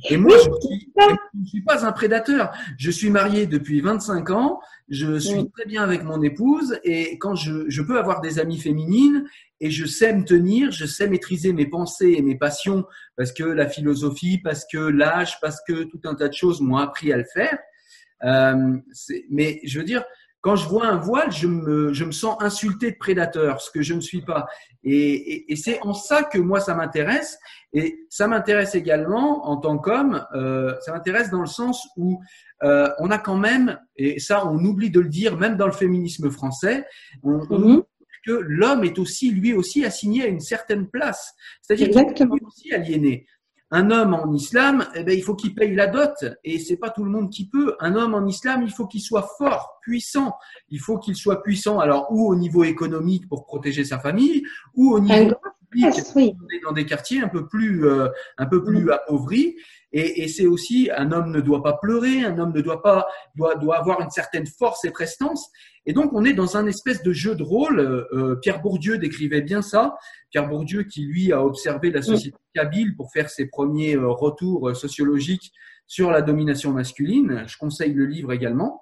Et 0.09 0.17
moi, 0.17 0.35
je 0.43 0.49
ne 0.49 1.45
suis, 1.45 1.61
pas 1.61 1.85
un 1.85 1.91
prédateur. 1.91 2.51
Je 2.77 2.91
suis 2.91 3.09
marié 3.09 3.47
depuis 3.47 3.81
25 3.81 4.29
ans. 4.31 4.59
Je 4.89 5.17
suis 5.17 5.49
très 5.51 5.65
bien 5.65 5.83
avec 5.83 6.03
mon 6.03 6.21
épouse. 6.21 6.79
Et 6.83 7.17
quand 7.17 7.35
je, 7.35 7.69
je, 7.69 7.81
peux 7.81 7.97
avoir 7.97 8.21
des 8.21 8.39
amies 8.39 8.59
féminines 8.59 9.25
et 9.59 9.71
je 9.71 9.85
sais 9.85 10.13
me 10.13 10.23
tenir, 10.23 10.71
je 10.71 10.85
sais 10.85 11.07
maîtriser 11.07 11.53
mes 11.53 11.65
pensées 11.65 12.15
et 12.17 12.21
mes 12.21 12.37
passions 12.37 12.85
parce 13.15 13.31
que 13.31 13.43
la 13.43 13.67
philosophie, 13.67 14.37
parce 14.37 14.65
que 14.71 14.77
l'âge, 14.77 15.39
parce 15.41 15.59
que 15.67 15.83
tout 15.83 16.01
un 16.05 16.15
tas 16.15 16.27
de 16.27 16.33
choses 16.33 16.61
m'ont 16.61 16.77
appris 16.77 17.11
à 17.11 17.17
le 17.17 17.25
faire. 17.25 17.57
Euh, 18.23 18.77
mais 19.29 19.59
je 19.63 19.79
veux 19.79 19.85
dire, 19.85 20.03
quand 20.45 20.55
je 20.55 20.69
vois 20.69 20.85
un 20.85 20.97
voile, 20.97 21.31
je 21.31 21.47
me, 21.47 21.91
je 21.91 22.05
me 22.05 22.11
sens 22.11 22.37
insulté 22.39 22.91
de 22.91 22.97
prédateur, 22.97 23.59
ce 23.61 23.71
que 23.71 23.81
je 23.81 23.95
ne 23.95 23.99
suis 23.99 24.21
pas. 24.21 24.45
Et, 24.83 25.51
et, 25.51 25.55
c'est 25.55 25.81
en 25.81 25.95
ça 25.95 26.21
que 26.21 26.37
moi, 26.37 26.59
ça 26.59 26.75
m'intéresse. 26.75 27.39
Et 27.73 28.05
ça 28.11 28.27
m'intéresse 28.27 28.75
également 28.75 29.49
en 29.49 29.57
tant 29.57 29.79
qu'homme, 29.79 30.23
euh, 30.35 30.75
ça 30.81 30.91
m'intéresse 30.91 31.31
dans 31.31 31.39
le 31.41 31.47
sens 31.47 31.87
où 31.97 32.21
euh, 32.61 32.87
on 32.99 33.09
a 33.09 33.17
quand 33.17 33.37
même, 33.37 33.79
et 33.97 34.19
ça 34.19 34.45
on 34.45 34.63
oublie 34.63 34.91
de 34.91 34.99
le 34.99 35.09
dire, 35.09 35.35
même 35.35 35.57
dans 35.57 35.65
le 35.65 35.71
féminisme 35.71 36.29
français, 36.29 36.85
on, 37.23 37.39
mm 37.49 37.83
que 38.25 38.31
l'homme 38.31 38.83
est 38.83 38.97
aussi, 38.97 39.29
lui 39.29 39.53
aussi, 39.53 39.85
assigné 39.85 40.23
à 40.23 40.27
une 40.27 40.39
certaine 40.39 40.87
place. 40.87 41.33
C'est-à-dire 41.61 41.89
qu'il 42.13 42.25
est 42.25 42.43
aussi 42.43 42.73
aliéné. 42.73 43.27
Un 43.77 43.91
homme 43.91 44.13
en 44.13 44.31
islam, 44.31 44.85
eh 44.95 45.03
ben, 45.03 45.13
il 45.17 45.21
faut 45.21 45.35
qu'il 45.35 45.53
paye 45.53 45.75
la 45.75 45.87
dot, 45.87 46.13
et 46.45 46.59
c'est 46.59 46.77
pas 46.77 46.91
tout 46.91 47.03
le 47.03 47.11
monde 47.11 47.29
qui 47.29 47.49
peut. 47.49 47.75
Un 47.81 47.97
homme 47.97 48.13
en 48.13 48.25
islam, 48.25 48.63
il 48.63 48.71
faut 48.71 48.87
qu'il 48.87 49.01
soit 49.01 49.27
fort, 49.37 49.79
puissant. 49.81 50.33
Il 50.69 50.79
faut 50.79 50.97
qu'il 50.97 51.17
soit 51.17 51.43
puissant, 51.43 51.79
alors 51.79 52.07
ou 52.09 52.25
au 52.25 52.37
niveau 52.37 52.63
économique 52.63 53.27
pour 53.27 53.45
protéger 53.45 53.83
sa 53.83 53.99
famille, 53.99 54.43
ou 54.75 54.93
au 54.93 55.01
niveau 55.01 55.35
public, 55.69 55.93
dans 56.63 56.71
des 56.71 56.85
quartiers 56.85 57.21
un 57.21 57.27
peu 57.27 57.49
plus, 57.49 57.85
euh, 57.85 58.07
un 58.37 58.45
peu 58.45 58.63
plus 58.63 58.89
appauvris. 58.93 59.57
Et, 59.91 60.23
et 60.23 60.29
c'est 60.29 60.47
aussi 60.47 60.89
un 60.95 61.11
homme 61.11 61.31
ne 61.31 61.41
doit 61.41 61.61
pas 61.61 61.73
pleurer, 61.73 62.23
un 62.23 62.37
homme 62.39 62.53
ne 62.53 62.61
doit 62.61 62.81
pas 62.81 63.05
doit, 63.35 63.55
doit 63.55 63.77
avoir 63.77 63.99
une 63.99 64.09
certaine 64.09 64.47
force 64.47 64.85
et 64.85 64.91
prestance. 64.91 65.49
Et 65.85 65.93
donc, 65.93 66.13
on 66.13 66.25
est 66.25 66.33
dans 66.33 66.57
un 66.57 66.65
espèce 66.65 67.03
de 67.03 67.13
jeu 67.13 67.35
de 67.35 67.43
rôle. 67.43 67.79
Euh, 67.79 68.35
Pierre 68.35 68.61
Bourdieu 68.61 68.97
décrivait 68.97 69.41
bien 69.41 69.61
ça. 69.61 69.95
Pierre 70.31 70.49
Bourdieu, 70.49 70.83
qui 70.83 71.05
lui 71.05 71.31
a 71.31 71.43
observé 71.43 71.91
la 71.91 72.01
société 72.01 72.37
kabyle 72.53 72.95
pour 72.95 73.11
faire 73.11 73.29
ses 73.29 73.47
premiers 73.47 73.95
euh, 73.95 74.09
retours 74.09 74.69
euh, 74.69 74.73
sociologiques 74.73 75.51
sur 75.85 76.09
la 76.09 76.21
domination 76.21 76.71
masculine. 76.71 77.43
Je 77.47 77.57
conseille 77.57 77.93
le 77.93 78.05
livre 78.05 78.33
également. 78.33 78.81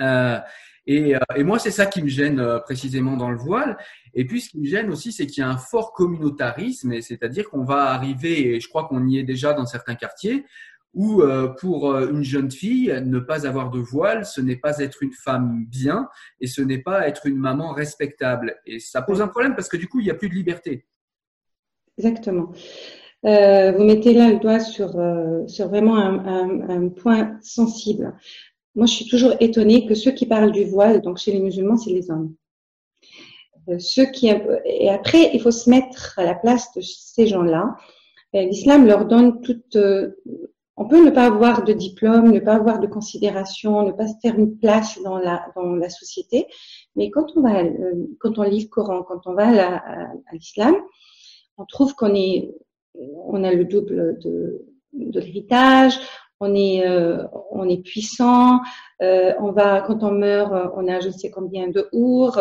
Euh, 0.00 0.38
et, 0.86 1.14
et, 1.36 1.44
moi, 1.44 1.58
c'est 1.58 1.70
ça 1.70 1.84
qui 1.84 2.02
me 2.02 2.08
gêne 2.08 2.42
précisément 2.64 3.16
dans 3.16 3.30
le 3.30 3.36
voile. 3.36 3.76
Et 4.14 4.26
puis, 4.26 4.40
ce 4.40 4.48
qui 4.48 4.58
me 4.58 4.64
gêne 4.64 4.90
aussi, 4.90 5.12
c'est 5.12 5.26
qu'il 5.26 5.42
y 5.42 5.44
a 5.44 5.48
un 5.50 5.58
fort 5.58 5.92
communautarisme, 5.92 6.98
c'est-à-dire 7.02 7.50
qu'on 7.50 7.64
va 7.64 7.90
arriver, 7.90 8.54
et 8.54 8.60
je 8.60 8.68
crois 8.68 8.88
qu'on 8.88 9.06
y 9.06 9.18
est 9.18 9.22
déjà 9.22 9.52
dans 9.52 9.66
certains 9.66 9.96
quartiers, 9.96 10.46
où 10.94 11.22
euh, 11.22 11.48
pour 11.48 11.90
euh, 11.90 12.10
une 12.10 12.24
jeune 12.24 12.50
fille, 12.50 12.92
ne 13.04 13.18
pas 13.18 13.46
avoir 13.46 13.70
de 13.70 13.78
voile, 13.78 14.24
ce 14.24 14.40
n'est 14.40 14.56
pas 14.56 14.78
être 14.78 15.02
une 15.02 15.12
femme 15.12 15.64
bien 15.68 16.08
et 16.40 16.46
ce 16.46 16.62
n'est 16.62 16.82
pas 16.82 17.06
être 17.08 17.26
une 17.26 17.36
maman 17.36 17.72
respectable. 17.72 18.56
Et 18.66 18.80
ça 18.80 19.02
pose 19.02 19.20
un 19.20 19.28
problème 19.28 19.54
parce 19.54 19.68
que 19.68 19.76
du 19.76 19.88
coup, 19.88 20.00
il 20.00 20.04
n'y 20.04 20.10
a 20.10 20.14
plus 20.14 20.28
de 20.28 20.34
liberté. 20.34 20.86
Exactement. 21.98 22.52
Euh, 23.26 23.72
vous 23.72 23.84
mettez 23.84 24.14
là 24.14 24.30
le 24.30 24.38
doigt 24.38 24.60
sur, 24.60 24.90
sur 25.48 25.68
vraiment 25.68 25.96
un, 25.96 26.68
un, 26.68 26.88
point 26.88 27.36
sensible. 27.42 28.14
Moi, 28.76 28.86
je 28.86 28.94
suis 28.94 29.08
toujours 29.08 29.34
étonnée 29.40 29.86
que 29.86 29.94
ceux 29.94 30.12
qui 30.12 30.24
parlent 30.24 30.52
du 30.52 30.64
voile, 30.64 31.00
donc 31.00 31.18
chez 31.18 31.32
les 31.32 31.40
musulmans, 31.40 31.76
c'est 31.76 31.90
les 31.90 32.10
hommes. 32.12 32.34
ceux 33.78 34.06
qui, 34.06 34.28
et 34.64 34.88
après, 34.88 35.30
il 35.34 35.40
faut 35.40 35.50
se 35.50 35.68
mettre 35.68 36.16
à 36.16 36.24
la 36.24 36.36
place 36.36 36.72
de 36.76 36.80
ces 36.80 37.26
gens-là. 37.26 37.76
L'islam 38.32 38.86
leur 38.86 39.06
donne 39.06 39.40
toute, 39.40 39.76
on 40.78 40.86
peut 40.86 41.04
ne 41.04 41.10
pas 41.10 41.26
avoir 41.26 41.64
de 41.64 41.72
diplôme, 41.72 42.30
ne 42.30 42.38
pas 42.38 42.54
avoir 42.54 42.78
de 42.78 42.86
considération, 42.86 43.82
ne 43.82 43.90
pas 43.90 44.06
se 44.06 44.14
faire 44.22 44.38
une 44.38 44.56
place 44.58 45.00
dans 45.02 45.18
la, 45.18 45.90
société. 45.90 46.46
Mais 46.94 47.10
quand 47.10 47.26
on 47.36 47.42
va, 47.42 47.64
euh, 47.64 48.06
quand 48.20 48.38
on 48.38 48.42
lit 48.42 48.62
le 48.62 48.68
Coran, 48.68 49.02
quand 49.02 49.26
on 49.26 49.34
va 49.34 49.76
à, 49.76 50.32
l'islam, 50.32 50.76
on 51.56 51.64
trouve 51.64 51.94
qu'on 51.94 52.14
est, 52.14 52.54
on 52.94 53.42
a 53.42 53.52
le 53.52 53.64
double 53.64 54.18
de 54.20 55.20
l'héritage, 55.20 55.98
on 56.40 56.54
est, 56.54 56.86
euh, 56.86 57.24
on 57.50 57.68
est 57.68 57.82
puissant, 57.82 58.60
euh, 59.02 59.32
on 59.40 59.50
va, 59.52 59.80
quand 59.80 60.02
on 60.02 60.12
meurt, 60.12 60.52
on 60.76 60.86
a 60.88 61.00
je 61.00 61.08
ne 61.08 61.12
sais 61.12 61.30
combien 61.30 61.68
de 61.68 61.88
our, 61.92 62.38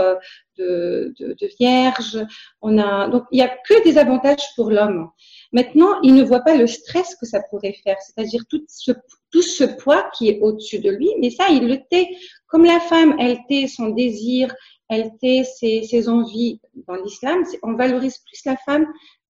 de, 0.58 1.14
de, 1.20 1.36
de 1.40 1.50
vierges, 1.60 2.20
on 2.62 2.78
a, 2.78 3.08
donc 3.08 3.24
il 3.32 3.38
n'y 3.38 3.44
a 3.44 3.50
que 3.50 3.84
des 3.84 3.98
avantages 3.98 4.46
pour 4.56 4.70
l'homme. 4.70 5.10
Maintenant, 5.52 6.00
il 6.04 6.16
ne 6.16 6.24
voit 6.24 6.42
pas 6.42 6.56
le 6.56 6.68
stress 6.68 7.16
que 7.16 7.26
ça 7.26 7.40
pourrait 7.50 7.76
faire, 7.84 7.98
c'est-à-dire 8.00 8.44
tout 8.50 8.64
ce, 8.68 8.92
tout 9.32 9.42
ce 9.42 9.64
poids 9.64 10.10
qui 10.18 10.30
est 10.30 10.40
au-dessus 10.42 10.80
de 10.80 10.90
lui, 10.90 11.10
mais 11.20 11.30
ça, 11.30 11.46
il 11.50 11.68
le 11.68 11.78
tait. 11.90 12.10
Comme 12.48 12.66
la 12.66 12.80
femme, 12.80 13.16
elle 13.20 13.40
tait 13.50 13.68
son 13.68 13.90
désir, 13.90 14.54
elle 14.90 15.12
tait 15.20 15.44
ses, 15.44 15.84
ses 15.84 16.08
envies 16.08 16.62
dans 16.88 16.96
l'islam, 16.96 17.44
on 17.64 17.74
valorise 17.74 18.20
plus 18.20 18.42
la 18.46 18.56
femme 18.58 18.86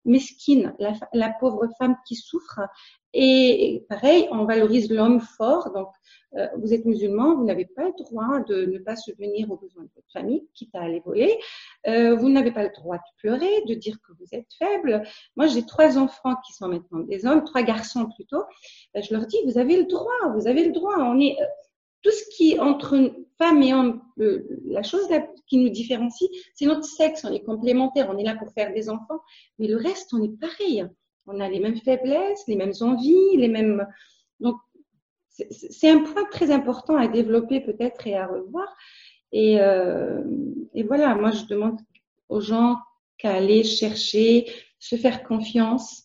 mesquine, 0.05 0.73
la, 1.13 1.29
pauvre 1.39 1.67
femme 1.77 1.95
qui 2.07 2.15
souffre. 2.15 2.59
Et 3.13 3.85
pareil, 3.89 4.27
on 4.31 4.45
valorise 4.45 4.91
l'homme 4.91 5.21
fort. 5.21 5.71
Donc, 5.73 5.87
euh, 6.35 6.47
vous 6.57 6.73
êtes 6.73 6.85
musulman, 6.85 7.35
vous 7.35 7.45
n'avez 7.45 7.65
pas 7.65 7.85
le 7.85 7.93
droit 7.97 8.39
de 8.41 8.65
ne 8.65 8.77
pas 8.77 8.95
subvenir 8.95 9.49
aux 9.49 9.57
besoins 9.57 9.83
de 9.83 9.89
votre 9.95 10.11
famille, 10.11 10.47
quitte 10.53 10.75
à 10.75 10.81
aller 10.81 11.01
voler. 11.05 11.37
Euh, 11.87 12.15
vous 12.15 12.29
n'avez 12.29 12.51
pas 12.51 12.63
le 12.63 12.71
droit 12.75 12.97
de 12.97 13.01
pleurer, 13.17 13.63
de 13.67 13.73
dire 13.73 13.97
que 14.05 14.11
vous 14.19 14.27
êtes 14.33 14.51
faible. 14.59 15.03
Moi, 15.37 15.47
j'ai 15.47 15.65
trois 15.65 15.97
enfants 15.97 16.35
qui 16.45 16.53
sont 16.53 16.67
maintenant 16.67 16.99
des 16.99 17.25
hommes, 17.25 17.43
trois 17.45 17.63
garçons 17.63 18.09
plutôt. 18.15 18.43
Ben, 18.93 19.01
je 19.01 19.13
leur 19.13 19.25
dis, 19.25 19.37
vous 19.45 19.57
avez 19.57 19.77
le 19.77 19.85
droit, 19.85 20.33
vous 20.35 20.47
avez 20.47 20.65
le 20.65 20.73
droit. 20.73 20.95
On 20.99 21.19
est 21.19 21.37
euh, 21.41 21.45
tout 22.05 22.11
ce 22.11 22.37
qui 22.37 22.59
entre 22.59 23.15
femme 23.39 23.63
et 23.63 23.73
homme, 23.73 23.99
la 24.17 24.83
chose 24.83 25.07
qui 25.47 25.57
nous 25.57 25.69
différencie, 25.69 26.29
c'est 26.53 26.67
notre 26.67 26.85
sexe. 26.85 27.25
On 27.25 27.33
est 27.33 27.43
complémentaires, 27.43 28.09
on 28.11 28.17
est 28.19 28.23
là 28.23 28.35
pour 28.35 28.51
faire 28.51 28.71
des 28.73 28.89
enfants, 28.89 29.21
mais 29.57 29.67
le 29.67 29.77
reste, 29.77 30.13
on 30.13 30.21
est 30.21 30.39
pareil. 30.39 30.85
On 31.25 31.39
a 31.39 31.49
les 31.49 31.59
mêmes 31.59 31.77
faiblesses, 31.77 32.43
les 32.47 32.55
mêmes 32.55 32.73
envies, 32.81 33.37
les 33.37 33.47
mêmes. 33.47 33.87
Donc, 34.39 34.57
c'est 35.49 35.89
un 35.89 36.03
point 36.03 36.25
très 36.25 36.51
important 36.51 36.95
à 36.95 37.07
développer 37.07 37.59
peut-être 37.59 38.05
et 38.05 38.15
à 38.15 38.27
revoir. 38.27 38.67
Et, 39.31 39.59
euh, 39.59 40.21
et, 40.75 40.83
voilà, 40.83 41.15
moi 41.15 41.31
je 41.31 41.45
demande 41.45 41.79
aux 42.29 42.39
gens 42.39 42.77
qu'à 43.17 43.33
aller 43.33 43.63
chercher, 43.63 44.47
se 44.77 44.95
faire 44.95 45.23
confiance. 45.23 46.04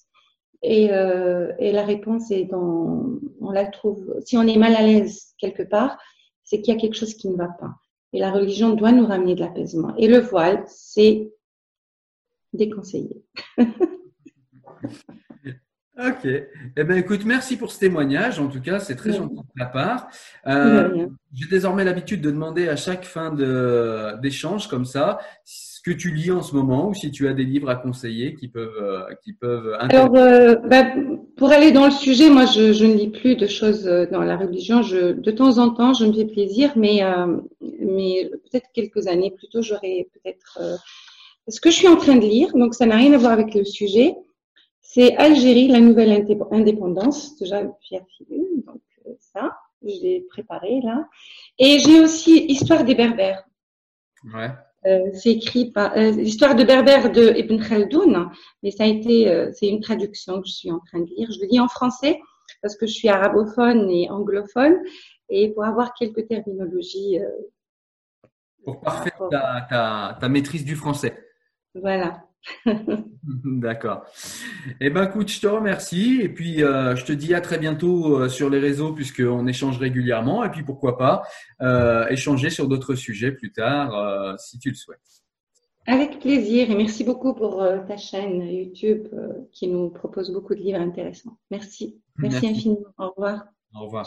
Et, 0.63 0.93
euh, 0.93 1.53
et, 1.59 1.73
la 1.73 1.85
réponse 1.85 2.31
est 2.31 2.45
dans, 2.45 3.19
on 3.41 3.51
la 3.51 3.67
trouve, 3.67 4.15
si 4.25 4.37
on 4.37 4.47
est 4.47 4.59
mal 4.59 4.75
à 4.77 4.83
l'aise 4.83 5.35
quelque 5.39 5.63
part, 5.63 5.99
c'est 6.45 6.61
qu'il 6.61 6.75
y 6.75 6.77
a 6.77 6.81
quelque 6.81 6.97
chose 6.97 7.15
qui 7.15 7.29
ne 7.29 7.37
va 7.37 7.49
pas. 7.49 7.75
Et 8.13 8.19
la 8.19 8.31
religion 8.31 8.75
doit 8.75 8.93
nous 8.93 9.07
ramener 9.07 9.35
de 9.35 9.41
l'apaisement. 9.41 9.95
Et 9.97 10.09
le 10.09 10.19
voile, 10.19 10.65
c'est 10.67 11.33
déconseillé. 12.53 13.25
Ok. 16.07 16.25
Eh 16.25 16.85
ben, 16.85 16.97
écoute, 16.97 17.25
merci 17.27 17.57
pour 17.57 17.71
ce 17.71 17.79
témoignage. 17.79 18.39
En 18.41 18.49
tout 18.49 18.61
cas, 18.61 18.79
c'est 18.79 18.97
très 18.97 19.13
gentil 19.13 19.35
de 19.35 19.59
ta 19.59 19.67
part. 19.67 20.09
Euh, 20.47 21.07
J'ai 21.35 21.47
désormais 21.49 21.85
l'habitude 21.85 22.23
de 22.23 22.31
demander 22.31 22.69
à 22.69 22.77
chaque 22.77 23.05
fin 23.05 23.35
d'échange 24.23 24.69
comme 24.69 24.87
ça 24.87 25.19
ce 25.45 25.81
que 25.83 25.91
tu 25.91 26.11
lis 26.11 26.31
en 26.31 26.43
ce 26.43 26.55
moment 26.55 26.89
ou 26.89 26.95
si 26.95 27.11
tu 27.11 27.29
as 27.29 27.35
des 27.35 27.45
livres 27.45 27.69
à 27.69 27.77
conseiller 27.77 28.35
qui 28.35 28.49
peuvent 28.49 28.77
euh, 28.81 29.15
qui 29.23 29.35
peuvent. 29.35 29.77
Alors, 29.79 30.15
euh, 30.17 30.55
bah, 30.57 30.85
pour 31.37 31.51
aller 31.51 31.73
dans 31.73 31.87
le 31.87 31.91
sujet, 31.91 32.31
moi, 32.31 32.47
je, 32.47 32.73
je, 32.73 32.85
ne 32.87 32.95
lis 32.95 33.09
plus 33.09 33.37
de 33.37 33.47
choses 33.47 33.87
euh, 33.87 34.07
dans 34.11 34.23
la 34.23 34.37
religion. 34.37 34.83
Je, 34.83 35.13
de 35.13 35.31
temps 35.31 35.59
en 35.59 35.71
temps, 35.71 35.93
je 35.93 36.07
me 36.07 36.13
fais 36.13 36.25
plaisir, 36.27 36.73
mais 36.77 37.03
euh, 37.03 37.37
mais 37.81 38.31
peut-être 38.31 38.69
quelques 38.73 39.07
années 39.07 39.33
plus 39.37 39.49
tôt, 39.49 39.61
j'aurais 39.61 40.07
peut-être. 40.15 40.61
ce 41.49 41.61
que 41.61 41.71
je 41.71 41.77
suis 41.77 41.89
en 41.89 41.97
train 41.97 42.17
de 42.17 42.27
lire, 42.27 42.53
donc 42.55 42.75
ça 42.75 42.87
n'a 42.87 42.97
rien 42.97 43.13
à 43.13 43.19
voir 43.19 43.33
avec 43.33 43.55
le 43.55 43.65
sujet. 43.65 44.15
C'est 44.93 45.17
Algérie, 45.19 45.69
la 45.69 45.79
nouvelle 45.79 46.27
indépendance. 46.51 47.37
Déjà, 47.39 47.63
Pierre 47.81 48.05
Philus, 48.09 48.65
donc 48.67 48.83
euh, 49.07 49.13
ça, 49.21 49.57
je 49.83 49.95
l'ai 50.03 50.27
préparé 50.29 50.81
là. 50.83 51.09
Et 51.61 51.79
j'ai 51.79 52.01
aussi 52.01 52.45
Histoire 52.47 52.83
des 52.83 52.97
Berbères. 52.97 53.45
Ouais. 54.35 54.51
Euh, 54.87 55.11
c'est 55.13 55.31
écrit 55.31 55.71
par 55.71 55.97
euh, 55.97 56.11
l'histoire 56.11 56.57
de 56.57 56.65
Berbères 56.65 57.13
de 57.13 57.33
Ibn 57.37 57.63
Khaldoun, 57.63 58.31
mais 58.65 58.73
ça 58.73 58.83
a 58.83 58.87
été, 58.89 59.31
euh, 59.31 59.53
c'est 59.53 59.69
une 59.69 59.81
traduction 59.81 60.41
que 60.41 60.49
je 60.49 60.55
suis 60.55 60.73
en 60.73 60.81
train 60.81 60.99
de 60.99 61.07
lire. 61.07 61.31
Je 61.31 61.39
le 61.39 61.47
lis 61.47 61.61
en 61.61 61.69
français 61.69 62.19
parce 62.61 62.75
que 62.77 62.89
je 62.89 62.93
suis 62.93 63.09
arabophone 63.09 63.89
et 63.91 64.11
anglophone 64.11 64.77
et 65.29 65.53
pour 65.53 65.65
avoir 65.65 65.95
quelques 65.95 66.27
terminologies. 66.27 67.21
pour 68.65 68.81
parfaire 68.81 69.21
ta, 69.31 69.67
ta, 69.71 70.19
ta 70.21 70.29
maîtrise 70.29 70.65
du 70.65 70.75
français. 70.75 71.17
Voilà. 71.77 72.25
D'accord. 73.23 74.05
Eh 74.81 74.91
ben, 74.91 75.05
écoute, 75.05 75.29
je 75.29 75.41
te 75.41 75.47
remercie 75.47 76.21
et 76.23 76.29
puis 76.29 76.63
euh, 76.63 76.97
je 76.97 77.05
te 77.05 77.13
dis 77.13 77.35
à 77.35 77.41
très 77.41 77.59
bientôt 77.59 78.19
euh, 78.19 78.29
sur 78.29 78.51
les 78.51 78.59
réseaux 78.59 78.93
puisqu'on 78.93 79.47
échange 79.47 79.79
régulièrement 79.79 80.45
et 80.45 80.51
puis 80.51 80.63
pourquoi 80.63 80.97
pas 80.97 81.23
euh, 81.61 82.07
échanger 82.09 82.51
sur 82.51 82.69
d'autres 82.69 82.95
sujets 82.95 83.33
plus 83.33 83.53
tard 83.53 84.39
si 84.39 84.59
tu 84.59 84.71
le 84.71 84.75
souhaites. 84.75 84.99
Avec 85.87 86.21
plaisir 86.21 86.71
et 86.71 86.75
merci 86.75 87.05
beaucoup 87.05 87.35
pour 87.35 87.67
ta 87.89 87.97
chaîne 87.97 88.43
YouTube 88.43 89.09
qui 89.53 89.67
nous 89.69 89.91
propose 89.91 90.31
beaucoup 90.33 90.55
de 90.55 90.61
livres 90.61 90.81
intéressants. 90.81 91.39
Merci. 91.51 92.01
Merci, 92.19 92.49
infiniment. 92.49 92.81
Au 92.99 93.11
revoir. 93.11 93.45
Au 93.75 93.87
revoir. 93.87 94.07